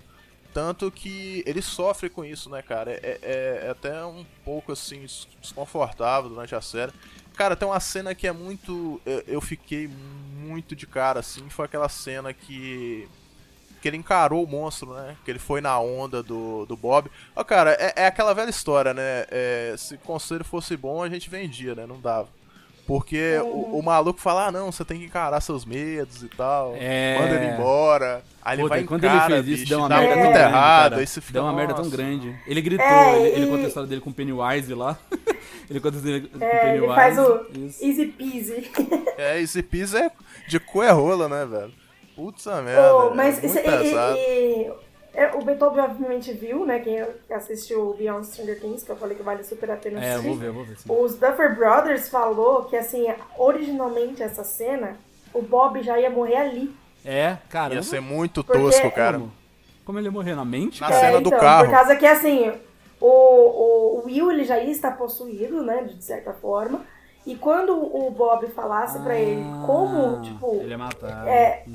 [0.53, 2.91] Tanto que ele sofre com isso, né, cara?
[2.91, 6.91] É, é- é até um pouco assim des- desconfortável durante a série.
[7.35, 8.99] Cara, tem uma cena que é muito.
[9.05, 11.49] Eu, eu fiquei muito de cara, assim.
[11.49, 13.07] Foi aquela cena que.
[13.81, 15.15] Que ele encarou o monstro, né?
[15.23, 17.09] Que ele foi na onda do, do Bob.
[17.33, 19.25] Ó, cara, é, é aquela velha história, né?
[19.29, 21.85] É, se o conselho fosse bom, a gente vendia, né?
[21.85, 22.27] Não dava.
[22.89, 26.73] Porque o, o maluco fala, ah, não, você tem que encarar seus medos e tal.
[26.75, 27.19] É.
[27.19, 28.23] Manda ele embora.
[28.41, 30.31] Aí ele Puta, vai quando encara, ele fez isso, bicho, deu uma merda muito tão
[30.33, 30.89] grande, errado.
[30.89, 30.95] cara.
[31.01, 31.95] Aí você fica, Deu uma merda tão "Nossa".
[31.95, 32.35] grande.
[32.47, 34.97] Ele gritou, É, ele, ele e- conta a história dele com o Pennywise lá.
[35.69, 36.83] ele conta a história com o É, Pennywise.
[36.85, 37.85] ele faz o Isso.
[37.85, 38.71] easy peasy.
[39.19, 40.09] É, esse piso é
[40.47, 41.71] de cu é rola, né, velho?
[42.15, 42.95] Putz, a merda.
[42.95, 44.17] Oh, mas é isso, muito e, pesado.
[44.17, 44.71] e-
[45.13, 46.79] é, o Beethoven obviamente viu, né?
[46.79, 50.13] Quem assistiu Beyond Stranger Things, que eu falei que vale super a pena É, eu
[50.13, 50.27] assistir.
[50.29, 50.77] vou ver, eu vou ver.
[50.77, 50.89] Sim.
[50.89, 53.07] Os Duffer Brothers falou que, assim,
[53.37, 54.97] originalmente essa cena,
[55.33, 56.75] o Bob já ia morrer ali.
[57.03, 57.75] É, caramba.
[57.75, 59.17] Ia ser muito Porque- tosco, cara.
[59.19, 59.31] Como?
[59.85, 60.79] Como ele ia morrer na mente?
[60.81, 60.99] Na cara?
[60.99, 61.65] cena É, do então, carro.
[61.65, 62.51] Por causa que, assim,
[63.01, 66.81] o, o, o Will ele já ia estar possuído, né, de certa forma.
[67.25, 70.55] E quando o Bob falasse pra ele como, Ah, tipo...
[70.61, 71.27] Ele ia matar.
[71.27, 71.65] É,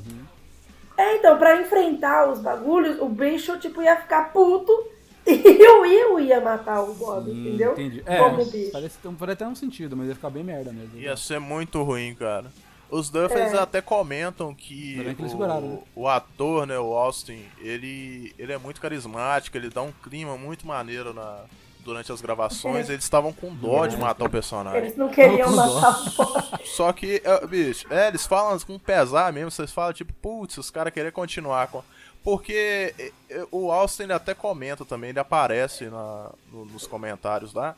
[0.97, 4.71] é, então, pra enfrentar os bagulhos, o bicho, tipo, ia ficar puto
[5.27, 7.71] e o Will ia matar o Bob, Hum, entendeu?
[7.73, 8.03] Entendi.
[8.05, 8.71] É, Como bicho.
[8.71, 10.97] parece, ter- parece até um sentido, mas ia ficar bem merda mesmo.
[10.99, 12.51] Ia ser muito ruim, cara.
[12.89, 13.57] Os Duffers É.
[13.57, 15.79] até comentam que, que eles o, né?
[15.95, 20.67] o ator, né, o Austin, ele, ele é muito carismático, ele dá um clima muito
[20.67, 21.39] maneiro na,
[21.85, 22.89] durante as gravações.
[22.89, 24.81] Eles estavam com dó de matar o personagem.
[24.81, 26.59] Eles não queriam matar o.
[26.67, 30.69] Só que, é, bicho, é, eles falam com pesar mesmo, vocês falam tipo, putz, os
[30.69, 31.81] caras querem continuar com.
[32.23, 37.53] Porque é, é, o Austin ele até comenta também, ele aparece na, no- nos comentários
[37.53, 37.75] lá.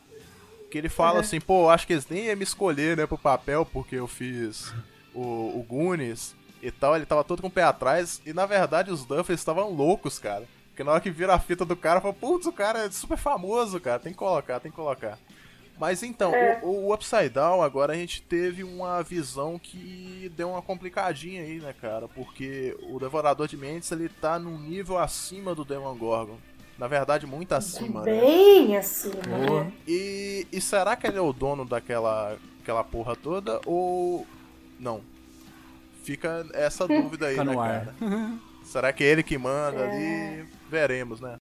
[0.70, 3.64] Que ele fala assim, pô, acho que eles nem iam me escolher, né, pro papel,
[3.64, 4.72] porque eu fiz
[5.14, 6.94] o, o Goonies e tal.
[6.96, 8.20] Ele tava todo com o pé atrás.
[8.26, 10.44] E na verdade os Duffers estavam loucos, cara.
[10.78, 13.18] Porque na hora que vira a fita do cara, fala, putz, o cara é super
[13.18, 13.98] famoso, cara.
[13.98, 15.18] Tem que colocar, tem que colocar.
[15.76, 16.60] Mas então, É.
[16.62, 21.58] o, o Upside Down, agora a gente teve uma visão que deu uma complicadinha aí,
[21.58, 22.06] né, cara?
[22.06, 26.36] Porque o Devorador de Mentes, ele tá num nível acima do Demon Gorgon.
[26.78, 28.12] Na verdade, muito acima, né?
[28.20, 29.64] Bem assim, Porra.
[29.64, 29.72] né?
[29.84, 34.24] E, e será que ele é o dono daquela aquela porra toda ou
[34.78, 35.00] não?
[36.04, 37.94] Fica essa dúvida aí, Fica né, cara?
[38.68, 39.90] Será que é ele que manda É.
[39.90, 40.48] ali?
[40.70, 41.36] Veremos, né?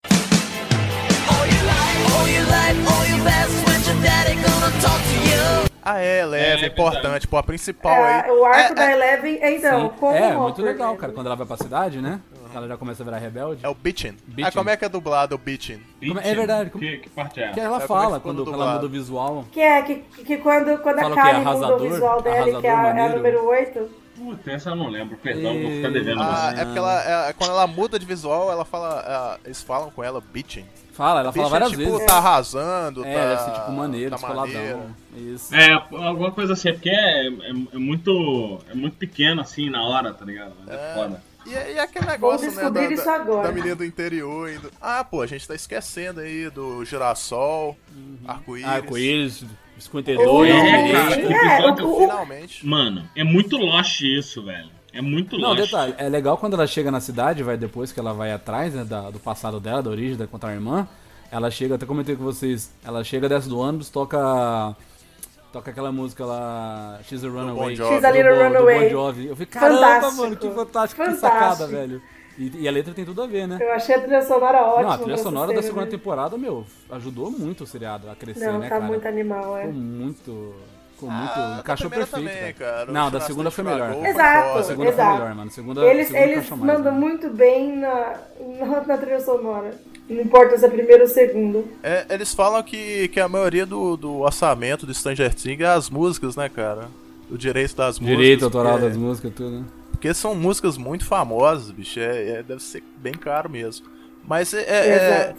[5.83, 7.27] Ah, é, leve, É, importante.
[7.27, 8.31] Pô, a principal É, aí.
[8.31, 9.95] o arco é, da é, Eleven, é, então, Sim.
[9.99, 11.11] como é, o muito legal, cara.
[11.13, 12.19] Quando ela vai pra cidade, né?
[12.53, 13.65] Ela já começa a virar rebelde.
[13.65, 14.15] é o Bitchin.
[14.25, 14.47] Bitchin.
[14.47, 15.81] Ah, como é que é dublado o Bitchin?
[16.23, 17.49] É verdade, como- Que, que parte é?
[17.51, 19.45] Que ela É, é que fala, quando, quando ela muda o visual.
[19.51, 22.67] Que é, que, que quando, quando Fala a é Kali muda o visual dela, que
[22.67, 24.06] é a, é a número 8.
[24.17, 26.21] Puta, essa eu não lembro, perdão, vou ficar devendo.
[26.21, 29.37] Ah, é porque ela, é, quando ela muda de visual, ela fala.
[29.43, 30.65] é, eles falam com ela Bitchin.
[30.93, 32.05] Fala, ela fala Bitchin, várias tipo, vezes.
[32.07, 33.29] tá arrasando, É, tá.
[33.29, 34.53] deve ser tipo maneiro, tá descoladão.
[34.53, 34.95] maneiro.
[35.15, 35.53] Isso.
[35.55, 38.59] É, alguma coisa assim, é porque é, é, é muito.
[38.69, 40.53] É muito pequeno assim na hora, tá ligado?
[40.67, 40.93] É, É.
[40.95, 41.23] foda.
[41.45, 43.47] E, e aquele negócio, né, da, isso agora.
[43.47, 44.69] da menina do interior indo...
[44.81, 47.77] Ah, pô, a gente tá esquecendo aí do girassol,
[48.27, 48.67] arco-íris.
[48.69, 49.47] Arco-íris, O-
[49.79, 51.21] 52, É, cara.
[51.21, 52.65] é, Finalmente.
[52.65, 54.69] Mano, é muito Lost isso, velho.
[54.93, 55.61] É muito Não, longe.
[55.61, 58.83] detalhe, é legal quando ela chega na cidade, vai depois que ela vai atrás né,
[58.83, 60.87] da- do passado dela, da origem, da contra a irmã.
[61.31, 64.75] Ela chega, até comentei com vocês, ela chega, desce do ônibus, toca.
[65.51, 66.99] Toca aquela música lá.
[67.07, 67.75] She's a Runaway.
[67.75, 67.93] Jovi.
[67.95, 68.83] She's a Little do, Bo- do Runaway.
[68.85, 69.27] Bon Jovi.
[69.27, 70.21] Eu falei, caramba, Fantástico.
[70.21, 71.19] mano, que fantástico, que Fantástico.
[71.39, 72.01] sacada, velho.
[72.37, 73.57] E, e a letra tem tudo a ver, né?
[73.59, 74.83] Eu achei a trilha sonora ótima.
[74.83, 75.91] Não, a trilha sonora da segunda né?
[75.91, 78.85] temporada, meu, ajudou muito o seriado a crescer, Não, né, tá cara?
[78.85, 79.61] muito animal, é.
[79.61, 80.53] Ficou muito.
[80.93, 81.31] Ficou muito.
[81.35, 82.11] Ah, encaixou perfeito.
[82.11, 82.53] também, cara.
[82.53, 82.91] cara.
[82.91, 83.89] Não, da segunda foi melhor.
[83.89, 84.59] Estragou, Exato.
[84.59, 85.13] A segunda foi exato.
[85.13, 85.47] melhor, mano.
[85.47, 87.07] A segunda, Eles, segunda eles mais, mandam mano.
[87.07, 88.19] muito bem na,
[88.59, 89.73] na, na trilha sonora.
[90.09, 91.67] Não importa se é primeiro ou segundo.
[91.83, 95.89] É, eles falam que, que a maioria do, do orçamento do Stranger Things é as
[95.89, 96.87] músicas, né, cara?
[97.29, 98.21] O direito das músicas.
[98.21, 99.65] Direito autoral porque, das músicas, tudo, né?
[99.97, 101.99] Porque são músicas muito famosas, bicho.
[101.99, 103.87] É, é- deve ser bem caro mesmo.
[104.23, 105.35] Mas é, é- é-.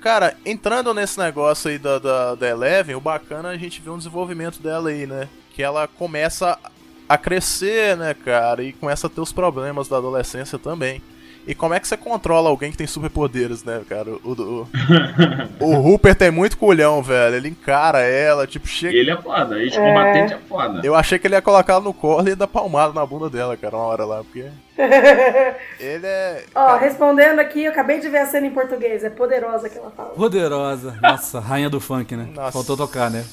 [0.00, 3.90] Cara, entrando nesse negócio aí da, da, da Eleven, o bacana é a gente ver
[3.90, 5.28] um desenvolvimento dela aí, né?
[5.52, 6.56] Que ela começa
[7.08, 8.62] a crescer, né, cara?
[8.62, 11.02] E começa a ter os problemas da adolescência também.
[11.48, 14.10] E como é que você controla alguém que tem superpoderes, né, cara?
[14.22, 14.66] O,
[15.58, 17.36] o, o Hooper tem muito culhão, velho.
[17.36, 18.94] Ele encara ela, tipo, chega.
[18.94, 20.82] Ele é foda, ex-combatente é foda.
[20.84, 23.56] Eu achei que ele ia colocar ela no colo e dar palmada na bunda dela,
[23.56, 24.44] cara, uma hora lá, porque.
[25.80, 26.44] Ele é.
[26.54, 29.02] Ó, respondendo aqui, eu acabei de ver a cena em português.
[29.02, 30.10] É poderosa que ela fala.
[30.10, 30.96] Poderosa.
[31.02, 32.28] Nossa, rainha do funk, né?
[32.32, 32.52] Nossa.
[32.52, 33.24] Faltou tocar, né?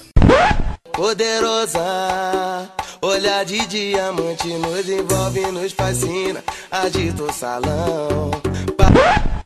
[0.96, 6.42] Poderosa, olhar de diamante nos envolve, nos fascina,
[6.72, 8.32] agita o salão.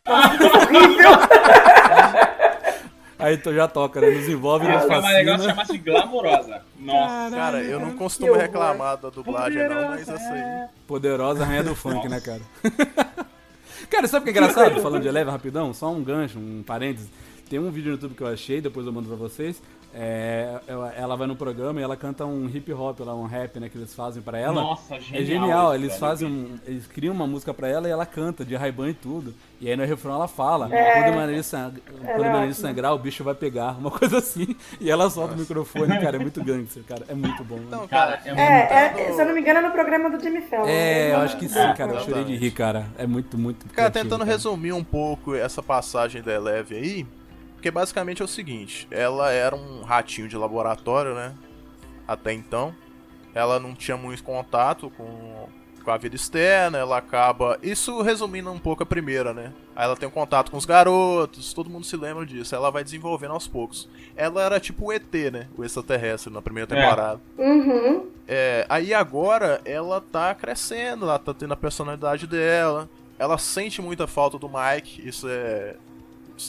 [3.17, 4.11] Aí tu já toca, né?
[4.11, 5.65] Nos envolve, nos Fica mais legal se fascina.
[5.65, 6.61] chamasse glamourosa.
[6.77, 7.35] Nossa.
[7.35, 10.67] Cara, eu não costumo reclamar da dublagem, não, mas essa aí.
[10.87, 12.41] Poderosa rainha do funk, né, cara?
[13.89, 14.79] cara, sabe o que é engraçado?
[14.81, 17.09] Falando de Eleva rapidão, só um gancho, um parênteses.
[17.49, 19.59] Tem um vídeo no YouTube que eu achei, depois eu mando pra vocês.
[19.93, 23.59] É, ela- ela vai no programa e ela canta um hip hop lá, um rap,
[23.59, 24.61] né, que eles fazem pra ela.
[24.61, 25.99] Nossa, É genial genial, isso, eles velho.
[25.99, 29.33] fazem um, eles criam uma música pra ela e ela canta de Ray-Ban e tudo.
[29.59, 31.01] E aí no refrão ela fala, É.
[31.01, 31.73] quando o nariz, sang...
[31.85, 32.67] quando o nariz ótimo.
[32.67, 34.55] sangrar, o bicho vai pegar, uma coisa assim.
[34.79, 37.57] E ela solta o microfone, cara, é muito gangster, cara, é muito bom.
[37.57, 38.39] Então, Cara, cara, é muito.
[38.39, 40.65] É, é, se eu não me engano, é no programa do Jimmy Fallon.
[40.67, 41.13] É, né?
[41.15, 44.03] eu acho que sim, cara, eu chorei de rir, cara, é muito, muito Cara, criativo,
[44.03, 47.07] tentando resumir um pouco essa passagem da Eleve aí,
[47.59, 51.35] porque basicamente é o seguinte, ela era um ratinho de laboratório, né?
[52.07, 52.73] Até então.
[53.35, 55.49] Ela não tinha muito contato com,
[55.83, 57.59] com a vida externa, ela acaba.
[57.61, 59.51] Isso resumindo um pouco a primeira, né?
[59.75, 62.55] Aí ela tem um contato com os garotos, todo mundo se lembra disso.
[62.55, 63.89] Ela vai desenvolvendo aos poucos.
[64.15, 65.47] Ela era tipo o ET, né?
[65.57, 66.81] O extraterrestre na primeira É.
[66.81, 67.19] temporada.
[67.37, 68.07] Uhum.
[68.25, 72.89] É, aí agora ela tá crescendo, ela tá tendo a personalidade dela.
[73.19, 75.75] Ela sente muita falta do Mike, isso é,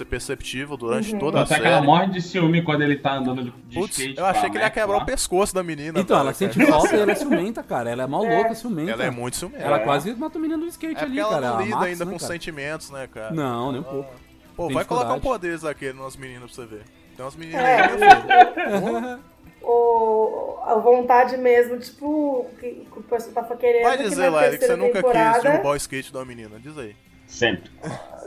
[0.01, 1.19] é perceptível durante Uhum.
[1.19, 1.63] toda a Até série.
[1.63, 4.15] que ela morre de ciúme quando ele tá andando de, skate.
[4.19, 5.03] eu achei que ele ia quebrar lá.
[5.03, 5.99] o pescoço da menina.
[5.99, 6.71] Então, velho, ela sente cara.
[6.73, 7.91] falta e ela é ciumenta, cara.
[7.91, 8.91] Ela é mal louca, ciumenta.
[8.93, 9.65] Ela é muito ciumenta.
[9.65, 9.81] Ela É.
[9.81, 11.49] quase mata o menino do skate É ali, ela cara.
[11.49, 12.33] não a lida ainda né, com cara?
[12.33, 13.35] sentimentos, né, cara?
[13.35, 14.11] Não, nem um pouco.
[14.57, 16.83] Pô, tem vai colocar um poderes daquele nas meninas pra você ver.
[17.17, 17.81] Tem umas meninas É.
[17.83, 19.19] aí, meu.
[19.63, 23.83] O, a vontade meso, tipo, que, que o pessoal tava querendo.
[23.83, 26.59] Vai dizer, Larry, que você nunca quis derrubar o skate de uma menina.
[26.59, 26.97] Diz aí.
[27.31, 27.71] Sempre.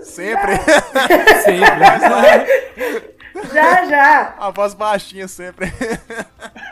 [0.04, 0.58] Sempre.
[1.44, 3.14] Sempre.
[3.52, 4.36] Já, já.
[4.38, 5.74] A voz baixinha sempre.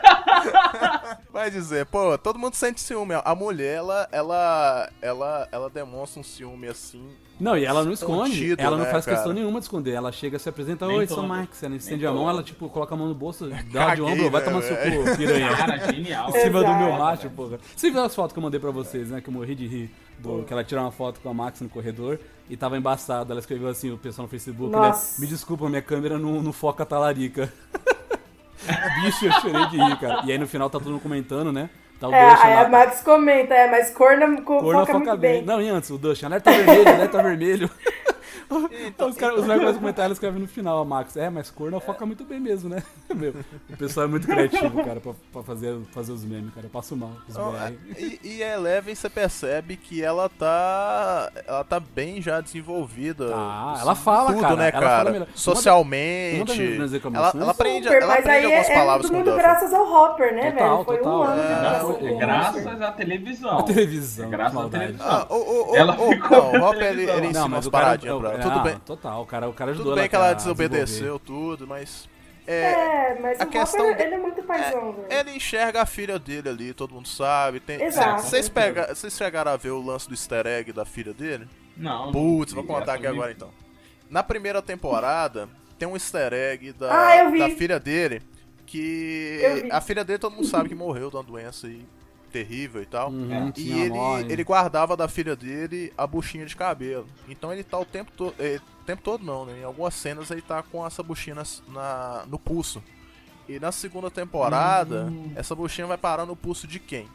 [1.30, 3.14] Vai dizer, pô, todo mundo sente ciúme.
[3.24, 7.04] A mulher, ela, ela, ela, ela demonstra um ciúme assim.
[7.40, 8.54] Não, e ela não esconde.
[8.56, 9.34] Ela não né, faz questão cara?
[9.34, 9.92] nenhuma de esconder.
[9.92, 11.26] Ela chega, se apresenta, oi, sou.
[11.26, 11.62] Max.
[11.62, 14.40] Ela estende a mão, ela, tipo, coloca a mão no bolso, dá de ombro, vai
[14.42, 15.56] né, tomar seu cu, piranha.
[15.56, 16.28] Cara, genial.
[16.28, 17.58] Em cima do meu macho, porra.
[17.74, 19.20] Você viu as fotos que eu mandei pra vocês, né?
[19.20, 19.90] Que eu morri de rir.
[20.22, 22.18] Do, que ela tirou uma foto com a Max no corredor
[22.48, 23.32] e tava embaçada.
[23.32, 24.92] Ela escreveu assim, o pessoal no Facebook, né?
[25.18, 27.52] Me desculpa, minha câmera não, não foca a talarica.
[29.02, 30.22] Bicho, eu chorei de rir, cara.
[30.24, 31.68] E aí no final tá todo mundo comentando, né?
[31.98, 34.98] Tá o É, Dustin aí a Max comenta, é, mas corna co- Cor não foca,
[34.98, 35.32] foca bem.
[35.38, 35.42] bem.
[35.44, 37.70] Não, e antes, o Dustin, alerta vermelho, alerta vermelho.
[39.08, 41.16] os caras, os moleques comentários escrevem no final, a Max.
[41.16, 42.82] É, mas cor não foca muito bem mesmo, né?
[43.14, 43.34] Meu,
[43.70, 46.66] o pessoal é muito criativo, cara, pra, pra fazer, fazer os memes, cara.
[46.66, 47.12] Eu passo mal.
[47.28, 47.74] Os BR.
[47.98, 51.30] E, e a Eleven, você percebe que ela tá.
[51.46, 53.28] Ela tá bem já desenvolvida.
[53.28, 55.28] Tá, ela fala, tudo, cara, né, ela fala cara?
[55.34, 56.36] Socialmente.
[56.36, 58.78] uma das minhas ela, reclamações- ela aprende, Super, ela mas aprende aí algumas é, é
[58.78, 59.42] palavras muito, com o muito Duffy.
[59.42, 60.84] graças ao Hopper, né, Total, velho?
[60.84, 61.18] Foi total.
[61.18, 62.16] um ano É, de graças Hopper.
[62.18, 63.58] Graças à televisão.
[63.58, 65.06] A televisão, É graças à televisão.
[65.08, 67.50] Ah, o, o, o, Ela o- ficou não, o Hopper ele, ele ensina Não, umas
[67.50, 67.84] mas o cara.
[67.84, 68.41] paradinhas pra ela.
[68.42, 68.78] Tudo ah, bem.
[68.78, 72.08] Total, o cara, o cara ajudou Tudo bem ela que ela desobedeceu tudo, mas.
[72.46, 75.06] É, É, mas a o questão Hopper, ele é muito paizão, velho.
[75.08, 77.60] ele enxerga a filha dele ali, todo mundo sabe.
[77.60, 78.22] Tem, Exato.
[78.22, 81.48] Vocês, pega, vocês chegaram a ver o lance do easter egg da filha dele?
[81.76, 82.10] Não.
[82.10, 83.50] Putz, vou contar aqui agora então.
[84.10, 85.48] Na primeira temporada,
[85.78, 88.22] tem um easter egg da, Ah, da filha dele.
[88.66, 91.86] Que a filha dele todo mundo sabe que morreu de uma doença e
[92.32, 93.10] terrível e tal.
[93.10, 97.06] Uhum, E tinha ele, ele guardava da filha dele a buchinha de cabelo.
[97.28, 98.34] Então ele tá o tempo todo.
[98.34, 99.60] O tempo todo não, né?
[99.60, 101.36] Em algumas cenas ele tá com essa buchinha
[101.68, 102.82] na, no pulso.
[103.48, 105.32] E na segunda temporada, Hum.
[105.36, 107.06] essa buchinha vai parar no pulso de quem?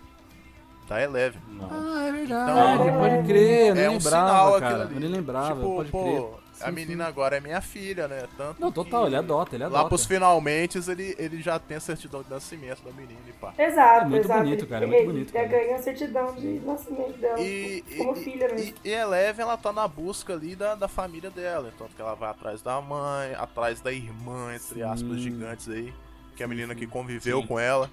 [0.87, 1.41] Da Eleven.
[1.69, 2.51] Ah, é verdade.
[2.51, 4.83] Então, pode crer, eu nem é um lembrava, sinal aquilo cara.
[4.83, 4.93] ali.
[4.93, 6.23] Eu nem lembrava, Tipo, pode pô, crer.
[6.61, 7.09] A menina sim.
[7.09, 8.27] agora é minha filha, né?
[8.37, 9.81] Tanto Não, total, que ele adota, ele adota.
[9.83, 13.53] Lá pros finalmente ele, ele já tem a certidão de nascimento da menina e pá.
[13.57, 14.43] Exato, É muito exato.
[14.43, 15.47] bonito, cara, é muito Ele bonito, já cara.
[15.47, 17.39] ganha a certidão de nascimento dela.
[17.39, 18.73] E, como e- filha mesmo.
[18.83, 21.73] e, e Eleven, ela tá na busca ali da, da família dela.
[21.77, 25.93] Tanto que ela vai atrás da mãe, atrás da irmã, entre aspas, gigantes aí.
[26.35, 27.47] Que é a menina que conviveu Sim.
[27.47, 27.89] com ela.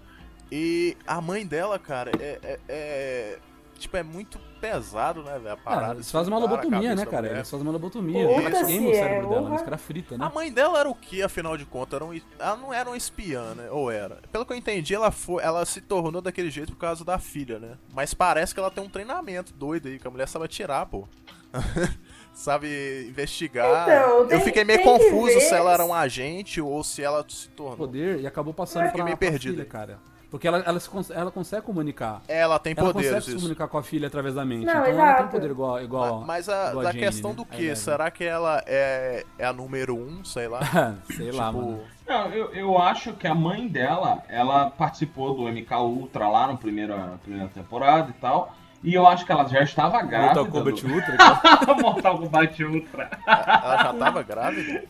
[0.53, 2.39] E a mãe dela, cara, é.
[2.43, 3.39] é- é-
[3.79, 4.39] tipo, é muito
[4.69, 5.51] pesado, né, velho?
[5.51, 5.95] A Ah, parada.
[5.95, 7.27] eles fazem uma lobotomia, né, cara?
[7.29, 8.31] Eles fazem uma lobotomia.
[8.31, 9.55] Eles queimam o cérebro é, dela, porra.
[9.57, 10.25] os caras fritam, né?
[10.25, 11.95] A mãe dela era o que, afinal de contas?
[12.01, 13.69] Era um, ela não era uma espiã, né?
[13.71, 14.21] Ou era?
[14.33, 17.59] Pelo que eu entendi, ela, foi, ela se tornou daquele jeito por causa da filha,
[17.59, 17.77] né?
[17.93, 21.07] Mas parece que ela tem um treinamento doido aí, que a mulher sabe atirar, pô.
[22.33, 23.83] sabe investigar.
[23.89, 27.49] Então, eu tem- fiquei meio confuso se ela era um agente ou se ela se
[27.51, 27.77] tornou.
[27.77, 29.55] poder e acabou passando Fiquei pra, meio pra perdido.
[29.55, 29.99] filha, cara.
[30.35, 32.21] Porque ela, ela, se cons- ela consegue comunicar.
[32.27, 33.39] Ela tem Ela poderes, consegue se isso.
[33.39, 34.67] comunicar com a filha através da mente.
[34.67, 35.29] Não, então ela tem exato.
[35.31, 37.37] poder igual, igual Ma- Mas a, igual da Jane, questão né?
[37.37, 37.57] do A que?
[37.63, 37.77] Eleven.
[37.77, 40.59] Será que ela é, é a número um, sei lá?
[41.17, 41.81] Sei lá, Tipo, mano.
[42.05, 46.57] Não, eu, eu acho que a mãe dela, ela participou do MK Ultra lá na
[46.57, 48.57] primeira, na primeira temporada e tal.
[48.83, 50.35] E eu acho que ela já estava grávida.
[50.43, 50.95] Mortal Kombat do...
[50.95, 51.17] Ultra.
[51.17, 51.75] cara.
[51.81, 53.11] Mortal Kombat Ultra.
[53.25, 54.85] Ela já tava grávida?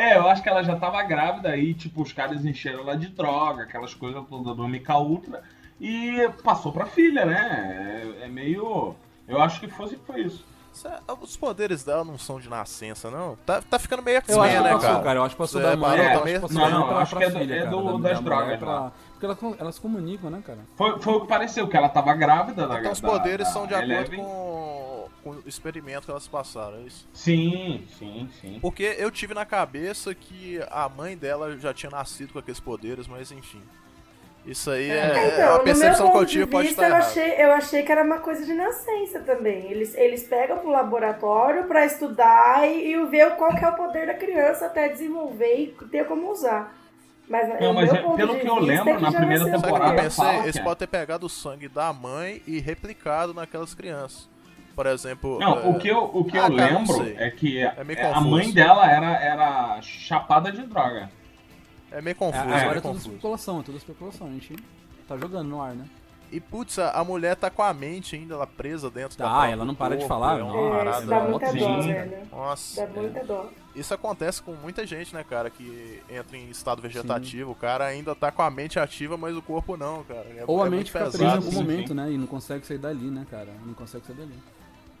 [0.00, 3.08] É, eu acho que ela já tava grávida aí, tipo, os caras encheram ela de
[3.08, 5.42] droga, aquelas coisas todas do MK Ultra.
[5.80, 8.14] E passou pra filha, né?
[8.20, 8.94] É, é meio.
[9.26, 10.44] Eu acho que fosse foi isso.
[10.72, 10.88] Cê-
[11.20, 13.36] Os poderes dela não são de nascença, não?
[13.44, 15.02] Tá, tá ficando meio X-Men, que né, passou, cara?
[15.02, 15.18] cara.
[15.18, 16.00] Eu acho que passou Você da mãe.
[16.00, 16.38] acho também?
[16.38, 18.68] Não, não, pra, acho pra que é filha, é cara, do- da- das drogas pra-
[18.80, 18.92] lá.
[19.12, 20.58] Porque elas, elas se comunicam, né, cara?
[20.76, 23.52] Foi, foi o que pareceu, que ela tava grávida da Então os da- poderes da
[23.52, 24.20] são de acordo Eleven.
[24.20, 24.97] com,
[25.36, 27.06] com o experimento que elas passaram, é isso?
[27.12, 28.58] Sim, sim, sim.
[28.60, 33.06] Porque eu tive na cabeça que a mãe dela já tinha nascido com aqueles poderes,
[33.06, 33.62] mas enfim.
[34.46, 36.82] Isso aí é, Então, a no percepção meu que eu ponto de tive pode vista,
[36.82, 37.10] estar eu errada.
[37.10, 39.70] achei, eu achei que era uma coisa de nascença também.
[39.70, 44.06] Eles, eles pegam pro laboratório pra estudar e, e ver qual que é o poder
[44.06, 46.74] da criança até desenvolver e ter como usar.
[47.28, 49.10] Mas, Não, mas meu é- ponto pelo de que eu vista, lembro, é que na
[49.10, 50.02] já primeira eu temporada, poder.
[50.02, 50.38] pensei?
[50.44, 50.62] Eles é.
[50.62, 54.26] podem ter pegado o sangue da mãe e replicado naquelas crianças.
[54.78, 55.40] Por exemplo.
[55.40, 57.82] Não, é, o que eu, o que Ah, eu cara, não lembro é que É
[57.82, 61.10] meio a mãe dela era, era chapada de droga.
[61.90, 64.28] é meio É, confuso, é, agora meio é tudo especulação, é tudo especulação.
[64.28, 64.54] A gente
[65.08, 65.84] tá jogando no ar, né?
[66.30, 69.30] E putz, a a mulher tá com a mente ainda lá presa dentro da Tá,
[69.32, 70.74] própria ela não para de corpo, falar, é uma não.
[70.74, 72.18] É, parada dá mó muita dó, velho.
[72.30, 73.50] Nossa, Dá muita dó.
[73.74, 77.50] isso acontece com muita gente, né, cara, que entra em estado vegetativo.
[77.50, 80.24] O cara ainda tá com a mente ativa, mas o corpo não, cara.
[80.36, 81.94] É- Ou é a mente fica pesado, presa em algum sim, momento, sim.
[81.94, 82.12] né?
[82.12, 83.48] E não consegue sair dali, né, cara?
[83.66, 84.34] Não consegue sair dali.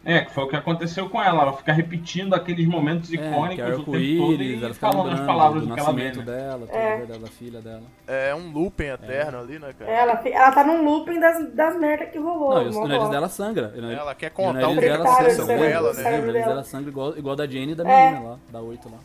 [0.04, 1.42] É, que foi o que aconteceu com ela.
[1.42, 4.74] Ela fica repetindo aqueles momentos É, que icônicos é o tempo todo arco-íris, e ela
[4.74, 6.04] fica falando as palavras do que ela vê.
[6.04, 6.36] nascimento né?
[6.36, 6.96] dela, É.
[7.18, 7.82] da filha dela.
[8.06, 9.90] É um looping eterno ali, né, cara?
[9.90, 12.54] Ela, fi- ela tá num looping das, das merdas que rolou.
[12.54, 13.72] Não, e os- o nariz dela sangra.
[13.76, 15.94] Nariz- Ela quer o contar o nariz que aconteceu com ela, né?
[15.94, 16.64] Sim, o cérebro nariz dela.
[16.64, 18.10] sangra igual, igual da Jane e da É.
[18.10, 18.98] menina lá, da 8 lá.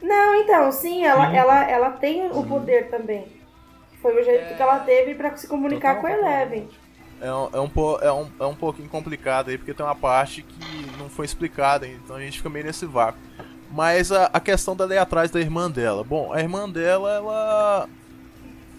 [0.00, 1.36] Não, então, sim, ela, Sim.
[1.36, 3.26] ela, ela tem o poder também.
[4.00, 6.30] Foi o jeito que ela teve pra se comunicar Total, com a.
[6.30, 6.68] Eleven.
[7.20, 7.70] É um, é, um,
[8.02, 11.86] é, um, é um pouquinho complicado aí, porque tem uma parte que não foi explicada,
[11.86, 13.18] então a gente fica meio nesse vácuo.
[13.70, 16.04] Mas a, a questão dela ir atrás da irmã dela.
[16.04, 17.88] Bom, a irmã dela, ela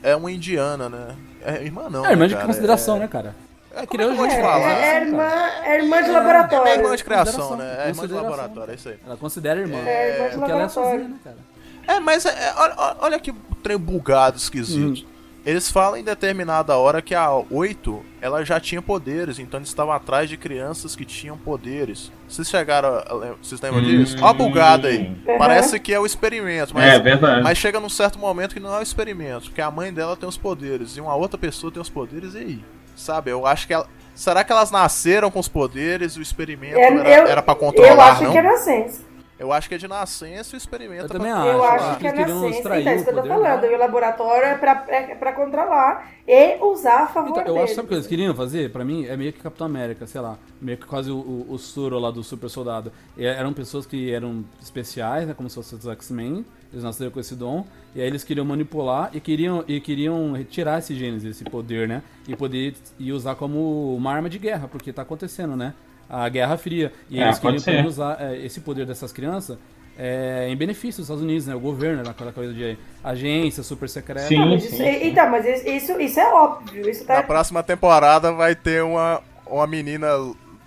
[0.03, 1.15] é uma indiana, né?
[1.43, 2.47] É irmã não, É, irmã né, de cara?
[2.47, 3.35] consideração, é, né, cara?
[3.76, 4.72] É, é que eu vou É, te é, falar?
[4.72, 6.73] é irmã, é irmã de É laboratório.
[6.73, 7.85] irmã de criação, né?
[7.85, 8.97] É irmã de laboratório, é isso aí.
[9.05, 9.77] Ela considera irmã.
[9.80, 11.09] É, irmã de Porque ela é sozinha, laboratório.
[11.09, 11.97] né, cara?
[11.97, 13.34] É, mas é, é, olha, olha que
[13.64, 15.03] trem bugado, esquisito.
[15.05, 15.16] Hum.
[15.47, 19.93] Eles falam em determinada hora que a 8 ela já tinha poderes, então eles estavam
[19.93, 22.11] atrás de crianças que tinham poderes.
[22.27, 23.35] Vocês chegaram a.
[23.41, 24.17] Vocês lembram disso?
[24.21, 25.15] Ó a bugada aí.
[25.25, 25.37] Uhum.
[25.37, 27.43] Parece que é o experimento, mas, É, verdade.
[27.43, 30.27] mas chega num certo momento que não é o experimento, porque a mãe dela tem
[30.27, 32.65] os poderes e uma outra pessoa tem os poderes, e aí?
[32.93, 33.87] Sabe, eu acho que ela.
[34.13, 37.53] Será que elas nasceram com os poderes e o experimento É, era, eu, era pra
[37.53, 38.31] eu controlar, acho não?
[38.31, 39.06] que é nascença.
[39.39, 41.41] Eu acho que é de nascença e o experimento Eu é também pra...
[41.41, 41.49] acho.
[41.51, 42.59] Eu Ah, acho que é nascença.
[42.59, 43.64] Então, é isso que eu tô o poder falando.
[43.65, 47.64] E o laboratório é pra, é pra controlar e usar a favor Então, eu deles.
[47.65, 48.72] acho, sabe o que eles queriam fazer?
[48.72, 50.38] Pra mim, é meio que Capitão América, sei lá.
[50.61, 52.91] Meio que quase o, o, o Soro lá do Super Soldado.
[53.15, 55.34] E eram pessoas que eram especiais, né?
[55.35, 56.43] Como se fossem os X-Men.
[56.73, 57.65] Eles nasceram com esse dom.
[57.95, 62.01] E aí eles queriam manipular e queriam, e queriam retirar esse genes, esse poder, né?
[62.27, 65.73] E poder e usar como uma arma de guerra, porque tá acontecendo, né?
[66.09, 66.91] A Guerra Fria.
[67.09, 67.85] E É, eles queriam ser.
[67.85, 69.57] usar é, esse poder dessas crianças
[69.99, 71.55] é, em benefício dos Estados Unidos, né?
[71.55, 72.09] O governo, né?
[72.11, 74.27] aquela coisa de agência super secreta.
[74.27, 74.38] Sim.
[74.38, 76.89] Mas isso- então, mas isso, isso, é óbvio.
[76.89, 77.23] Isso Na tá.
[77.23, 80.07] próxima temporada vai ter uma, uma menina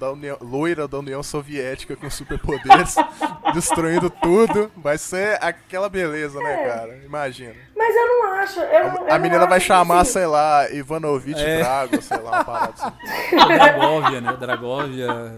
[0.01, 2.97] da União, loira da União Soviética com superpoderes,
[3.53, 4.73] destruindo tudo.
[4.77, 6.67] Vai ser aquela beleza, né, É.
[6.69, 6.97] cara?
[7.05, 7.55] Imagina.
[7.77, 8.61] Mas eu não acho.
[8.61, 11.59] Eu, não- eu A não menina vai chamar, assim, sei lá, Ivanovich É.
[11.59, 13.37] Drago, sei lá, uma parada assim.
[13.47, 14.37] Dragovia, né?
[14.41, 15.37] Dragovia.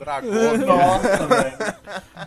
[0.00, 0.56] Dragão.
[0.66, 1.56] Nossa, velho.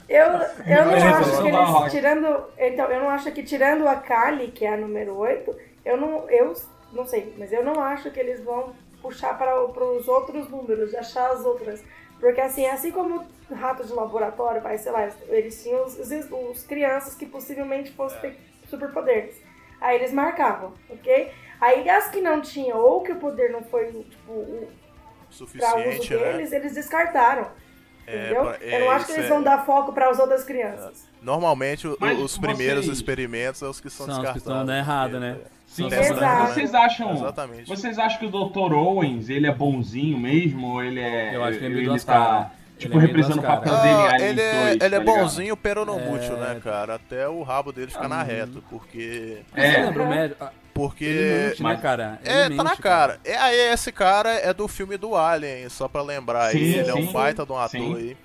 [0.07, 1.47] Eu, eu não acho vamos que
[1.81, 2.43] eles, tirando.
[2.57, 5.53] Então, eu não acho que tirando a Kali, que é a número 8,
[5.83, 6.29] eu não.
[6.29, 6.53] Eu
[6.93, 8.73] não sei, mas eu não acho que eles vão
[9.05, 11.83] puxar para, os outros números, de achar as outras.
[12.19, 16.63] Porque assim, assim como rato de laboratório, vai, sei lá, eles tinham os, os, os
[16.63, 18.37] crianças que possivelmente fossem ter
[18.67, 19.35] superpoderes.
[19.79, 21.31] Aí eles marcavam, ok?
[21.61, 25.37] Aí as que não tinham, ou que o poder não foi, tipo, o, para uso
[25.37, 26.31] Suficiente, né?
[26.33, 27.47] deles, eles descartaram.
[28.07, 28.41] É, Entendeu?
[28.43, 31.07] pra- eu não é, acho que eles é- vão dar foco para as outras crianças.
[31.21, 34.41] Normalmente Mas os primeiros experimentos são os que são São os que descartados.
[34.41, 35.39] estão dando errado, né?
[35.75, 36.53] Sim, Exato.
[36.53, 37.11] vocês acham.
[37.13, 37.67] Exatamente.
[37.67, 38.73] Vocês acham que o Dr.
[38.73, 40.67] Owens, ele é bonzinho mesmo?
[40.67, 41.35] Ou ele é.
[41.35, 42.47] Eu acho que ele é ele tá, caras.
[42.77, 44.97] Tipo, Ele é representando o papel dele Ah, Alien ele é, 2, ele é tá
[44.99, 45.05] ligado?
[45.05, 46.39] bonzinho, pero não mútil, É.
[46.53, 46.95] né, cara?
[46.95, 49.39] Até o rabo dele fica na reta, porque...
[49.53, 49.85] Você É.
[49.85, 50.43] lembra o médico?
[50.43, 51.05] Ah, Ele Porque...
[51.05, 52.19] mente, né, Mas- cara?
[52.23, 53.19] Ele É, mente, tá na cara.
[53.23, 56.73] É, aí esse cara é do filme do Alien, só pra lembrar aí.
[56.73, 57.13] Sim, Ele é um sim.
[57.13, 57.95] baita de um ator Sim.
[57.95, 58.17] aí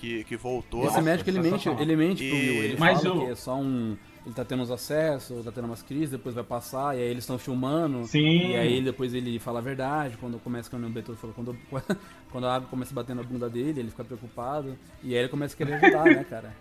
[0.00, 0.86] que, que voltou.
[0.86, 1.02] Esse né?
[1.02, 2.64] médico ele mente, ele mente pro E- Will.
[2.64, 3.96] Ele Mas fala o- que é só um.
[4.24, 7.24] Ele tá tendo uns acessos, tá tendo umas crises, depois vai passar, e aí eles
[7.24, 8.04] estão filmando.
[8.06, 8.52] Sim.
[8.52, 11.56] E aí depois ele fala a verdade, quando começa, como o Beto falou, quando,
[12.32, 14.78] quando a água começa a bater na bunda dele, ele fica preocupado.
[15.02, 16.52] E aí ele começa a querer ajudar, né, cara?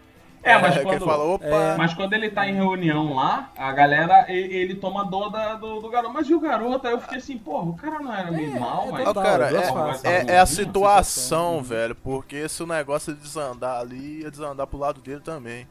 [0.46, 1.78] É, mas que quando, ele fala, opa, É.
[1.78, 5.80] mas quando ele tá em reunião lá, a galera, ele, ele toma dor da- do,
[5.80, 6.14] do garoto.
[6.14, 6.86] Mas e o garoto?
[6.86, 9.04] Aí eu fiquei assim, porra, o cara não era meio É, mal, é mas.
[9.06, 10.04] Total, cara, é, faces.
[10.04, 11.96] é- é a Bonzinho, situação, velho.
[11.96, 15.66] Porque se o negócio desandar ali, ia desandar pro lado dele também.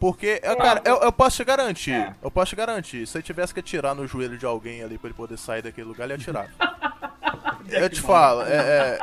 [0.00, 2.14] Porque, eu, cara, eu, eu posso te garantir, É.
[2.22, 5.08] eu posso te garantir, se ele tivesse que atirar no joelho de alguém ali pra
[5.08, 6.48] ele poder sair daquele lugar, ele ia atirar.
[7.68, 8.98] eu te falo, é, é,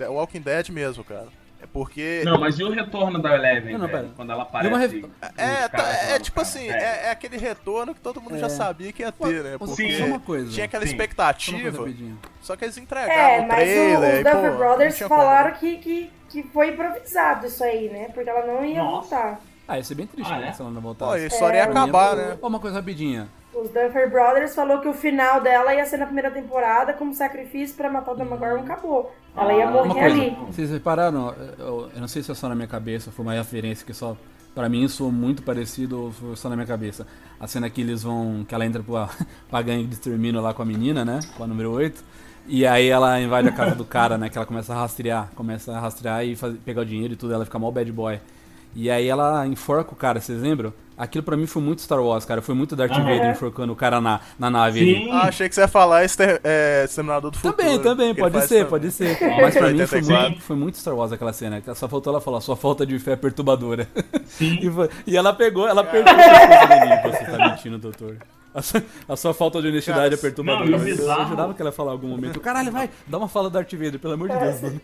[0.00, 1.28] é, é Walking Dead mesmo, cara.
[1.62, 2.22] É porque.
[2.24, 4.12] Não, mas e o retorno da Eleven, Não, não, velho, pera.
[4.16, 5.00] quando ela aparece?
[5.02, 8.46] com É, tá- é tipo carro, assim, é, é aquele retorno que todo mundo já
[8.46, 8.48] É.
[8.48, 9.58] sabia que ia ter, né?
[9.58, 10.50] Porque uma coisa.
[10.50, 10.90] tinha aquela Sim.
[10.92, 11.86] Expectativa,
[12.40, 14.14] só que eles É, entregaram o mas o- trailer.
[14.16, 18.08] os pô, Duffer Brothers falaram que, que, que foi improvisado isso aí, né?
[18.14, 19.16] Porque ela não ia Nossa.
[19.16, 19.40] voltar.
[19.70, 20.52] Ah, ia ser bem triste Ah, né, é?
[20.52, 21.22] se ela não Pô, voltasse.
[21.22, 22.36] a história ia É, acabar, Ó, né?
[22.42, 23.28] uma coisa rapidinha.
[23.54, 27.76] Os Duffer Brothers falou que o final dela ia ser na primeira temporada como sacrifício
[27.76, 29.14] pra matar o Demogorgon acabou.
[29.36, 30.36] Ela ia Ah, morrer Uma coisa, ali.
[30.48, 33.86] vocês repararam, eu, eu não sei se é só na minha cabeça, foi uma referência
[33.86, 34.16] que só,
[34.56, 37.06] pra mim, soou muito parecido, ou foi só na minha cabeça.
[37.38, 39.08] A cena que eles vão, que ela entra pra,
[39.48, 42.04] pra gangue de extermínio lá com a menina, né, com a número 8,
[42.46, 45.72] e aí ela invade a casa do cara, né, que ela começa a rastrear, começa
[45.76, 48.18] a rastrear e faz- pegar o dinheiro e tudo, ela fica mal bad boy.
[48.74, 50.72] E aí ela enforca o cara, vocês lembram?
[50.96, 53.04] Aquilo pra mim foi muito Star Wars, cara, foi muito Darth Aham.
[53.04, 54.94] Vader enforcando o cara na, na nave ali.
[55.06, 55.10] Sim.
[55.10, 57.56] Ah, achei que você ia falar Exter é, Exterminador do Futuro.
[57.56, 58.64] Também, também, pode ser, também.
[58.66, 59.18] pode ser.
[59.40, 60.28] Mas pra mim foi 84.
[60.30, 61.58] muito, foi muito Star Wars aquela cena.
[61.62, 63.88] que Só faltou ela falar, sua falta de fé é perturbadora.
[64.26, 64.58] Sim.
[64.62, 68.18] E, foi- e ela pegou, ela perguntou pra Você tá mentindo, doutor.
[68.54, 70.66] A sua, a sua falta de honestidade Cara, é perturbadora.
[70.68, 72.40] não, eu, eu bizarro- jurava que ela ia falar em algum momento.
[72.40, 74.60] Caralho, vai, dá uma fala do Darth Vader, pelo amor de Deus.
[74.60, 74.80] mano.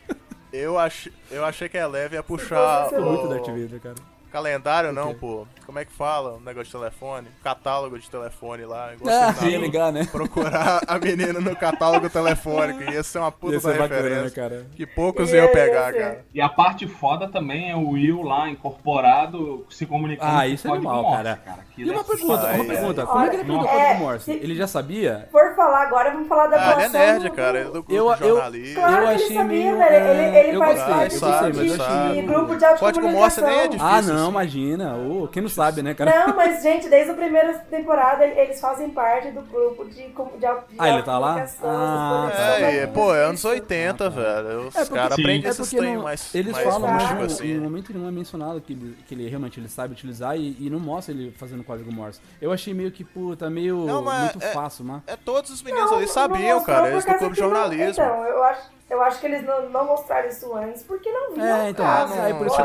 [0.57, 1.09] Eu, ach...
[1.31, 4.16] eu achei que a Eleve ia puxar Foi Foi muito o Darth Vader, cara.
[4.37, 5.47] Calendário, não, pô.
[5.65, 6.35] Como é que fala?
[6.35, 7.27] Um negócio de telefone?
[7.43, 8.93] Catálogo de telefone lá.
[8.93, 10.07] Igual Ah, ia ligar, né?
[10.13, 12.83] Procurar a menina no catálogo telefônico.
[12.85, 14.43] Ia ser uma puta Ia ser da bacana, né, referência.
[14.43, 14.67] cara?
[14.77, 16.25] Que poucos Ia- iam ia pegar, cara.
[16.35, 20.67] E a parte foda também é o Will lá incorporado se comunicando Ah, com isso
[20.67, 21.41] é código animal, Morse, cara.
[21.59, 23.07] Aquilo E uma é pergunta, uma pergunta.
[23.07, 24.25] Como é que ele aprendeu o É, código Morse?
[24.25, 25.29] se- Ele já sabia?
[25.33, 27.59] For falar agora, vamos falar da Ah, ele é nerd, do- cara.
[27.59, 28.81] Ele é do grupo Eu- de eu- jornalista.
[28.81, 29.95] Claro Eu que ele achei sabia, meio, velho.
[30.07, 31.15] Ele, é, ele eu faz gostei, parte
[32.15, 33.87] de, grupo de Código Morse nem é difícil.
[33.87, 34.37] Ah, não, assim.
[34.37, 34.97] imagina.
[34.97, 36.27] Ô, quem não sabe, né, cara?
[36.27, 40.47] Não, mas, gente, desde a primeira temporada eles fazem parte do grupo de, de, de
[40.79, 41.47] Ah, ele tá lá?
[41.63, 42.43] Ah, tá.
[42.61, 44.69] É, tudo pô, é anos 80, velho.
[44.69, 47.33] Os É porque- caras aprendem É esses porque trem não- mais, eles mais falam, mas
[47.33, 47.55] assim.
[47.55, 50.71] no momento não é mencionado que ele, que ele realmente ele sabe utilizar e, e
[50.71, 52.21] não mostra ele fazendo código Morse.
[52.41, 55.03] Eu achei meio que, puta, meio Não, mas muito é- fácil, mas...
[55.07, 56.91] É, todos os meninos Não, ali não sabiam, cara.
[56.91, 58.03] Eles do clube de não- jornalismo.
[58.05, 61.47] Então, eu acho, eu acho que eles não, não mostraram isso antes porque não viam.
[61.47, 62.07] É, então, cara.
[62.07, 62.63] não, aí por isso que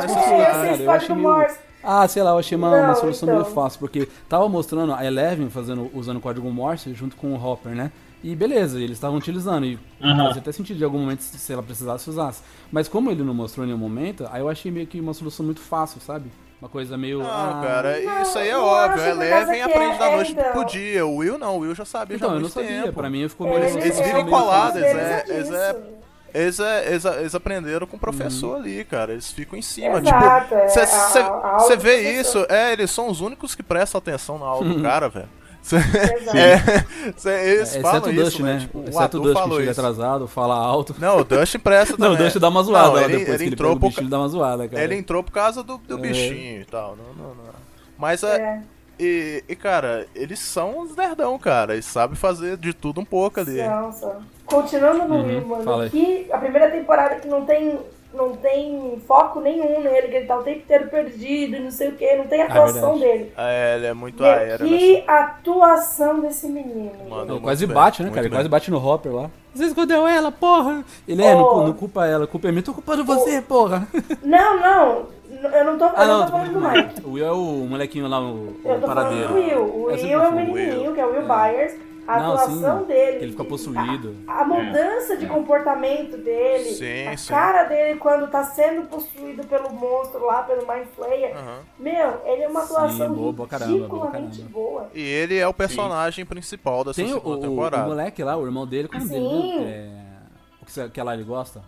[1.11, 1.27] eu meio...
[1.27, 1.60] Morse.
[1.84, 3.41] Ah, sei lá, eu achei uma, uma Não, solução então.
[3.41, 7.43] meio fácil, porque tava mostrando a Eleven fazendo, usando o código Morse junto com o
[7.43, 7.91] Hopper, né?
[8.23, 10.26] E beleza, eles estavam utilizando, e Aham.
[10.27, 12.43] fazia até sentido de algum momento se ela precisasse usasse.
[12.72, 15.43] Mas como ele não mostrou em nenhum momento, aí eu achei meio que uma solução
[15.43, 16.31] muito fácil, sabe?
[16.61, 17.18] Uma coisa meio.
[17.18, 19.03] Não, ah, cara, Não, isso aí é óbvio.
[19.03, 20.52] Eleven aprende da é- noite então.
[20.52, 21.03] pro dia.
[21.03, 22.93] O Will não, o Will já sabia já Então, há eu não sabia, tempo.
[22.93, 23.85] pra mim ficou Eles, meio.
[23.88, 25.76] eles vivem meio- colados, eles é- é eles é-
[26.33, 29.11] Eles, é, eles, eles aprenderam com o professor ali, cara.
[29.11, 29.99] Eles ficam em cima.
[29.99, 30.67] Exato, tipo, é,
[31.59, 32.21] você do vê professor.
[32.21, 35.29] isso, é, eles são os únicos que prestam atenção na aula do cara, velho.
[35.61, 38.53] Cê- é, cê- eles É, falam isso, Dust, né?
[38.55, 38.59] né?
[38.61, 39.79] Tipo, o exceto o Dust que falou chega isso.
[39.79, 40.95] atrasado, fala alto.
[40.97, 42.25] Não, o Dust presta Não, o também.
[42.25, 43.95] Dust dá uma zoada Não, ele, depois ele que ele entrou pega o por bicho,
[43.97, 44.83] ca- ele dá uma zoada, cara.
[44.83, 46.01] Ele entrou por causa do, do É.
[46.01, 46.95] bichinho e tal.
[46.95, 47.43] Não, não, não.
[47.97, 48.37] Mas é.
[48.37, 48.61] É,
[49.03, 51.73] E, e, cara, eles são os nerdão, cara.
[51.73, 53.57] Eles sabem fazer de tudo um pouco ali.
[53.57, 54.21] são, são.
[54.52, 57.80] Continuando no Uhum, Will, mano, que a primeira temporada que não tem,
[58.14, 61.88] não tem foco nenhum nele, que ele tá o tempo inteiro perdido e não sei
[61.90, 62.99] o que, não tem atuação Ah, verdade.
[62.99, 63.32] dele.
[63.38, 64.68] É, ele é muito Meu, aéreo.
[64.68, 66.91] que nessa- atuação desse menino.
[67.10, 68.22] Mano, Ele quase bem, bate, né, cara?
[68.22, 68.38] Ele bem.
[68.38, 69.30] quase bate no Hopper lá.
[69.53, 70.84] Você escondeu ela, porra!
[71.07, 71.40] Ele é, Oh.
[71.57, 72.64] não, não culpa ela, culpa é minha.
[72.64, 73.88] Tô culpando você, porra!
[74.23, 75.06] Não, não,
[75.53, 77.02] eu não tô, eu Ah, não não, tô falando do Mike.
[77.06, 79.28] o Will é o molequinho lá, o, Eu o tô paradeiro.
[79.28, 79.61] falando do Will.
[79.84, 80.32] O É, Will sempre é o foi.
[80.44, 81.73] menininho, que é o Will Byers.
[82.07, 83.18] A Não, atuação sim, dele.
[83.19, 84.15] que ele fica possuído.
[84.28, 86.65] A mudança de comportamento dele.
[86.65, 87.30] Sim, a sim.
[87.30, 91.38] cara dele quando tá sendo possuído pelo monstro lá, pelo Mind Flayer.
[91.38, 91.60] Aham.
[91.80, 94.52] Meu, ele é uma Sim, atuação boa, boa caramba, boa ridiculamente caramba.
[94.53, 94.88] boa.
[94.94, 97.88] E ele é o personagem principal dessa Tem o, segunda o, o temporada.
[97.88, 99.14] moleque lá, o irmão dele, qual é o Sim.
[99.14, 99.28] dele?
[99.28, 99.68] mesmo?
[99.68, 99.90] É,
[100.61, 101.61] o que, que lá ele gosta?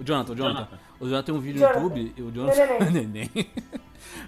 [0.00, 0.78] O Jonathan, o Jonathan.
[0.98, 1.78] O Jonathan tem um vídeo Jonathan.
[1.78, 2.14] no YouTube.
[2.16, 2.84] e O Jonathan.
[2.90, 3.30] Neném.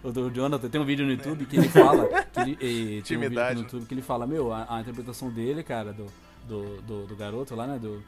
[0.05, 2.07] o do Jonathan tem um vídeo no YouTube que ele fala.
[2.25, 3.55] Que ele, e, tem um vídeo Intimidade.
[3.55, 6.07] no YouTube que ele fala, meu, a, a interpretação dele, cara, do,
[6.47, 7.79] do, do, do garoto lá, né?
[7.79, 8.03] Do,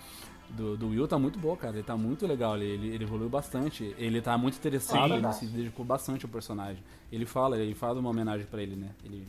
[0.51, 1.75] do, do Will tá muito boa, cara.
[1.75, 2.55] Ele tá muito legal.
[2.57, 3.95] Ele, ele, ele evoluiu bastante.
[3.99, 5.19] Ele tá muito interessado, Sim.
[5.19, 6.83] ele se dedicou bastante ao personagem.
[7.11, 8.91] Ele fala, ele faz uma homenagem pra ele, né?
[9.05, 9.27] Ele,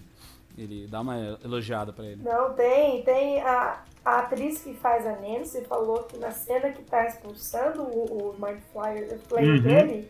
[0.57, 2.21] ele dá uma elogiada pra ele.
[2.23, 6.81] Não, tem, tem a, a atriz que faz a Nancy falou que na cena que
[6.83, 9.61] tá expulsando o, o Mind Flyer, o Uhum.
[9.61, 10.09] dele,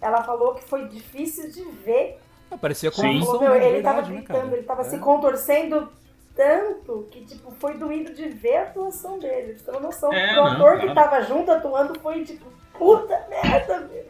[0.00, 2.18] ela falou que foi difícil de ver.
[2.50, 3.02] Ah, Parecia Sim.
[3.02, 3.66] convulsão, Meu, né?
[3.68, 4.56] ele De tava verdade, né, gritando, cara?
[4.56, 4.84] ele tava É.
[4.84, 5.88] se contorcendo
[6.34, 9.58] tanto que, tipo, foi doído de ver a atuação dele.
[9.58, 10.12] Você tem uma noção.
[10.12, 12.46] É, o não, ator que tava junto atuando foi, tipo,
[12.78, 14.04] puta merda, meu.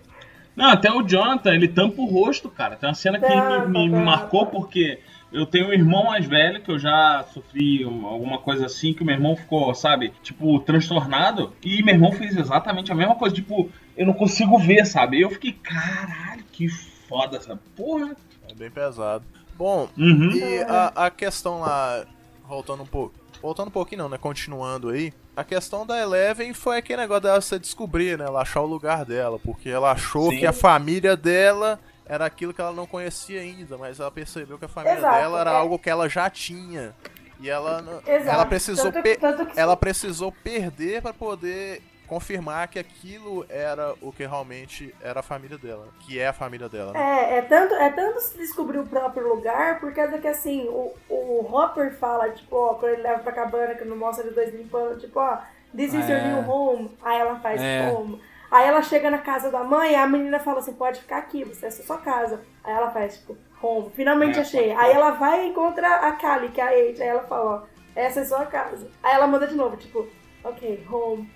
[0.54, 2.76] Não, até o Jonathan, ele tampa o rosto, cara.
[2.76, 5.00] Tem uma cena que Tampa, me, me- me marcou porque
[5.32, 9.02] eu tenho um irmão mais velho que eu já sofri um- alguma coisa assim, que
[9.02, 11.52] o meu irmão ficou, sabe, tipo, transtornado.
[11.64, 15.18] E meu irmão fez exatamente a mesma coisa, tipo, eu não consigo ver, sabe?
[15.18, 18.16] E eu fiquei, caralho, que foda essa porra.
[18.48, 19.24] É bem pesado.
[19.56, 20.30] Bom, Uhum.
[20.32, 22.04] e a, a questão lá,
[22.48, 23.14] voltando um pouco.
[23.42, 24.18] Voltando um pouquinho não, né?
[24.18, 25.12] Continuando aí.
[25.36, 28.24] A questão da Eleven foi aquele negócio dela você descobrir, né?
[28.26, 29.38] Ela achar o lugar dela.
[29.38, 30.40] Porque ela achou Sim.
[30.40, 31.78] que a família dela
[32.10, 33.78] era aquilo que ela não conhecia ainda.
[33.78, 35.54] Mas ela percebeu que a família Exato, dela era é.
[35.54, 36.94] algo que ela já tinha.
[37.38, 38.28] E ela, não- Exato.
[38.36, 44.10] ela precisou Tanto- tanto que- ela precisou perder pra poder confirmar que aquilo era o
[44.12, 46.92] que realmente era a família dela, que é a família dela.
[46.92, 47.00] né?
[47.00, 50.92] É, é tanto, é tanto se descobrir o próprio lugar, por causa que assim, o,
[51.08, 54.52] o Hopper fala, tipo, ó, quando ele leva pra cabana, que não mostra eles dois
[54.52, 55.38] limpando, tipo, ó,
[55.74, 56.28] this is your É.
[56.32, 56.90] new home.
[57.00, 57.88] Aí ela faz É.
[57.90, 58.20] home.
[58.50, 61.66] Aí ela chega na casa da mãe, a menina fala assim, pode ficar aqui, você
[61.66, 62.40] essa é a sua casa.
[62.64, 63.90] Aí ela faz, tipo, home.
[63.94, 64.72] Finalmente É, achei.
[64.72, 67.00] Aí ela vai e encontra a Kali, que é a Eight.
[67.00, 67.62] Aí ela fala, ó,
[67.94, 68.88] essa é a sua casa.
[69.02, 70.06] Aí ela manda de novo, tipo,
[70.42, 71.30] ok, home.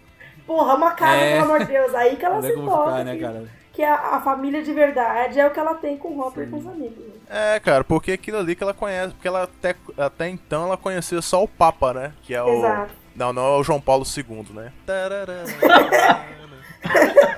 [0.47, 1.33] Porra, uma casa, É.
[1.41, 1.95] pelo amor de Deus.
[1.95, 3.05] Aí que ela Não se toca.
[3.05, 3.45] né, cara?
[3.73, 6.51] que a, a família de verdade é o que ela tem com o Hopper e
[6.51, 6.97] com os amigos.
[7.07, 7.55] né?
[7.57, 11.21] É, cara, porque aquilo ali que ela conhece, porque ela até, até então ela conhecia
[11.21, 12.13] só o Papa, né?
[12.23, 12.49] Que é o.
[12.51, 12.93] Exato.
[13.17, 14.73] Não, não é o João Paulo II, né?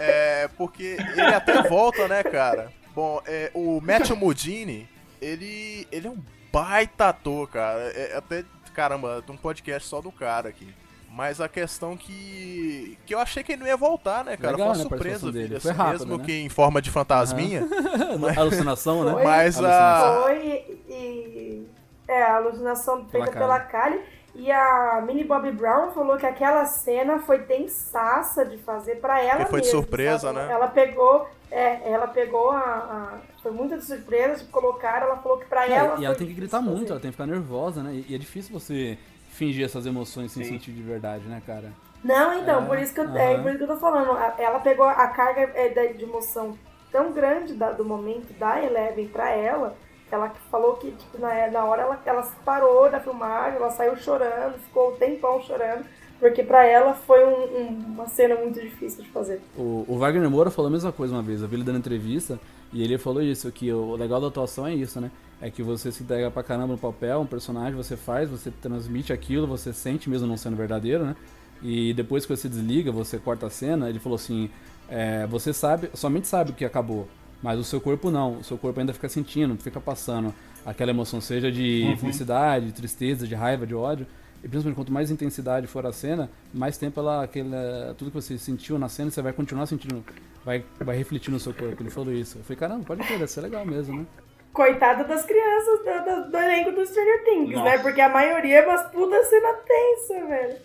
[0.01, 2.73] é, porque ele até volta, né, cara?
[2.95, 4.89] Bom, é, o Matthew Modini,
[5.21, 6.19] ele, ele é um
[6.53, 7.81] baita ator, cara.
[7.95, 8.45] É, até,
[8.75, 10.73] caramba, tem um podcast só do cara aqui.
[11.11, 12.99] Mas a questão que.
[13.07, 14.53] que eu achei que ele não ia voltar, né, cara?
[14.55, 15.49] Legal, Foi né, uma participação surpresa, dele.
[15.49, 16.25] filho, Foi assim, rápido, mesmo né?
[16.25, 17.67] que em forma de fantasminha.
[18.37, 19.13] Alucinação, né?
[19.13, 19.25] Foi.
[19.25, 20.23] Mas a.
[20.23, 21.67] Foi e,
[22.07, 23.99] É, a alucinação feita Pela pela Kali.
[24.39, 29.37] E a Minnie Bobby Brown falou que aquela cena foi tensaça de fazer pra ela
[29.37, 30.39] Porque foi de surpresa, sabe?
[30.41, 30.53] né?
[30.53, 35.39] Ela pegou, é, ela pegou a, a- foi muito de surpresa, tipo, colocaram, ela falou
[35.39, 37.01] que pra É, ela e ela tem que gritar difícil muito, ela fazer.
[37.01, 37.95] tem que ficar nervosa, né?
[37.95, 38.99] E, e é difícil você
[39.31, 40.51] fingir essas emoções sem Sim.
[40.51, 41.73] sentir de verdade, né, cara?
[42.05, 43.43] Não, então, É, por, isso que eu, é, aham.
[43.43, 44.17] por isso que eu tô falando.
[44.39, 46.57] Ela pegou a carga é, de emoção
[46.93, 51.51] tão grande da- do momento da Eleven pra ela, que ela falou que, tipo, na,
[51.51, 55.85] na hora ela, ela parou da filmagem, ela saiu chorando, ficou um tempão chorando,
[56.21, 59.41] porque pra ela foi um- um- uma cena muito difícil de fazer.
[59.57, 62.39] O, o Wagner Moura falou a mesma coisa uma vez, eu vi ele dando entrevista,
[62.73, 65.11] e ele falou isso, que o legal da atuação é isso, né?
[65.41, 69.13] É que você se entrega pra caramba no papel, um personagem, você faz, você transmite
[69.13, 71.17] aquilo, você sente mesmo não sendo verdadeiro, né?
[71.63, 74.51] E depois que você desliga, você corta a cena, ele falou assim,
[74.89, 77.07] é, você sabe, somente sabe que acabou,
[77.47, 81.21] mas o seu corpo não, o seu corpo ainda fica sentindo, fica passando aquela emoção,
[81.21, 84.05] seja de felicidade, de tristeza, de raiva, de ódio.
[84.43, 87.49] E principalmente quanto mais intensidade for a cena, mais tempo ela, aquele,
[87.97, 90.05] tudo que você sentiu na cena, você vai continuar sentindo,
[90.45, 91.81] vai, vai refletir no seu corpo.
[91.81, 92.39] Ele falou isso.
[92.39, 94.07] Eu falei, caramba, pode crer, deve ser legal mesmo, né?
[94.53, 97.71] Coitada das crianças do, do, do elenco do Stranger Things, Nossa.
[97.71, 97.79] né?
[97.79, 100.57] Porque a maioria é umas puta cena tensa, velho.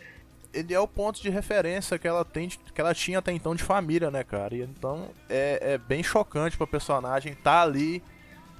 [0.54, 3.64] Ele é o ponto de referência que ela tem, que ela tinha até então de
[3.64, 4.56] família, né, cara?
[4.56, 8.04] E então é, é bem chocante pra personagem tá ali,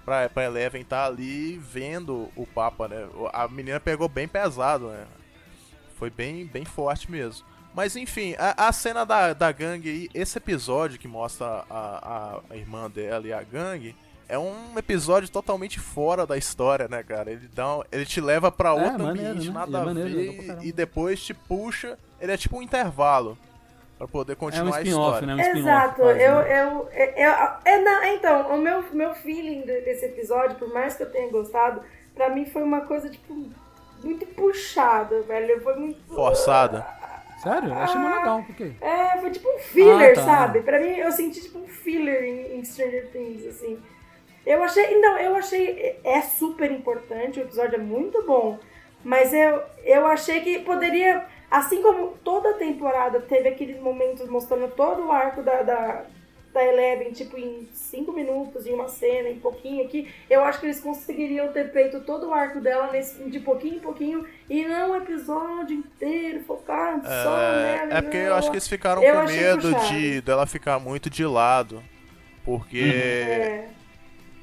[0.06, 3.08] pra, pra Eleven tá ali vendo o Papa, né?
[3.34, 5.06] A menina pegou bem pesado, né?
[5.98, 7.46] Foi bem, bem forte mesmo.
[7.74, 12.40] Mas enfim, a, a cena da, da gangue aí, esse episódio que mostra a, a,
[12.50, 13.96] a irmã dela e a gangue,
[14.32, 17.30] é um episódio totalmente fora da história, né, cara?
[17.32, 19.54] Ele, dá um- ele te leva pra É, outro maneiro, ambiente, né?
[19.54, 21.98] nada é a maneiro, ver, legal pra e- depois te puxa.
[22.20, 23.38] Ele é tipo um intervalo
[23.98, 25.28] pra poder É um continuar a história.
[25.28, 25.36] né?
[25.36, 25.60] Um spin-off.
[25.60, 26.62] Exato, quase, eu, né?
[26.64, 30.96] eu, eu, eu- é, não, então, o meu, meu feeling de- desse episódio, por mais
[30.96, 31.82] que eu tenha gostado,
[32.16, 33.50] pra mim foi uma coisa, tipo,
[34.04, 35.62] muito puxada, velho.
[35.62, 36.00] Foi muito.
[36.14, 36.86] Forçada.
[37.44, 37.70] Sério?
[37.70, 38.72] Eu achei mais legal, por quê?
[38.80, 40.26] É, foi tipo um filler, Ah, tá.
[40.26, 40.62] sabe?
[40.62, 43.80] Pra mim, eu senti tipo um filler em, em Stranger Things, assim.
[44.46, 45.00] Eu achei.
[45.00, 46.00] Não, eu achei.
[46.04, 48.60] É super importante, o episódio é muito bom.
[49.04, 51.26] Mas eu, eu achei que poderia.
[51.50, 56.06] Assim como toda a temporada teve aqueles momentos mostrando todo o arco da, da,
[56.54, 60.68] da Eleven, tipo, em cinco minutos, em uma cena, em pouquinho aqui, eu acho que
[60.68, 64.92] eles conseguiriam ter feito todo o arco dela nesse, de pouquinho em pouquinho e não
[64.92, 67.96] um episódio inteiro focado só nela.
[67.96, 69.94] É, é porque eu acho que eles ficaram Eu com medo puxado.
[69.94, 71.84] de dela ficar muito de lado.
[72.46, 72.80] Porque.
[72.80, 73.81] É.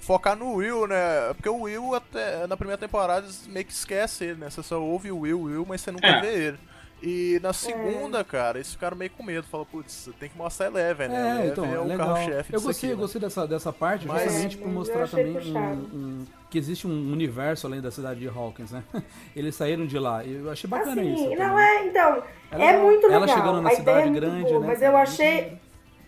[0.08, 1.34] Focar no Will, né?
[1.34, 4.48] Porque o Will, até, na primeira temporada, eles meio que esquece ele, né?
[4.48, 6.20] Você só ouve o Will, Will, mas você nunca É.
[6.22, 6.58] vê ele.
[7.02, 9.46] E na segunda, cara, eles ficaram meio com medo.
[9.46, 11.14] Falaram, putz, tem que mostrar Eleven, né?
[11.14, 12.06] É, Eleven então, é é o legal.
[12.14, 13.02] carro-chefe Eu gostei, aqui, eu né?
[13.02, 15.58] gostei dessa, dessa parte, Mas- justamente É, por mostrar também um,
[15.94, 18.82] um- que existe um universo além da cidade de Hawkins, né?
[19.36, 20.24] Eles saíram de lá.
[20.24, 21.24] E eu achei bacana Assim, isso.
[21.28, 21.64] não também.
[21.66, 23.22] é, então, Ela- é muito legal.
[23.24, 25.58] ela chegando na a cidade ideia é grande, boa, né, Mas eu achei.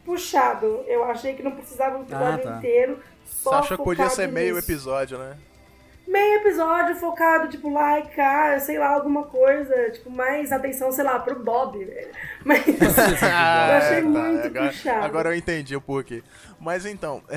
[0.04, 0.84] Puxado.
[0.86, 2.56] Eu achei que não precisava um episódio tá.
[2.58, 2.98] inteiro.
[3.24, 4.66] Você Só achou que podia ser meio nisso.
[4.70, 5.36] episódio, né?
[6.06, 11.04] Meio episódio focado, tipo, lá e cá, sei lá, alguma coisa, tipo, mais atenção, sei
[11.04, 12.10] lá, pro Bob, velho.
[12.44, 15.04] Mas eu achei É, tá, muito agora, puxado.
[15.04, 16.22] Agora eu entendi o porquê.
[16.58, 17.22] Mas então.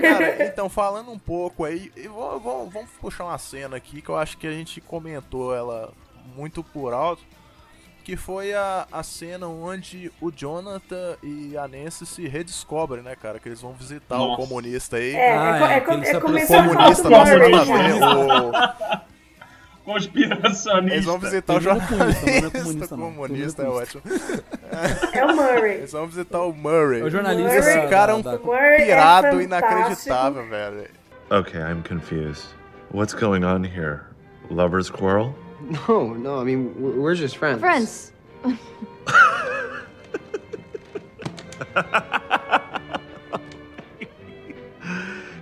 [0.00, 4.08] Cara, então falando um pouco aí, e vou- vou- vamos puxar uma cena aqui que
[4.08, 5.92] eu acho que a gente comentou ela
[6.36, 7.22] muito por alto.
[8.08, 13.38] Que foi a, a cena onde o Jonathan e a Nancy se redescobrem, né, cara?
[13.38, 14.36] Que eles vão visitar o Nossa.
[14.48, 15.14] comunista aí.
[15.14, 17.64] É, Ah, é, co- é, é, é se começar a falar comunista, nossa, nada a
[17.66, 17.74] já.
[17.74, 19.04] ver.
[19.04, 19.08] O-
[19.84, 20.94] Conspiracionista.
[20.94, 22.50] Eles vão visitar o é é jornalista.
[22.50, 24.02] comunista, comunista é é ótimo.
[25.12, 25.72] É o Murray.
[25.74, 27.00] Eles vão visitar o Murray.
[27.00, 30.88] É o jornalista Murray- Esse cara é um é pirado inacreditável, velho.
[31.30, 32.44] Okay, I'm confused.
[32.90, 34.00] What's going on here?
[34.50, 35.34] Lover's quarrel?
[35.68, 37.60] No, no, I mean, we're we're just friends.
[37.60, 38.12] Friends.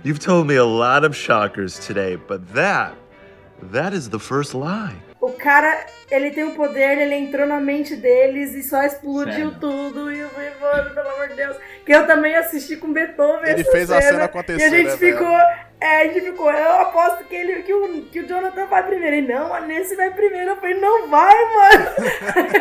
[0.03, 2.95] You've told me a lot of shockers today, but that,
[3.61, 4.95] that is the first lie.
[5.19, 9.59] O cara, ele tem o poder, ele entrou na mente deles e só explodiu Sério?
[9.59, 10.11] tudo.
[10.11, 11.57] E eu falei, mano, pelo amor de Deus.
[11.83, 13.49] Que eu também assisti com Beethoven.
[13.49, 15.37] Ele essa fez a cena acontecer, E a gente né, ficou.
[15.81, 16.51] É, a gente ficou.
[16.51, 19.15] Eu aposto que, ele, que, o, que o Jonathan vai primeiro.
[19.15, 20.51] Ele, não, a Nancy vai primeiro.
[20.51, 21.85] Eu falei, não vai, mano.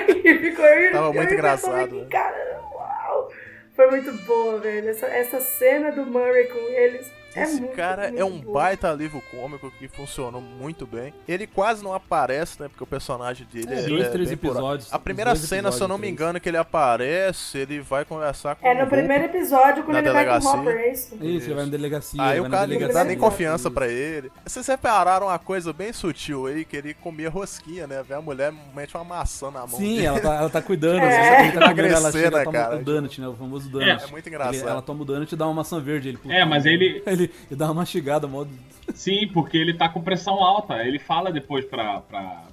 [0.25, 2.07] e ficou eu, Tava eu muito e o engraçado, né?
[2.11, 3.31] Cara, uau.
[3.75, 4.89] Foi muito boa, velho.
[4.89, 7.07] Essa, essa cena do Murray com eles.
[7.37, 11.13] É Esse muito, cara muito é um baita alívio cômico que funcionou muito bem.
[11.29, 12.69] Ele quase não aparece, né?
[12.69, 14.93] Porque o personagem dele É, é, dois, é três por- episódios.
[14.93, 18.57] A primeira Dois cena, se eu não me engano, que ele aparece, ele vai conversar
[18.57, 20.61] com É no primeiro episódio, quando ele vai com o delegacia.
[20.61, 21.15] Hopper, é isso?
[21.17, 22.23] Isso, ele vai na delegacia.
[22.23, 23.05] Aí o cara ninguém dá delegacia.
[23.05, 24.31] nem confiança pra ele.
[24.45, 28.03] Vocês repararam uma coisa bem sutil aí, que ele comia rosquinha, né?
[28.07, 29.69] Vê a mulher mete uma maçã na mão.
[29.79, 30.07] Sim, dele.
[30.07, 31.01] ela tá, ela tá cuidando.
[31.01, 31.43] É.
[31.49, 32.77] Ele tá comendo, ela chega né, toma cara?
[32.77, 33.29] o donut, né?
[33.29, 34.05] O famoso donut.
[34.05, 34.55] É muito engraçado.
[34.55, 36.09] Ele- ela toma o donut e dá uma maçã verde.
[36.09, 38.51] Ele, É, mas ele- Ele, ele dá uma mastigada, modo...
[38.95, 40.83] Sim, porque ele tá com pressão alta.
[40.85, 42.45] Ele fala depois pra, pra.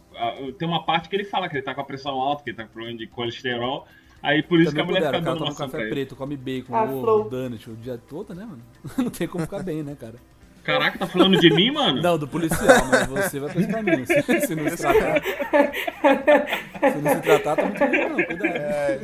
[0.57, 2.57] Tem uma parte que ele fala que ele tá com a pressão alta, que ele
[2.57, 3.87] tá com problema de colesterol.
[4.21, 5.89] Aí por isso Também que a mulher pudera, fica cara dando pra café ele.
[5.89, 8.63] preto, come bacon, Ah, ovo, donut o dia todo, né, mano?
[8.97, 10.15] Não tem como ficar bem, né, cara?
[10.63, 12.01] Caraca, tá falando de mim, mano?
[12.01, 14.07] Não, do policial, mas você vai pra esse caminho.
[14.07, 15.21] Se, se não se tratar.
[16.89, 18.15] se não se tratar, tá muito bem, não.
[18.23, 18.45] Cuidado.
[18.45, 19.01] É,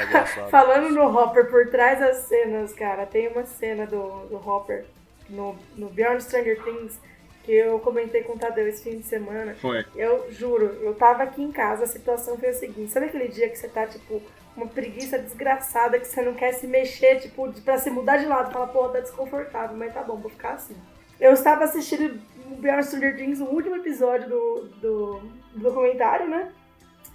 [0.00, 0.48] do negócio lá.
[0.48, 4.84] Falando no Hopper, por trás das cenas, cara, tem uma cena do, do Hopper
[5.28, 6.98] no, no Beyond Stranger Things
[7.44, 9.54] que eu comentei com o Tadeu esse fim de semana.
[9.60, 9.84] Foi.
[9.96, 13.48] Eu juro, eu tava aqui em casa, a situação foi a seguinte: sabe aquele dia
[13.48, 14.22] que você tá, tipo,
[14.56, 18.26] uma preguiça desgraçada, que você não quer se mexer, tipo, de- pra se mudar de
[18.26, 18.52] lado?
[18.52, 20.76] Fala, pô, tá desconfortável, mas tá bom, vou ficar assim.
[21.20, 22.20] Eu estava assistindo
[22.60, 25.20] Beyond Stranger Things, o último episódio do, do,
[25.54, 26.52] do documentário, né?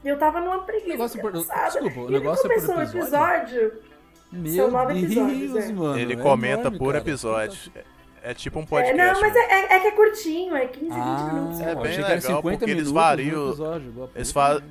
[0.08, 0.88] E eu tava numa preguiça.
[0.88, 3.58] negócio é por- desculpa, o negócio é por começou o episódio?
[4.32, 4.56] episódio.
[4.56, 5.72] São nove episódios, é.
[5.74, 6.00] mano.
[6.00, 6.98] Ele é comenta enorme, por cara.
[7.04, 7.72] episódio.
[7.76, 7.84] É,
[8.32, 8.98] é tipo um É, podcast.
[9.14, 9.40] não, mas né?
[9.42, 11.60] é, é- é que é curtinho, é 15, 20 Ah, minutos.
[11.60, 14.58] É bem legal, 50 porque eles minutos variam- episódio, Eles, puta.
[14.58, 14.64] fa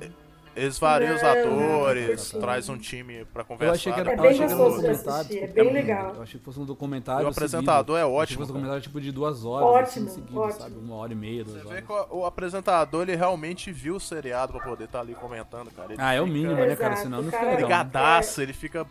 [0.57, 3.73] eles variam os Não, atores, não, traz um time pra Eu conversar.
[3.75, 5.19] achei que era, É eu bem achei que era um gostoso de documentário.
[5.21, 6.15] assistir, é desculpa, bem legal.
[6.15, 7.25] Eu achei que fosse um documentário.
[7.27, 7.97] O apresentador seguido.
[7.97, 9.67] é Eu achei que ótimo, fosse um documentário tipo de duas horas.
[9.67, 10.59] Ótimo, assim, seguido, ótimo.
[10.61, 10.75] sabe?
[10.77, 11.85] Uma hora e meia, duas Você vê horas.
[11.85, 15.93] que o, o apresentador ele realmente viu o seriado pra poder estar ali comentando, cara.
[15.93, 16.95] Ele Ah, é o fica mínimo, né, cara?
[16.95, 17.61] Senão não fica legal.
[17.61, 18.85] Ligadaço, ele fica.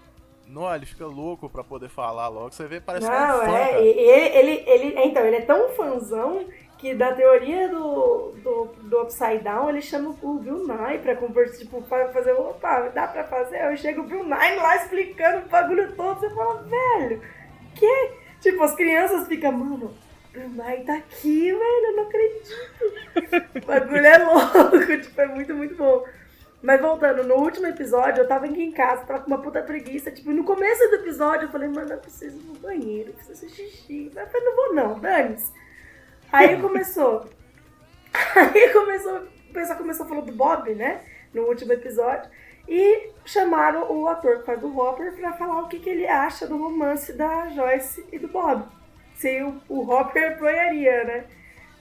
[0.49, 2.53] Não, ele fica louco pra poder falar logo.
[2.53, 3.81] Você vê, parece que é um Não, fã, é, cara.
[3.81, 6.45] e- e ele, ele, ele, então, ele é tão fãzão
[6.79, 11.59] que da teoria do, do, do Upside Down, ele chama o Bill Nye pra conversar,
[11.59, 13.65] tipo, pra fazer, opa, dá pra fazer?
[13.65, 17.23] Eu chego o Bill Nye lá explicando o bagulho todo, você fala, velho,
[17.75, 18.11] que?
[18.41, 19.95] Tipo, as crianças ficam, mano,
[20.33, 23.63] Bill Nye tá aqui, velho, eu não acredito.
[23.63, 26.05] O bagulho é louco, tipo, é muito, muito bom.
[26.63, 30.11] Mas voltando, no último episódio, eu tava aqui em casa, tava com uma puta preguiça.
[30.11, 33.41] Tipo, no começo do episódio, eu falei, mano, eu preciso ir no banheiro, eu preciso
[33.41, 34.11] fazer xixi.
[34.15, 35.53] Eu falei, não vou não, dane-se.
[36.33, 37.29] Aí começou.
[38.35, 39.19] Aí começou,
[39.51, 41.03] o pessoal começou falar do Bob, né?
[41.33, 42.31] No último episódio.
[42.69, 46.57] E chamaram o ator faz do Hopper pra falar o que, que ele acha do
[46.57, 48.65] romance da Joyce e do Bob.
[49.15, 51.25] Se o, o Hopper apoiaria, né?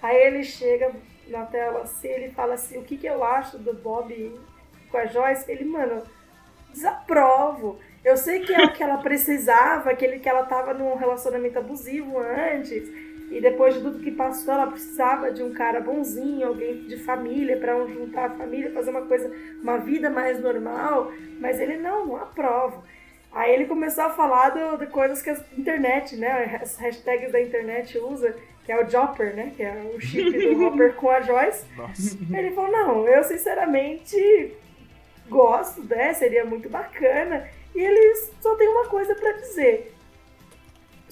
[0.02, 0.92] Aí ele chega
[1.28, 4.40] na tela assim, ele fala assim, o que, que eu acho do Bob
[4.92, 5.52] com a Joyce?
[5.52, 6.04] Ele, mano,
[6.72, 7.80] desaprovo.
[8.04, 12.20] Eu sei que é o que ela precisava, aquele que ela tava num relacionamento abusivo
[12.20, 12.88] antes,
[13.32, 17.58] e depois de tudo que passou, ela precisava de um cara bonzinho, alguém de família,
[17.58, 19.32] pra um juntar a família, fazer uma coisa,
[19.62, 22.84] uma vida mais normal, mas ele não, não aprova.
[23.32, 27.42] Aí ele começou a falar do, de coisas que a internet, né, as hashtags da
[27.42, 31.22] internet usa, que é o Jopper, né, que é o chip do Hopper com a
[31.22, 31.66] Joyce.
[31.76, 32.18] Nossa.
[32.32, 34.56] Ele falou, não, eu sinceramente
[35.30, 36.14] gosto, né?
[36.14, 37.48] Seria muito bacana.
[37.76, 39.95] E eles só tem uma coisa pra dizer.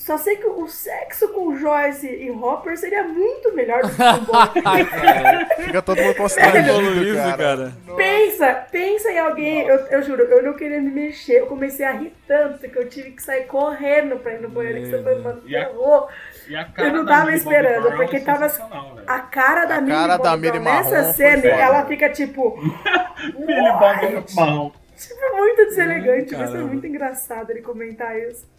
[0.03, 4.25] Só sei que o sexo com Joyce e Hopper seria muito melhor do que com
[4.29, 5.63] Bob.
[5.63, 7.37] Fica todo mundo constrangido, cara.
[7.37, 7.73] cara.
[7.95, 9.61] pensa, pensa em alguém.
[9.65, 11.39] Eu, eu juro, eu não queria me mexer.
[11.39, 14.81] Eu comecei a rir tanto que eu tive que sair correndo pra ir no banheiro.
[14.81, 16.09] Que você foi, mano, E a- ferrou.
[16.49, 19.03] E a cara Eu não tava esperando, Brown porque é tava- velho.
[19.07, 22.09] A cara da A Millie cara da Bobby Millie Brown, Marrom nessa cena, ela fica
[22.09, 22.57] tipo.
[23.39, 24.71] Millie Bobby Brown.
[24.97, 26.67] Tipo, muito deselegante, vai ser caramba.
[26.67, 28.51] muito engraçado ele comentar isso.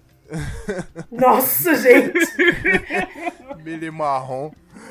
[1.10, 2.18] Nossa, gente!
[3.62, 4.50] Millie Marrom.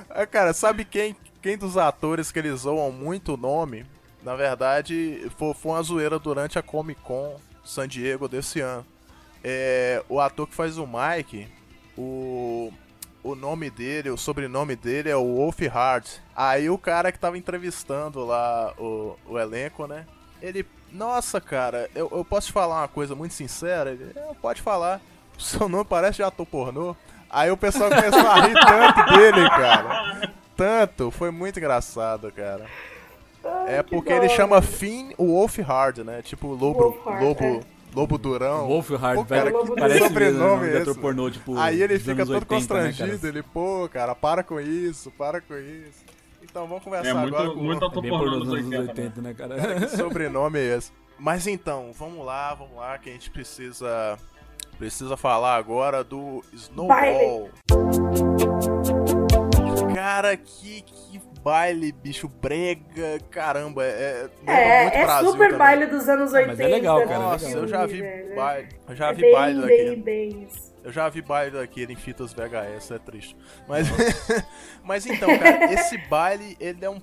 [0.09, 3.85] Ah, cara, sabe quem, quem dos atores que eles zoam muito o nome?
[4.23, 8.85] Na verdade, foi, foi uma zoeira durante a Comic Con San Diego desse ano.
[9.43, 11.47] É, o ator que faz o Mike,
[11.97, 12.71] o,
[13.21, 16.05] o nome dele, o sobrenome dele é o Wolf Hard.
[16.35, 20.05] Aí o cara que tava entrevistando lá o, o elenco, né?
[20.41, 23.91] Ele, nossa, cara, eu, eu posso te falar uma coisa muito sincera?
[23.91, 25.01] Ele, "É, pode falar.
[25.37, 26.95] O seu nome parece de ator pornô.
[27.29, 30.31] Aí o pessoal começou a rir tanto dele, cara.
[30.55, 32.65] Tanto, foi muito engraçado, cara.
[33.43, 36.21] Ai, É que porque ele chama Finn o Wolf Hard, né?
[36.21, 37.59] Tipo lobo, Hard, lobo, é.
[37.93, 38.67] lobo durão.
[38.67, 40.99] Wolf Hard, Pô, cara, velho, que parece sobrenome mesmo, né, é esse?
[40.99, 43.27] pornô, tipo, Aí ele fica todo 80, né, constrangido, cara?
[43.29, 46.03] ele, pô, cara, para com isso, para com isso.
[46.41, 48.65] Então vamos conversar É muito, agora com muito o É ator bem pornô dos anos
[48.65, 48.81] 80.
[48.91, 49.79] 80, né, cara?
[49.79, 50.91] que sobrenome é esse.
[51.17, 54.17] Mas então, vamos lá, vamos lá, que a gente precisa
[54.75, 57.49] precisa falar agora do Snowball.
[59.95, 65.57] Cara, que, que baile, bicho, brega, caramba, é, lembra muito É, é Brasil super também.
[65.57, 66.47] baile dos anos Ah, 80.
[66.47, 67.61] mas é legal, cara, é Nossa, legal.
[67.61, 68.35] eu já vi velho.
[68.35, 69.95] baile, eu já É vi bem, baile daquele.
[69.95, 70.73] bem, bem isso.
[70.83, 73.37] Eu já vi baile daquele em fitas VHS, é triste.
[73.67, 73.87] Mas,
[74.83, 77.01] mas então, cara, esse baile, ele é um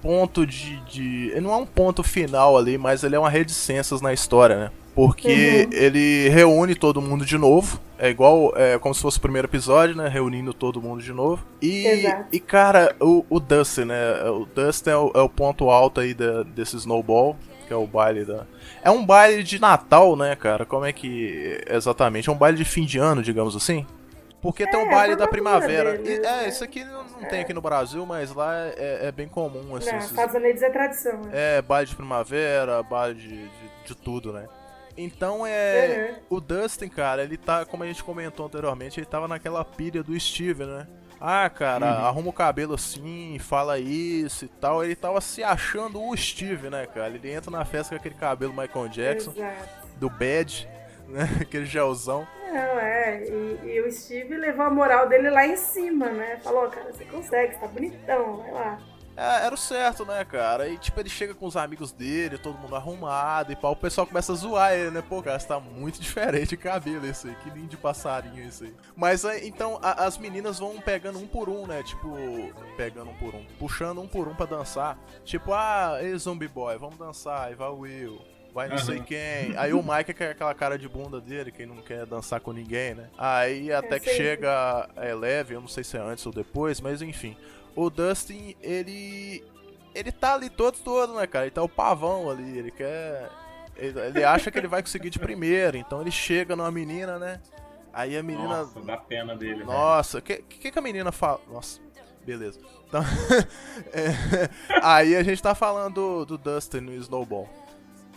[0.00, 1.28] ponto de, de.
[1.32, 4.70] Ele não é um ponto final ali, mas ele é uma reticências na história, né?
[4.94, 5.28] Porque
[5.66, 5.72] Uhum.
[5.72, 7.80] ele reúne todo mundo de novo.
[7.98, 10.08] É igual, é como se fosse o primeiro episódio, né?
[10.08, 11.44] Reunindo todo mundo de novo.
[11.60, 12.24] E, Exato.
[12.32, 14.22] e cara, o, o Dustin, né?
[14.30, 17.36] O Dustin é o, é o ponto alto aí da- desse Snowball,
[17.66, 18.46] que é o baile da.
[18.82, 20.64] É um baile de Natal, né, cara?
[20.64, 21.60] Como é que.
[21.68, 22.28] Exatamente?
[22.28, 23.86] É um baile de fim de ano, digamos assim?
[24.42, 26.00] Porque tem É, um baile a da primavera.
[26.02, 26.48] E- é, né?
[26.48, 29.90] isso aqui não, não tem aqui no Brasil, mas lá é, é bem comum, assim.
[29.90, 31.20] Não, esses- Estados Unidos é tradição.
[31.20, 31.30] né?
[31.58, 33.50] é, baile de primavera, baile de, de,
[33.88, 34.46] de tudo, né?
[35.04, 36.20] Então é.
[36.28, 40.18] O Dustin, cara, ele tá, como a gente comentou anteriormente, ele tava naquela pilha do
[40.18, 40.86] Steve, né?
[41.20, 44.82] Ah, cara, arruma o cabelo assim, fala isso e tal.
[44.82, 47.14] Ele tava se achando o Steve, né, cara?
[47.14, 49.68] Ele entra na festa com aquele cabelo Michael Jackson, Exato.
[49.96, 50.66] do Bad,
[51.08, 51.28] né?
[51.40, 52.26] Aquele gelzão.
[52.46, 53.22] Não, é.
[53.24, 56.38] E, e o Steve levou a moral dele lá em cima, né?
[56.42, 58.78] Falou, cara, você consegue, você tá bonitão, vai lá.
[59.20, 60.68] É, era o certo, né, cara?
[60.68, 64.06] E tipo, ele chega com os amigos dele, todo mundo arrumado e pau, o pessoal
[64.06, 65.02] começa a zoar ele, né?
[65.06, 68.64] Pô, cara, você tá muito diferente de cabelo esse aí, que lindo de passarinho esse
[68.64, 68.74] aí.
[68.96, 71.82] Mas aí, então a- as meninas vão pegando um por um, né?
[71.82, 72.08] Tipo,
[72.76, 74.98] pegando um por um, puxando um por um pra dançar.
[75.24, 78.20] Tipo, ah, ei, Zombie Boy, vamos dançar, aí vai o Will.
[78.52, 79.04] Vai não sei Aham.
[79.04, 79.56] quem.
[79.56, 82.94] Aí o Mike é aquela cara de bunda dele, quem não quer dançar com ninguém,
[82.96, 83.08] né?
[83.16, 87.00] Aí até que chega a Eleve, eu não sei se é antes ou depois, mas
[87.00, 87.36] enfim.
[87.76, 89.44] O Dustin, ele.
[89.94, 91.46] Ele tá ali todo, todo, né, cara?
[91.46, 93.28] Ele tá o pavão ali, ele quer.
[93.76, 97.40] Ele, ele acha que ele vai conseguir de primeira, então ele chega numa menina, né?
[97.92, 98.58] Aí a menina.
[98.62, 99.64] Nossa, dá pena dele.
[99.64, 101.40] Nossa, o que, que, que a menina fala?
[101.50, 101.80] Nossa,
[102.24, 102.60] beleza.
[102.86, 103.02] Então,
[103.92, 104.48] é,
[104.82, 107.48] aí a gente tá falando do, do Dustin no Snowball.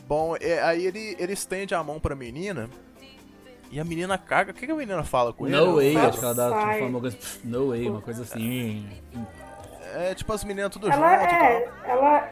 [0.08, 2.70] Bom, é, aí ele, ele estende a mão pra menina
[3.72, 4.52] e a menina caga.
[4.52, 5.56] O que, que a menina fala com ele?
[5.56, 7.18] No way, acho que ela dá tipo, uma coisa.
[7.18, 8.88] "Pff, No way, uma coisa assim.
[9.96, 11.90] É tipo as meninas tudo Ela junto e é, tal.
[11.98, 12.30] ela.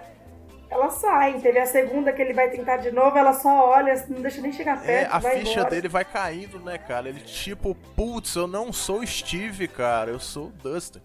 [0.70, 4.22] Ela sai, teve a segunda que ele vai tentar de novo, ela só olha, não
[4.22, 5.70] deixa nem chegar É, perto, a vai ficha embora.
[5.70, 7.10] dele vai caindo, né, cara?
[7.10, 11.02] Ele tipo, putz, eu não sou o Steve, cara, eu sou o Dustin.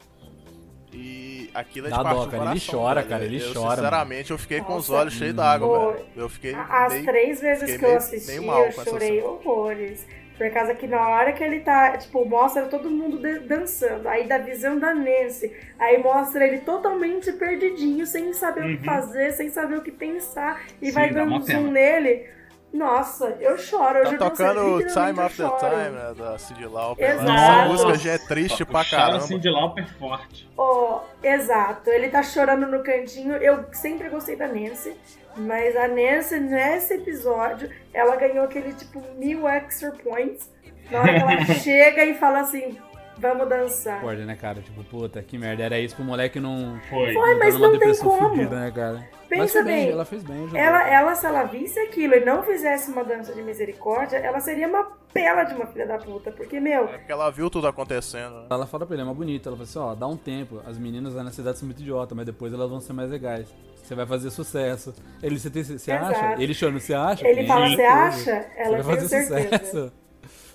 [0.93, 3.09] E aquilo é de Dá partir dó, cara, ele coração, chora, velho.
[3.11, 5.01] cara, ele eu, chora, Sinceramente, eu fiquei com os Nossa.
[5.03, 6.07] olhos cheios d'água, velho.
[6.15, 10.07] Eu fiquei As meio- três vezes que eu assisti, eu chorei horrores.
[10.37, 14.37] Por causa que na hora que ele tá, tipo, mostra todo mundo dançando, aí da
[14.39, 18.85] visão da Nancy, aí mostra ele totalmente perdidinho, sem saber o que Uhum.
[18.85, 21.45] fazer, sem saber o que pensar, e Sim, vai dando um pena.
[21.45, 22.29] zoom nele.
[22.77, 24.03] Nossa, eu choro.
[24.03, 25.51] Tá eu tocando literalmente Time After.
[25.59, 27.11] Time, né, da Cyndi Lauper.
[27.11, 27.31] Exato.
[27.31, 29.39] Essa música já é triste pra caramba.
[29.39, 30.51] de Lauper forte.
[30.57, 31.89] Ó, exato.
[31.89, 33.35] Ele tá chorando no cantinho.
[33.37, 34.95] Eu sempre gostei da Nancy,
[35.37, 40.51] mas a Nancy, nesse episódio, ela ganhou aquele tipo mil extra points.
[40.91, 42.79] Na hora que ela chega e fala assim:
[43.19, 44.01] vamos dançar.
[44.01, 44.61] Pode, né, cara?
[44.61, 45.63] Tipo, puta, que merda.
[45.63, 46.79] Era isso pro moleque não.
[46.89, 47.13] Foi.
[47.13, 48.29] Foi, não mas tá não tem como.
[48.31, 49.09] fudida, né, cara?
[49.29, 50.49] Pensa bem, bem, ela fez bem.
[50.49, 54.39] já Ela, ela, se ela visse aquilo e não fizesse uma dança de misericórdia, ela
[54.39, 56.31] seria uma pela de uma filha da puta.
[56.31, 58.33] Porque, meu, É porque ela viu tudo acontecendo.
[58.43, 58.47] né?
[58.51, 59.49] Ela fala pra ele, é uma bonita.
[59.49, 60.63] Ela fala assim, ó, dá um tempo.
[60.65, 63.49] As meninas lá na cidade são muito idiotas, mas depois elas vão ser mais legais.
[63.83, 64.95] Você vai fazer sucesso.
[65.23, 66.05] Ele, você, tem- você Exato.
[66.15, 66.43] acha?
[66.43, 67.27] Ele chorando, você acha?
[67.27, 68.23] ele fala: você acha?
[68.43, 69.93] Você Ela vai tem fazer certeza.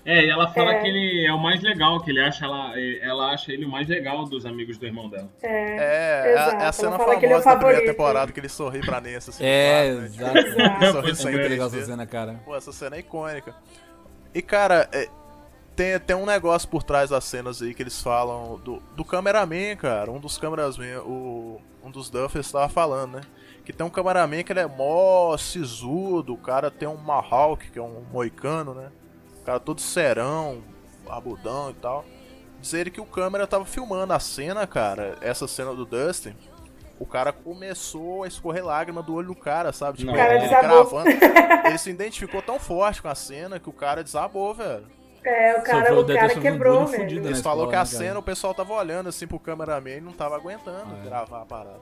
[0.03, 0.79] É, e ela fala É.
[0.81, 3.87] que ele é o mais legal, que ele acha ela, ela acha ele o mais
[3.87, 5.29] legal dos amigos do irmão dela.
[5.43, 8.31] É, É, é, Exato, a- é a ela cena ele é famosa da primeira temporada
[8.31, 9.29] que ele sorri pra Nancy.
[9.29, 10.05] Assim, É, claro, né?
[10.07, 10.37] exato.
[10.37, 12.39] Ele sorri Foi sem Muito legal essa cena, cara.
[12.43, 13.55] Pô, essa cena é icônica.
[14.33, 15.07] E, cara, é,
[15.75, 19.75] tem, tem um negócio por trás das cenas aí que eles falam do, do cameraman,
[19.77, 20.09] cara.
[20.09, 23.21] Um dos cameraman, o, um dos Duffers tava falando, né?
[23.63, 27.77] Que tem um cameraman que ele é mó sisudo, o cara tem um Mahawk, que
[27.77, 28.87] é um moicano, né?
[29.41, 30.61] O cara todo serão,
[31.05, 32.05] barbudão e tal.
[32.61, 36.35] Dizer que o câmera tava filmando a cena, cara, essa cena do Dustin.
[36.99, 39.97] O cara começou a escorrer lágrima do olho do cara, sabe?
[39.97, 41.01] Tipo, O cara ele desabou.
[41.01, 41.09] gravando.
[41.67, 44.85] Ele se identificou tão forte com a cena que o cara desabou, velho.
[45.23, 47.25] é, o cara, o cara quebrou, velho.
[47.25, 47.85] Eles na falou que a cara?
[47.87, 51.05] cena o pessoal tava olhando assim pro cameraman e não tava aguentando É.
[51.09, 51.79] gravar a parada.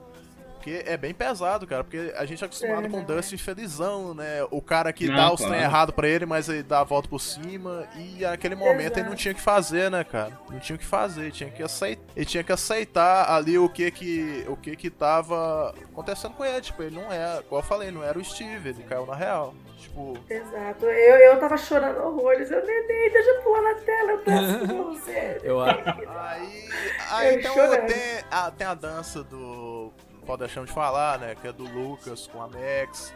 [0.60, 1.82] Porque é bem pesado, cara.
[1.82, 3.04] Porque a gente é acostumado É, com o.
[3.04, 4.46] Dustin felizão, né?
[4.50, 5.54] O cara que Não, dá os claro.
[5.54, 7.88] trem errado pra ele, mas ele dá a volta por cima.
[7.96, 9.16] E naquele momento ele não Exato.
[9.16, 10.38] tinha o que fazer, né, cara?
[10.50, 12.04] Não tinha o que fazer, ele tinha que aceitar.
[12.14, 14.44] Ele tinha que aceitar ali o que que.
[14.48, 16.60] o que que tava acontecendo com ele.
[16.60, 19.54] Tipo, ele não era, igual eu falei, não era o Steve, ele caiu na real.
[19.78, 20.84] Tipo, Exato.
[20.84, 22.50] Eu, eu tava chorando horrores.
[22.50, 25.40] Eu neném, deixa eu pular na tela, eu tô assim com você.
[25.42, 26.68] Eu, Aí,
[27.10, 27.54] aí Eu então
[27.86, 29.90] tem a, tem a dança do.
[30.20, 31.34] Não pode deixar de falar, né?
[31.34, 33.12] Que é do Lucas com a Max,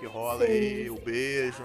[0.00, 0.52] que rola Sim.
[0.52, 1.64] aí o beijo.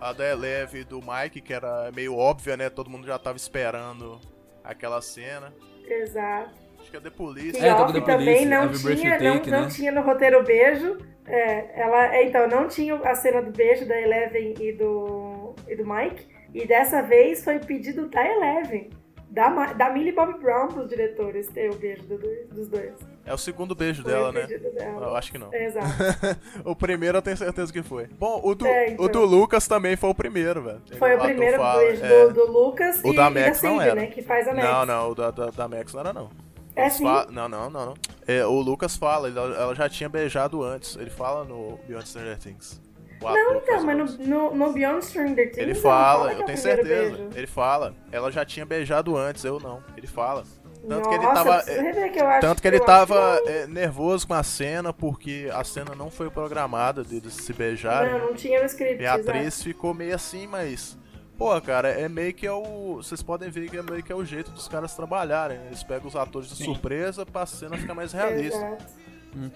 [0.00, 2.68] A da Eleve e do Mike, que era meio óbvia, né?
[2.68, 4.20] Todo mundo já tava esperando
[4.62, 5.54] aquela cena.
[5.86, 6.50] Exato.
[6.80, 7.58] Acho que é The Police.
[7.58, 9.68] É, Off The também Police, não tinha, não, Take, não né?
[9.70, 10.98] tinha no roteiro o beijo.
[11.26, 15.76] É, ela, é, então, não tinha a cena do beijo da Eleven e do, e
[15.76, 16.26] do Mike.
[16.52, 18.90] E dessa vez foi pedido da Eleven.
[19.30, 22.18] Da, da Millie Bob Brown pros diretores ter o beijo do
[22.52, 23.13] dos dois.
[23.26, 24.46] É o segundo beijo Foi dela, né?
[24.46, 25.06] dela.
[25.06, 25.52] Eu acho que não.
[25.52, 25.86] Exato.
[26.64, 28.06] o primeiro eu tenho certeza que foi.
[28.06, 29.04] Bom, o do, É, então.
[29.04, 30.82] o do Lucas também foi o primeiro, velho.
[30.98, 32.26] Foi o primeiro fala, beijo é.
[32.28, 33.94] do, do Lucas O e, da e da Max não Cindy, era.
[33.94, 34.06] né?
[34.08, 34.68] Que faz a Max.
[34.68, 36.30] Não, não, o da, da, da Max não era, não.
[36.76, 37.04] É sim.
[37.04, 37.94] fa- Não, não, não, não.
[38.26, 40.96] É, o Lucas fala, ele- ela já tinha beijado antes.
[40.96, 42.82] Ele fala no Beyond Stranger Things.
[43.22, 46.58] Não, então, mas no, no, no Beyond Stranger Things Ele fala, que eu é tenho
[46.58, 47.16] certeza.
[47.16, 47.28] beijo.
[47.34, 49.82] Ele fala, ela já tinha beijado antes, eu não.
[49.96, 50.44] Ele fala.
[50.88, 51.62] Tanto que ele Nossa, tava.
[52.10, 55.48] que eu acho Tanto que ele eu tava que é, nervoso com a cena, porque
[55.52, 58.12] a cena não foi programada deles se beijarem.
[58.12, 59.02] não, não tinha no script.
[59.02, 59.30] E a exato.
[59.30, 60.96] atriz ficou meio assim, mas
[61.36, 62.96] Pô, cara, é meio que é o.
[62.96, 65.58] Vocês podem ver que é meio que é o jeito dos caras trabalharem.
[65.58, 65.66] né?
[65.66, 66.64] Eles pegam os atores de Sim.
[66.66, 68.56] surpresa pra cena ficar mais realista.
[68.56, 68.84] Exato.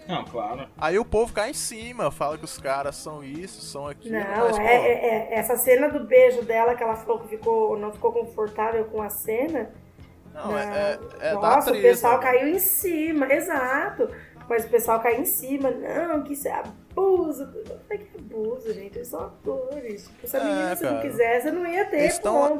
[0.09, 0.67] Não, claro.
[0.77, 4.19] Aí o povo cai em cima, fala que os caras são isso, são aquilo.
[4.19, 7.79] Não, mas, é, é- é- essa cena do beijo dela que ela falou que ficou,
[7.79, 9.71] não ficou confortável com a cena.
[10.45, 10.59] Não, não.
[10.59, 12.23] é, é, é Nossa, o pessoal né?
[12.23, 14.09] caiu em cima, exato.
[14.49, 17.43] Mas o pessoal caiu em cima, não, que isso é abuso.
[17.69, 20.05] Eu falei que abuso, gente, eles são atores.
[20.09, 22.19] Tipo, se a É, menina se não quisesse, não ia ter, Eles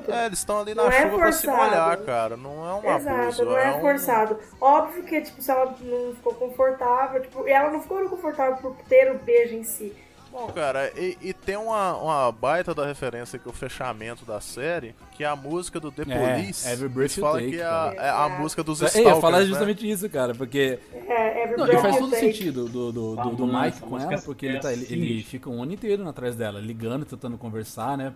[0.09, 1.65] é, eles estão ali na Não é chuva pra se forçado.
[1.71, 2.37] molhar, cara.
[2.37, 3.45] Não é um Exato, abuso.
[3.47, 4.39] não é, um- forçado.
[4.61, 9.11] Óbvio que, tipo, se ela não ficou confortável, tipo, ela não ficou confortável por ter
[9.11, 9.97] o beijo em si.
[10.31, 14.41] Bom, cara, e, e tem uma, uma baita da referência que é o fechamento da
[14.41, 16.69] série, que é a música do The É, Police.
[16.69, 19.15] Every Breath You falam Take, que é a, é a música dos É, eu Stalkers,
[19.17, 19.47] ia falar né?
[19.47, 20.79] justamente isso, cara, porque.
[20.93, 22.27] É, every Não, e faz todo take.
[22.27, 25.49] sentido do, do, do, do Mike com ela, porque ele, tá, ele, é ele fica
[25.49, 28.13] um ano inteiro atrás dela, ligando, tentando conversar, né?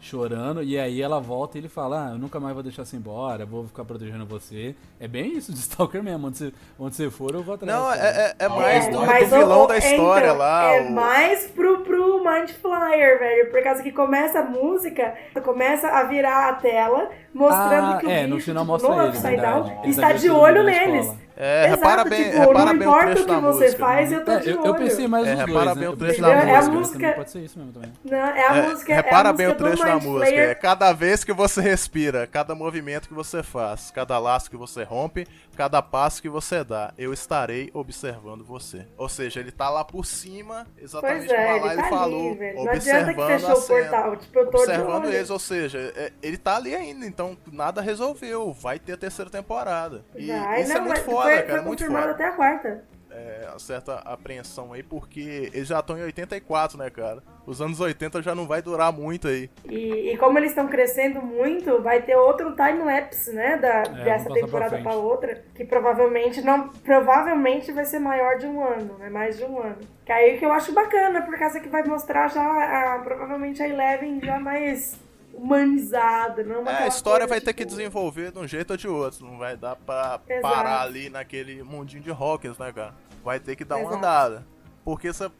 [0.00, 2.96] Chorando, e aí ela volta e ele fala: Ah, eu nunca mais vou deixar você
[2.96, 4.74] embora, vou ficar protegendo você.
[5.00, 7.72] É bem isso de Stalker mesmo, onde você, onde você for, eu vou atrás.
[7.74, 10.64] Não, é, é, é mais É, do, mas do vilão o- da história então, lá.
[10.74, 13.50] É o- mais pro, pro Mind Flyer, velho.
[13.50, 18.10] Por causa que começa a música, começa a virar a tela, mostrando Ah, que o
[18.10, 19.68] é, bicho, no final tipo, mostra no ele, Upside verdade.
[19.70, 21.26] Down, Ele está tá de olho neles.
[21.38, 23.78] É, Exato, repara bem, tipo, repara não bem o importa trecho o que você música.
[23.78, 24.66] faz, eu tô É, de eu, olho.
[24.68, 25.88] eu pensei mais É, nos repara dois, bem né?
[25.88, 26.50] o Eu trecho da na música.
[26.50, 27.92] É a música- Pode ser isso mesmo também.
[28.04, 30.30] Não, é a É, música, repara é a bem o trecho da música.
[30.40, 34.82] É cada vez que você respira, cada movimento que você faz, cada laço que você
[34.82, 38.86] rompe, cada passo que você dá, eu estarei observando você.
[38.96, 42.38] Ou seja, ele tá lá por cima, exatamente Pois é, como ele tá falou, ali,
[42.38, 42.64] velho.
[42.64, 44.16] Não adianta que observando fechou o portal.
[44.16, 45.12] Tipo, eu tô de observando olho.
[45.14, 48.52] eles, ou seja, é, ele tá ali ainda, então nada resolveu.
[48.52, 50.04] Vai ter a terceira temporada.
[50.14, 52.14] E Vai, isso não, é muito foda, foi, cara, foi muito confirmado foda.
[52.14, 52.84] até a quarta.
[53.08, 57.22] É, certa apreensão aí, porque eles já estão em 84, né, cara?
[57.46, 59.48] Os anos 80 já não vai durar muito aí.
[59.64, 63.56] E, e como eles estão crescendo muito, vai ter outro time-lapse, né?
[63.56, 64.82] Da, dessa passar pra temporada frente.
[64.82, 65.42] pra outra.
[65.54, 66.68] Que provavelmente não.
[66.68, 69.08] Provavelmente vai ser maior de um ano, né?
[69.08, 69.78] Mais de um ano.
[70.04, 73.68] Que aí que eu acho bacana, por causa que vai mostrar já a- provavelmente a
[73.68, 75.00] Eleven já mais
[75.36, 78.76] humanizada, não É, a aquela história vai ter tipo, que desenvolver de um jeito ou
[78.76, 79.24] de outro.
[79.26, 80.42] Não vai dar pra Exato.
[80.42, 82.94] parar ali naquele mundinho de rockers, né, cara?
[83.24, 83.96] Vai ter que dar uma Exato.
[83.98, 84.46] andada.
[84.84, 85.30] Porque você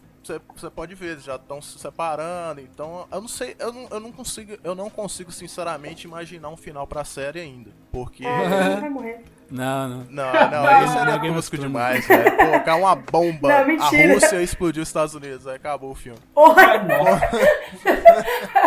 [0.75, 2.61] pode ver, já estão se separando.
[2.61, 6.57] Então, eu não sei, eu não, eu não consigo, eu não consigo sinceramente imaginar um
[6.57, 7.71] final pra série ainda.
[7.93, 8.25] Porque.
[8.25, 9.25] Não vai morrer.
[9.51, 10.07] Não, não.
[10.11, 11.73] Não, não, of tosco Thrones.
[11.73, 12.37] demais, velho.
[12.37, 13.89] Colocar uma bomba, Não, a.
[13.89, 16.19] Rússia explodiu os Estados Unidos, aí acabou o filme.
[16.35, 16.85] Porra!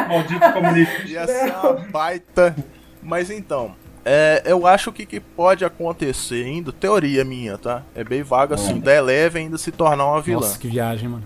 [0.08, 1.08] Maldito comunista.
[1.08, 2.56] Ia ser uma baita.
[3.02, 3.76] Mas então,
[4.06, 7.84] é, eu acho que que pode acontecer ainda, teoria minha, tá?
[7.94, 10.42] É bem vaga assim, da Eleven ainda se tornar uma vilã.
[10.42, 11.24] Nossa, que viagem, mano.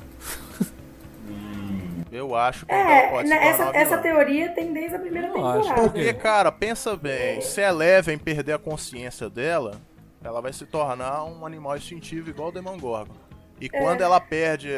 [2.14, 5.28] Eu acho que É, pode né, se essa, uma essa teoria tem desde a primeira
[5.30, 5.90] Eu acho, temporada.
[5.90, 9.82] Porque, cara, pensa bem, se a Eleven perder a consciência dela,
[10.24, 13.16] ela vai se tornar um animal instintivo igual o Demogorgon.
[13.60, 13.70] E É.
[13.82, 14.70] quando ela perde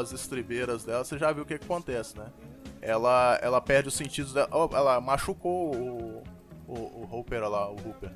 [0.00, 2.26] as estribeiras dela, você já viu o que, que acontece, né?
[2.80, 4.48] Ela, ela perde os sentidos dela.
[4.52, 6.22] ó, ela machucou o,
[6.66, 8.10] o, o Hooper lá, o Hooper,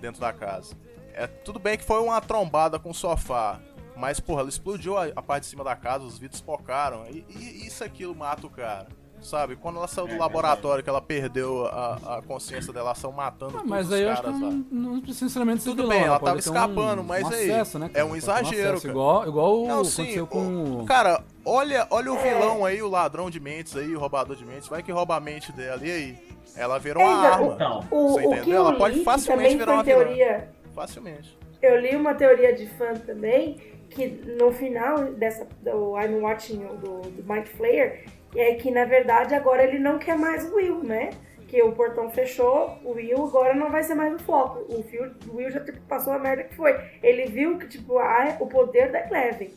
[0.00, 0.74] dentro da casa.
[1.14, 3.60] É, tudo bem que foi uma trombada com o sofá.
[3.96, 7.04] Mas, porra, ela explodiu a, a parte de cima da casa, os vidros pocaram.
[7.06, 8.86] E, e isso aquilo mata o cara.
[9.22, 9.56] Sabe?
[9.56, 13.52] Quando ela saiu do É, laboratório, que ela perdeu a, a consciência dela, são matando
[13.52, 14.56] Ah, todos mas os aí eu acho que caras não, lá.
[14.70, 17.90] não ser Tudo vilão, bem, ela tava ter um- escapando, mas um aí, acesso, né,
[17.94, 18.92] é um exagero, acesso, cara.
[18.92, 20.82] Igual, igual Não, aconteceu sim, com...
[20.82, 24.44] o- Cara, olha, olha o vilão aí, o ladrão de mentes aí, o roubador de
[24.44, 24.68] mentes.
[24.68, 25.80] Vai que rouba a mente dela.
[25.82, 26.18] E aí?
[26.54, 27.54] Ela virou uma É, arma.
[27.54, 28.54] Então, O, Você o que entendeu?
[28.54, 30.04] eu Ela pode facilmente virar uma foi vilã.
[30.04, 31.38] teoria, Facilmente.
[31.62, 33.56] eu li uma teoria de fã também,
[33.96, 34.06] que
[34.38, 38.04] no final dessa, do I'm Watching, do, do Mike Flair,
[38.36, 41.10] é que na verdade agora ele não quer mais o Will, né?
[41.48, 44.58] Que o portão fechou, o Will agora não vai ser mais o foco.
[44.68, 46.76] O Will, o Will já tipo, passou a merda que foi.
[47.02, 49.50] Ele viu que, tipo, ah, o poder da Eleven.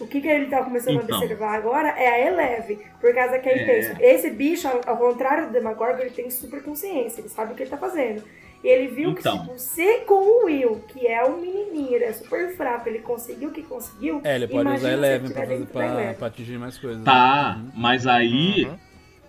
[0.00, 1.14] O que, que ele tá começando Então.
[1.16, 2.78] a observar agora é a Eleven.
[3.00, 3.64] Por causa que É.
[3.64, 7.56] pensa, esse bicho, ao, ao contrário do Demagorgon, ele tem super consciência, ele sabe o
[7.56, 8.22] que ele tá fazendo.
[8.64, 9.36] Ele viu Então.
[9.40, 13.00] que, tipo, se com o Will, que é um menininho, ele é super fraco, ele
[13.00, 14.22] conseguiu o que conseguiu.
[14.24, 16.14] É, ele pode usar Eleven ele pra, fazer, pra, Eleven.
[16.14, 17.04] pra atingir mais coisas.
[17.04, 17.70] Tá, né?
[17.76, 18.78] mas aí Uhum.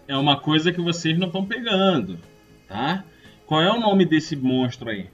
[0.08, 2.18] é uma coisa que vocês não estão pegando,
[2.68, 3.04] tá?
[3.46, 5.10] Qual é o nome desse monstro aí?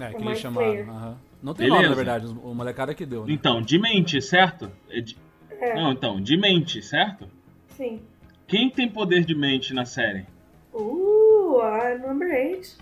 [0.00, 0.88] É, que O eles chamaram.
[0.88, 1.16] Aham.
[1.42, 1.82] Não tem Beleza.
[1.82, 3.32] nome, na verdade, o molecada que deu, né?
[3.32, 4.70] Então, de mente, certo?
[4.88, 5.16] É de-
[5.60, 5.74] É.
[5.74, 7.28] Não, então, de mente, certo?
[7.76, 8.00] Sim.
[8.46, 10.24] Quem tem poder de mente na série?
[10.72, 12.78] Uh, a number 8.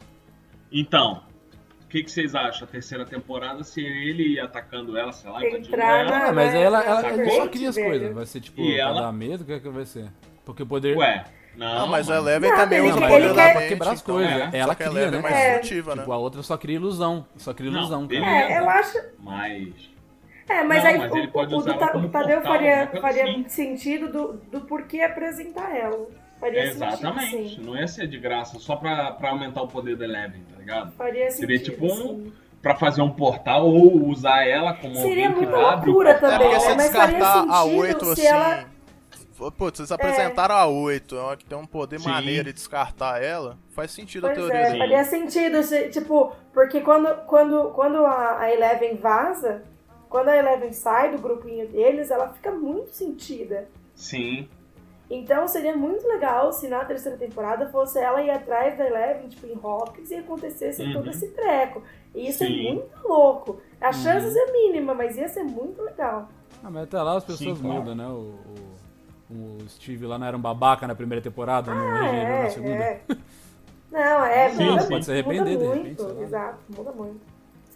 [0.73, 1.23] Então,
[1.85, 2.67] o que, que vocês acham?
[2.67, 6.27] A terceira temporada, se ele ir atacando ela, sei lá, invadindo Entrar ela.
[6.29, 8.15] Ah, mas aí ela, ela, ela só cria as coisas.
[8.15, 10.07] Vai ser tipo, E pra ela- dar medo, o que é que vai ser?
[10.45, 10.97] Porque o poder.
[10.97, 11.25] Ué,
[11.57, 12.27] Não, Não, mas a mano.
[12.29, 13.53] Eleven Nada, também ele usa o ele quer-.
[13.55, 14.33] Pra quebrar as então, coisas.
[14.33, 14.59] é.
[14.59, 15.29] Ela Só que a cria, Eleven é né?
[15.31, 15.55] mais É.
[15.55, 16.03] furtiva, né?
[16.03, 17.27] Tipo, a outra só cria ilusão.
[17.37, 18.21] Só cria Não, ilusão, cara.
[18.21, 18.53] beleza.
[18.53, 18.99] É, eu acho.
[19.19, 19.91] Mas.
[20.49, 22.37] É, mas Não, aí mas o, ele pode o, o do, ela Ta- o Tadeu
[22.37, 23.49] portal, faria, faria assim.
[23.49, 26.07] sentido do, do porquê apresentar ela.
[26.39, 27.31] Faria Exatamente.
[27.31, 27.63] sentido, sim.
[27.65, 30.93] Não ia ser de graça só pra, pra aumentar o poder da Eleven, tá ligado?
[30.93, 31.97] Faria Seria sentido, tipo um.
[31.97, 32.33] sim.
[32.63, 36.15] Pra fazer um portal ou usar ela como Seria alguém que muita abre o loucura
[36.15, 36.31] portal.
[36.31, 36.71] também, Porque né?
[36.71, 38.27] se Mas faria descartar a sentido 8 se assim.
[38.27, 38.65] ela-
[39.59, 42.09] Putz, vocês apresentaram a 8, é uma que tem um poder Sim.
[42.09, 43.59] maneiro e descartar ela.
[43.71, 44.79] Faz sentido a Pois teoria é, dele.
[44.79, 49.63] faria sentido, se- tipo, porque quando, quando, quando a, a Eleven vaza,
[50.09, 53.69] quando a Eleven sai do grupinho deles, ela fica muito sentida.
[53.95, 54.49] Sim.
[55.09, 59.47] Então seria muito legal se na terceira temporada fosse ela ir atrás da Eleven, tipo,
[59.47, 60.93] em Hopkins e acontecesse Uhum.
[60.95, 61.83] todo esse treco.
[62.15, 62.75] E isso é Sim.
[62.75, 63.61] muito louco.
[63.81, 66.29] As chances é mínima, mas ia ser muito legal.
[66.65, 67.81] Ah, mas até lá as pessoas Sim, claro.
[67.81, 68.07] mudam, né?
[68.09, 68.35] O,
[69.31, 72.43] o, o Steve lá não era um babaca na primeira temporada, não Ah, regenerou é,
[72.43, 72.83] na segunda.
[72.83, 73.01] é.
[73.93, 74.87] Não, é, Sim, muda.
[74.87, 76.23] Pode se arrepender, muda de muito, repente, sei lá.
[76.23, 77.21] exato, muda muito.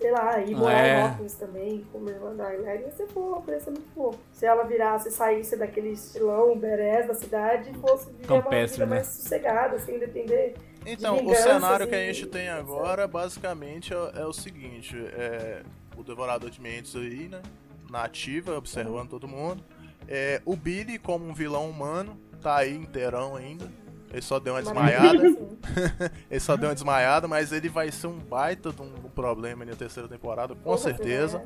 [0.00, 1.00] Sei lá, e Ah, morar é.
[1.00, 4.18] em Hopkins também, como irmã da Eleven, ia ser fofo, ia ser muito fofo.
[4.32, 8.86] Se ela virasse, saísse daquele estilão, berés da cidade e fosse viver Campestre, uma vida
[8.86, 8.94] né?
[8.96, 10.54] mais sossegada, sem depender
[10.86, 15.62] Então, de o cenário que a gente tem agora, basicamente, é, é o seguinte: é
[15.96, 17.42] o Devorador de Mentes aí, né?
[17.90, 19.62] Na ativa, observando todo mundo.
[20.08, 23.70] É, o Billy, como um vilão humano, tá aí inteirão ainda.
[24.12, 25.26] Ele só deu uma desmaiada.
[25.26, 25.58] assim.
[26.30, 29.64] Ele só deu uma desmaiada, mas ele vai ser um baita de um, um problema
[29.64, 31.42] na terceira temporada, com Porra, certeza.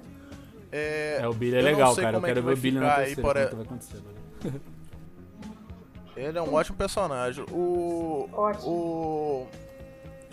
[0.73, 2.17] É, É, o Billy é legal, cara.
[2.17, 4.03] Eu é quero que ver o Billy na aí, terceira, vai acontecer.
[6.17, 7.45] Ele é um ótimo personagem.
[7.51, 8.29] O.
[8.33, 8.71] Ótimo.
[8.71, 9.47] O.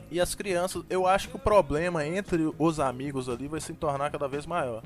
[0.10, 4.12] E as crianças, eu acho que o problema entre os amigos ali vai se tornar
[4.12, 4.84] cada vez maior.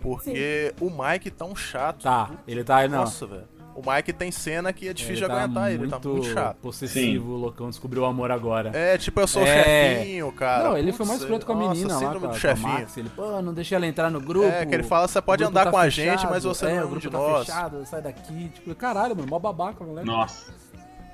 [0.00, 2.02] Porque o Mike tá um chato.
[2.02, 2.86] Tá, ele tá.
[2.88, 2.98] Não.
[3.00, 3.48] Nossa, velho.
[3.74, 6.56] O Mike tem cena que é difícil de tá aguentar ele, tá muito chato.
[6.58, 8.70] possessivo, o loucão descobriu o amor agora.
[8.74, 9.96] É, tipo, eu sou o É.
[9.96, 10.64] chefinho, cara.
[10.64, 12.38] não, ele Putz, foi mais escroto com a nossa, menina lá, síndrome com a, do
[12.38, 12.68] chefinho.
[12.68, 12.96] Max.
[12.98, 14.46] Ele, pô, não deixa ela entrar no grupo.
[14.46, 16.30] É, que ele fala, você pode o andar tá com a gente, fechado.
[16.30, 17.46] mas você não é o um grupo de tá nós.
[17.46, 18.48] fechado, sai daqui.
[18.50, 20.06] Tipo, caralho, mano, mó babaca, moleque.
[20.06, 20.52] Nossa.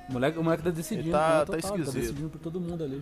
[0.09, 1.93] O moleque, o moleque tá decidindo, Ele tá- tá total, ele esquisito.
[2.01, 3.01] decidindo por todo mundo ali.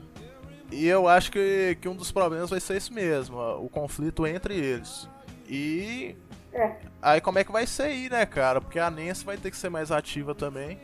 [0.72, 4.28] E eu acho que, que um dos problemas vai ser esse mesmo, ó, o conflito
[4.28, 5.08] entre eles.
[5.48, 6.16] E.
[6.54, 6.76] É.
[7.02, 8.60] Aí como é que vai ser aí, né, cara?
[8.60, 10.80] Porque a Nancy vai ter que ser mais ativa também.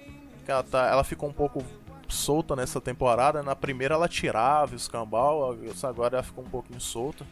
[0.47, 1.63] Ela, tá, ela ficou um pouco
[2.07, 3.41] solta nessa temporada.
[3.41, 7.25] Na primeira ela tirava o escambau, agora ela ficou um pouquinho solta.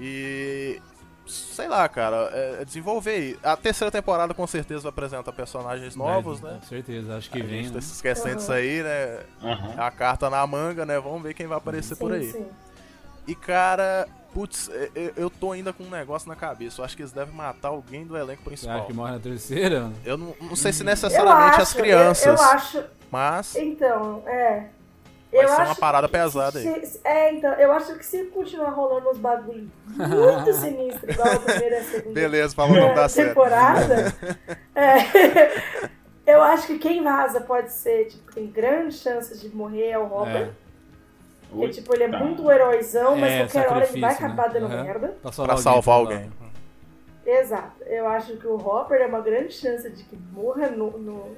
[0.00, 0.80] E.
[1.26, 3.38] Sei lá, cara, é, é desenvolver aí.
[3.42, 6.58] A terceira temporada com certeza vai apresentar personagens novos, Vai, né?
[6.60, 7.64] Com certeza, acho que A vem.
[7.64, 7.80] gente tá né?
[7.80, 9.24] se esquecendo disso aí, né?
[9.42, 9.74] Aham.
[9.76, 11.00] A carta na manga, né?
[11.00, 12.30] Vamos ver quem vai aparecer por Sim, aí.
[12.30, 12.46] sim.
[13.26, 14.06] E cara,
[14.36, 16.82] putz, eu- eu, eu tô ainda com um negócio na cabeça.
[16.82, 18.76] Eu acho que eles devem matar alguém do elenco Você principal.
[18.76, 19.90] acha que morre na terceira?
[20.04, 22.84] Eu não, não sei se necessariamente acho, as crianças, Eu, eu acho.
[23.10, 24.66] mas Então, é.
[25.32, 26.84] vai eu ser acho uma parada que pesada aí.
[26.86, 31.38] se- é, então, eu acho que se continuar rolando uns bagulho muito sinistro, igual a
[31.38, 33.28] primeira e a segunda Beleza, falou não dá certo.
[33.28, 34.14] temporada,
[34.76, 35.86] é,
[36.30, 40.04] eu acho que quem vaza pode ser, tipo, tem grandes chances de morrer é o
[40.04, 40.50] Robert.
[41.60, 42.18] Porque, tipo, ele é Tá.
[42.18, 44.60] muito heróizão, mas É, qualquer hora ele vai acabar né?
[44.60, 44.82] dando Aham.
[44.84, 45.08] merda.
[45.22, 46.30] Pra Pra salvar pra alguém.
[47.24, 47.82] Exato.
[47.86, 51.36] Eu acho que o Hopper é uma grande chance de que morra no, no,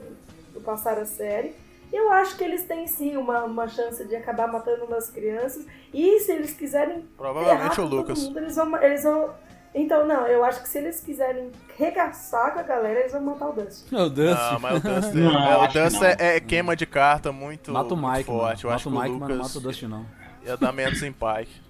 [0.55, 1.55] no passar a série.
[1.91, 5.65] Eu acho que eles têm sim uma, uma chance de acabar matando umas crianças.
[5.95, 7.07] E se eles quiserem.
[7.17, 8.23] Provavelmente o Lucas.
[8.23, 9.31] mundo, eles, vão, eles vão.
[9.75, 13.49] Então, não, eu acho que se eles quiserem regaçar com a galera, eles vão matar
[13.49, 13.95] o Dustin.
[13.95, 14.37] Meu Deus.
[14.39, 16.05] Não, mas o Dust, Não, é, o Dust não.
[16.09, 18.41] é, é queima de carta muito, Mata o muito Mike, mano.
[18.43, 18.65] forte.
[18.65, 20.07] Eu Mata acho o que o Mike, mas não mata o Dustin, não.
[20.45, 21.69] ia dar menos em Pike.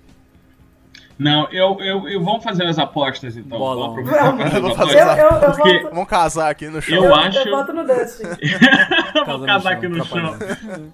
[1.19, 3.59] Não, eu, eu, eu vamos fazer as apostas então.
[3.59, 3.93] Bolão.
[3.97, 4.41] Vamos Vamos.
[4.45, 5.19] Eu fazer vou as fazer Eu, apostas.
[5.19, 6.97] eu, eu, Porque voto, Vamos casar aqui no chão.
[6.97, 7.85] Eu eu, acho- eu voto no
[9.27, 10.39] Casa no casar chão, aqui no chão.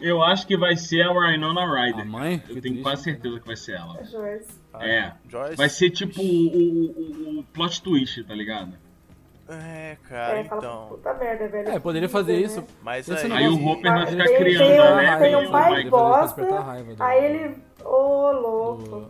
[0.01, 2.01] Eu acho que vai ser a Winona Ryder.
[2.01, 2.43] A mãe?
[2.49, 2.83] Eu Que tenho triste.
[2.83, 4.03] quase certeza que vai ser ela.
[4.03, 4.64] Joyce.
[4.81, 5.13] É.
[5.29, 5.57] Joyce?
[5.57, 8.73] Vai ser tipo o, o, o- plot twist, tá ligado?
[9.49, 10.87] É, cara, É, fala, então.
[10.89, 11.69] puta merda, velho.
[11.69, 12.65] É, poderia fazer isso.
[12.83, 13.33] Mas Esse aí.
[13.33, 15.91] Aí o Hopper vai Tem- ficar tem criando a Eleven tem um pai Mike.
[15.91, 17.57] bosta, Despertar a raiva do- Aí ele.
[17.85, 18.83] Ô, louco.
[18.83, 19.09] do-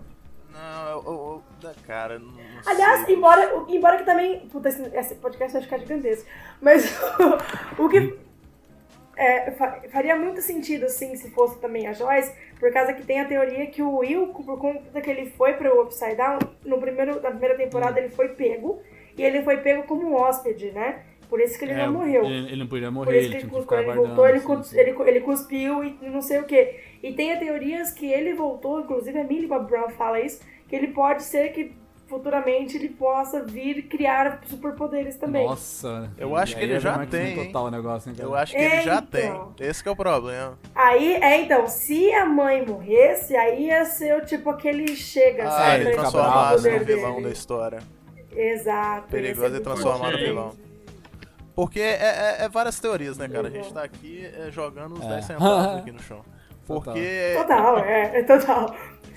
[0.53, 3.15] Não, eu, eu, eu- cara, não, não Aliás, sei.
[3.15, 4.41] embora, embora que também.
[4.49, 6.29] Puta, esse, esse podcast vai ficar gigantesco.
[6.61, 6.99] Mas
[7.79, 8.19] o que.
[9.17, 13.21] É, fa- faria muito sentido, assim, se fosse também a Joyce, por causa que tem
[13.21, 17.21] a teoria que o Will, por conta que ele foi pro Upside Down, no primeiro,
[17.21, 18.81] na primeira temporada ele foi pego,
[19.17, 21.03] e ele foi pego como um hóspede, né?
[21.29, 22.25] Por isso que ele É, não morreu.
[22.25, 25.21] Ele, ele não podia Por morrer, isso que ele, ele voltou, ele, assim, ele, ele
[25.21, 26.75] cuspiu e não sei o que.
[27.03, 30.89] E tem teorias que ele voltou, inclusive a Millie Bob Brown fala isso, que ele
[30.89, 31.73] pode ser que
[32.15, 35.47] futuramente ele possa vir criar superpoderes também.
[35.47, 36.11] Nossa.
[36.17, 37.47] Eu acho e que ele é já tem, hein?
[37.47, 38.17] total negócio, hein?
[38.19, 39.53] Eu acho que ele já Então.
[39.57, 39.67] tem.
[39.69, 40.57] Esse que é o problema.
[40.75, 45.51] Aí, é, então, se a mãe morresse, aí ia ser o tipo aquele chega, Ah,
[45.51, 45.81] sabe?
[45.85, 47.25] ele transformado bravo, no poder vilão dele.
[47.25, 47.79] da história.
[48.37, 49.09] Exato.
[49.09, 50.25] Perigoso ser muito transformar no bom.
[50.25, 50.53] vilão.
[51.55, 51.93] Porque é,
[52.41, 53.49] é- é várias teorias, né, cara?
[53.49, 55.09] A gente tá aqui é, jogando os É.
[55.09, 56.21] 10 centavos aqui no chão.
[56.67, 58.75] Porque Total, é, é total.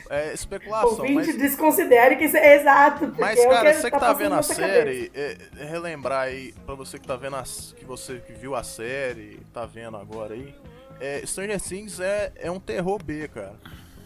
[0.09, 3.13] É especulação, Ouvinte, mas, desconsidere que isso é exato.
[3.17, 6.75] Mas o cara, você que tá passando vendo a série, é, é relembrar aí, pra
[6.75, 10.53] você que tá vendo a, que você que viu a série, tá vendo agora aí,
[10.99, 13.53] é, Stranger Things é, é um terror B, cara.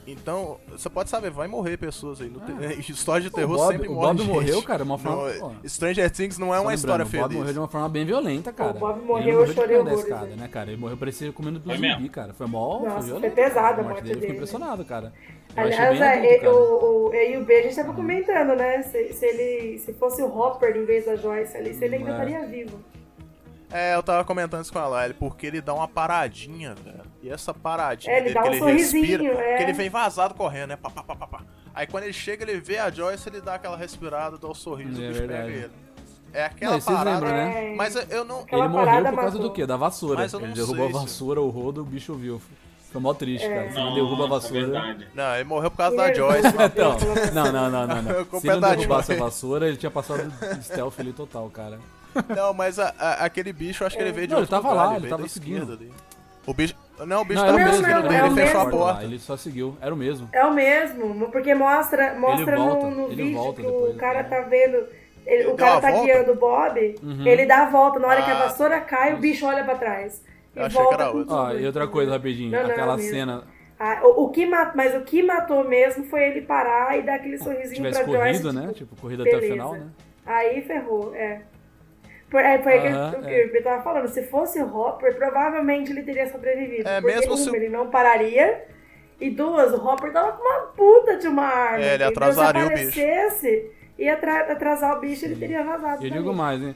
[0.07, 2.27] Então, você pode saber, vai morrer pessoas aí.
[2.27, 2.51] No te-
[2.91, 3.57] História de terror Ah.
[3.65, 4.07] Bob- sempre o morre.
[4.07, 4.27] Bob gente.
[4.33, 5.69] morreu, cara, uma forma- No-.
[5.69, 7.37] Stranger Things não é Só uma história lembrando, O Bob feliz.
[7.37, 8.71] morreu de uma forma bem violenta, cara.
[8.71, 10.35] O Bob Ele morreu, eu morreu de chorei horrores, escada, né?
[10.37, 10.71] né, cara?
[10.71, 12.09] Ele morreu parecia comendo do Foi zumbi, mesmo?
[12.09, 12.33] cara.
[12.33, 13.35] Foi mó, Nossa, foi foi violento.
[13.35, 14.13] pesada a morte dele.
[14.15, 14.33] Fiquei dele.
[14.33, 15.13] impressionado, cara.
[15.55, 16.53] Eu Aliás, é, adulto, e- cara.
[16.53, 18.83] o, o, eu e o B, a gente tava comentando, né?
[18.83, 22.09] Se, se ele se fosse o Hopper em vez da Joyce ali, se ele ainda
[22.09, 22.13] É.
[22.13, 22.79] estaria vivo.
[23.73, 27.01] É, eu tava comentando isso com a Laila, porque ele dá uma paradinha, velho.
[27.23, 29.57] E essa paradinha É, ele dele, dá que um ele sorrisinho, respira, é.
[29.57, 30.75] que ele vem vazado correndo, né?
[30.77, 31.41] Pá, pá, pá, pá, pá.
[31.73, 35.01] Aí quando ele chega, ele vê a Joyce, ele dá aquela respirada, dá o sorriso,
[35.01, 35.69] É o bicho pega ele.
[36.33, 37.11] É aquela Não, parada.
[37.11, 37.71] lembram, né?
[37.73, 38.39] É, Mas eu- eu não.
[38.41, 39.41] Aquela Ele morreu por causa matou.
[39.41, 39.65] do quê?
[39.65, 40.15] Da vassoura.
[40.19, 42.41] Mas eu Ele não derrubou a sei se- vassoura, o rodo, o bicho viu.
[42.91, 43.53] Foi mó triste, É.
[43.55, 43.71] cara.
[43.71, 44.97] Se não derruba a vassoura.
[45.15, 46.47] Não, ele morreu por causa da ele- Joyce.
[46.65, 46.97] Então,
[47.33, 48.01] não, não, não, não.
[48.01, 48.25] não.
[48.41, 51.79] Se é não da derrubasse a vassoura, ele tinha passado de stealth ali total, cara.
[52.35, 54.69] Não, mas a- a- aquele bicho, eu acho que ele veio de Não, ele tava
[54.69, 55.71] lugar, lá, ele veio tava da seguindo.
[55.73, 55.91] ali.
[56.45, 56.75] O bicho.
[57.05, 58.93] Não, o bicho Não, tava o mesmo, não, ele, é ele o fechou a porta.
[58.99, 60.27] Lá, ele só seguiu, era o mesmo.
[60.33, 63.95] É o mesmo, porque mostra, mostra volta, no, no ele vídeo volta que o depois,
[63.97, 64.29] cara né?
[64.29, 64.83] tá vendo.
[65.25, 66.05] ele- o cara tá volta?
[66.05, 67.25] guiando o Bob, Uhum.
[67.27, 67.99] ele dá a volta.
[67.99, 68.47] Na hora que a Ah.
[68.47, 70.21] vassoura cai, o bicho olha pra trás.
[70.55, 71.33] E Eu achei que era outro.
[71.33, 72.51] Ó, e outra coisa, rapidinho.
[72.51, 73.11] Não, não, aquela mesmo.
[73.11, 73.43] cena.
[73.79, 77.15] Ah, o, o que ma- mas o que matou mesmo foi ele parar e dar
[77.15, 78.41] aquele sorrisinho tivesse pra Joyce.
[78.43, 78.61] corrido, né?
[78.67, 79.53] tipo, Tipo, corrida até o beleza.
[79.53, 79.87] final, né?
[80.25, 81.41] Aí ferrou, é.
[82.29, 83.57] Por, é, foi Aham, aquilo que é.
[83.57, 84.07] eu tava falando.
[84.07, 86.87] Se fosse o Hopper, provavelmente ele teria sobrevivido.
[86.87, 88.65] É, porque, mesmo uma, se o- ele não pararia.
[89.19, 91.83] E duas, o Hopper tava com uma puta de uma arma.
[91.85, 96.03] É, ele atrasaria o Se aparecesse, ia atra- atrasar o bicho, ele teria vazado.
[96.03, 96.23] E eu também.
[96.23, 96.75] digo mais, hein?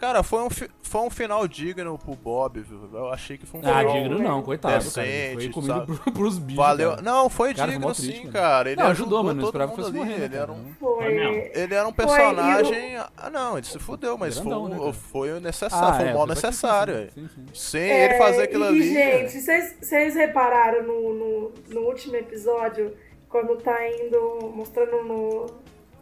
[0.00, 2.88] Cara, foi um, fi- foi um final digno pro Bob, viu?
[2.92, 6.38] Eu achei que foi um Ah, final digno não, coitado, decente, Foi comido por- pros
[6.38, 6.56] bichos.
[6.56, 6.90] Valeu.
[6.90, 7.02] cara.
[7.02, 8.70] Não, foi Cara, foi digno sim, triste, cara.
[8.70, 10.52] Ele Não, ajudou, mas não todo esperava que mundo fosse ali, morrer, né, Ele era
[10.52, 10.96] um, Foi.
[11.04, 12.96] Foi ele era um Foi, personagem.
[12.96, 16.10] Ah, não, ele se fudeu, mas Grandão, foi, né, foi o necessário, Ah, foi é,
[16.10, 16.94] o mal foi necessário.
[16.94, 17.28] sacrifício, velho.
[17.44, 17.60] sim, sim.
[17.70, 18.92] Sem É, ele fazer aquilo e, ali.
[18.94, 22.94] gente, vocês vocês repararam no, no, no último episódio,
[23.28, 25.46] quando tá indo, mostrando no,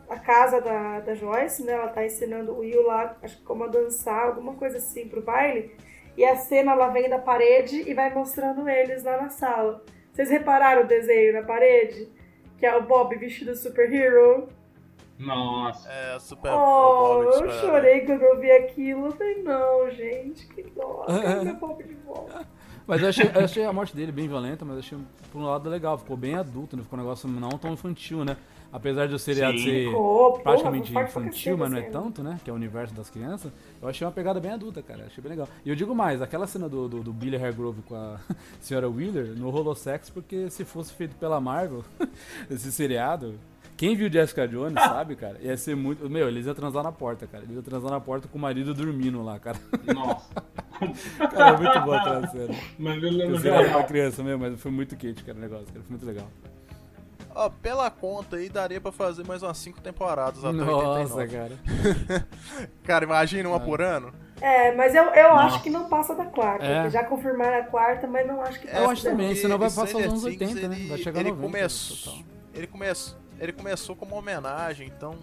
[0.09, 1.73] a casa da, da Joyce, né?
[1.73, 5.23] Ela tá ensinando o Will lá, acho que como a dançar, alguma coisa assim, pro
[5.23, 5.75] baile.
[6.17, 9.85] E a cena, ela vem da parede e vai mostrando eles lá na sala.
[10.13, 12.09] Vocês repararam o desenho na parede?
[12.59, 14.49] Que é o Bob vestido de superhero?
[15.17, 15.89] Nossa.
[15.89, 16.51] É, super.
[16.51, 19.07] Oh, Bob eu chorei quando eu vi aquilo.
[19.07, 21.05] Eu falei, não, gente, que dó.
[21.07, 22.47] Quero meu Bob de volta.
[22.85, 24.99] Mas eu achei, eu achei a morte dele bem violenta, mas eu achei
[25.31, 25.99] por um lado legal.
[25.99, 26.83] Ficou bem adulto, né?
[26.83, 28.37] Ficou um negócio não tão infantil, né?
[28.71, 29.65] Apesar de o seriado Sim.
[29.65, 32.39] ser praticamente infantil, mas não é tanto, né?
[32.45, 33.51] Que é o universo das crianças.
[33.81, 35.07] Eu achei uma pegada bem adulta, cara.
[35.07, 35.49] Achei bem legal.
[35.65, 38.21] E eu digo mais, aquela cena do, do, do Billy Hargrove com a
[38.61, 41.85] senhora Wheeler não rolou sexo porque se fosse feito pela Marvel,
[42.51, 43.35] esse seriado...
[43.77, 46.11] Quem viu Jessica Jones sabe, cara, ia ser muito...
[46.11, 47.45] Meu, eles iam transar na porta, cara.
[47.45, 49.57] Eles iam transar na porta com o marido dormindo lá, cara.
[49.95, 50.35] Nossa.
[51.31, 52.55] Cara, é muito boa aquela cena.
[52.77, 55.67] Mas eu lembro Eu era pra criança mesmo, mas foi muito quente, cara, o negócio,
[55.67, 55.81] cara.
[55.81, 56.27] Foi muito legal.
[57.41, 61.29] Ó, pela conta aí, daria pra fazer mais umas 5 temporadas até Nossa, 89.
[61.29, 62.27] cara.
[62.83, 64.13] Cara, imagina uma por ano.
[64.41, 66.65] É, mas eu, eu acho que não passa da quarta.
[66.65, 66.91] É.
[66.91, 69.69] Já confirmaram a quarta, mas não acho que É, passa Eu acho também, senão vai
[69.71, 70.77] passar os anos Things, 80, né?
[70.81, 71.47] ele- Vai chegar ele 90.
[71.47, 72.25] começou- total.
[72.55, 72.87] Ele, come...
[73.39, 75.15] ele começou como uma homenagem, então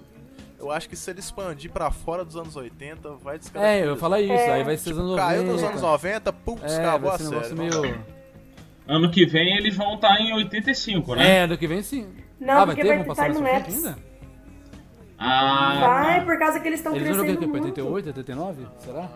[0.57, 3.87] eu acho que se ele expandir pra fora dos anos 80, vai É, descaracterizar.
[3.87, 4.51] eu ia falar isso, É.
[4.53, 5.27] aí vai ser os anos 90.
[5.27, 7.55] Caiu nos anos 90, putz, É, acabou vai a ser série.
[7.55, 8.14] meio...
[8.87, 11.37] Ano que vem eles vão estar em 85, né?
[11.37, 12.07] É, ano que vem sim.
[12.39, 12.97] Não, ah, vai porque ter?
[12.99, 13.75] ter passar time-lapse.
[13.75, 13.97] ainda?
[15.17, 16.25] Ah, Vai, tá.
[16.25, 17.47] por causa que eles estão Eles vão crescendo o quê?
[17.47, 17.65] muito.
[17.65, 18.67] 88, 89?
[18.79, 19.09] Será?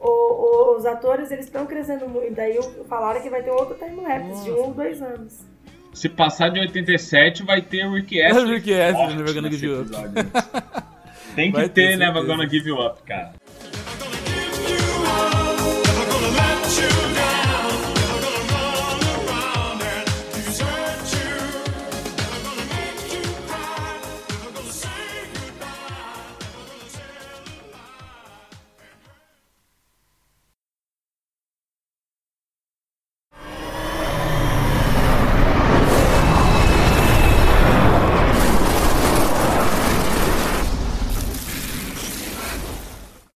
[0.00, 2.34] O- o- os atores, eles estão crescendo muito.
[2.34, 2.58] Daí
[2.88, 5.40] falaram que vai ter outro time-lapse de um ou dois anos.
[5.94, 8.46] Se passar de 87, vai ter o Rick Astley.
[8.58, 9.90] Rick Astley, Never Gonna Give You Up.
[11.36, 12.26] Tem que Vai ter, ter Never certeza.
[12.36, 13.32] Gonna Give You Up, cara.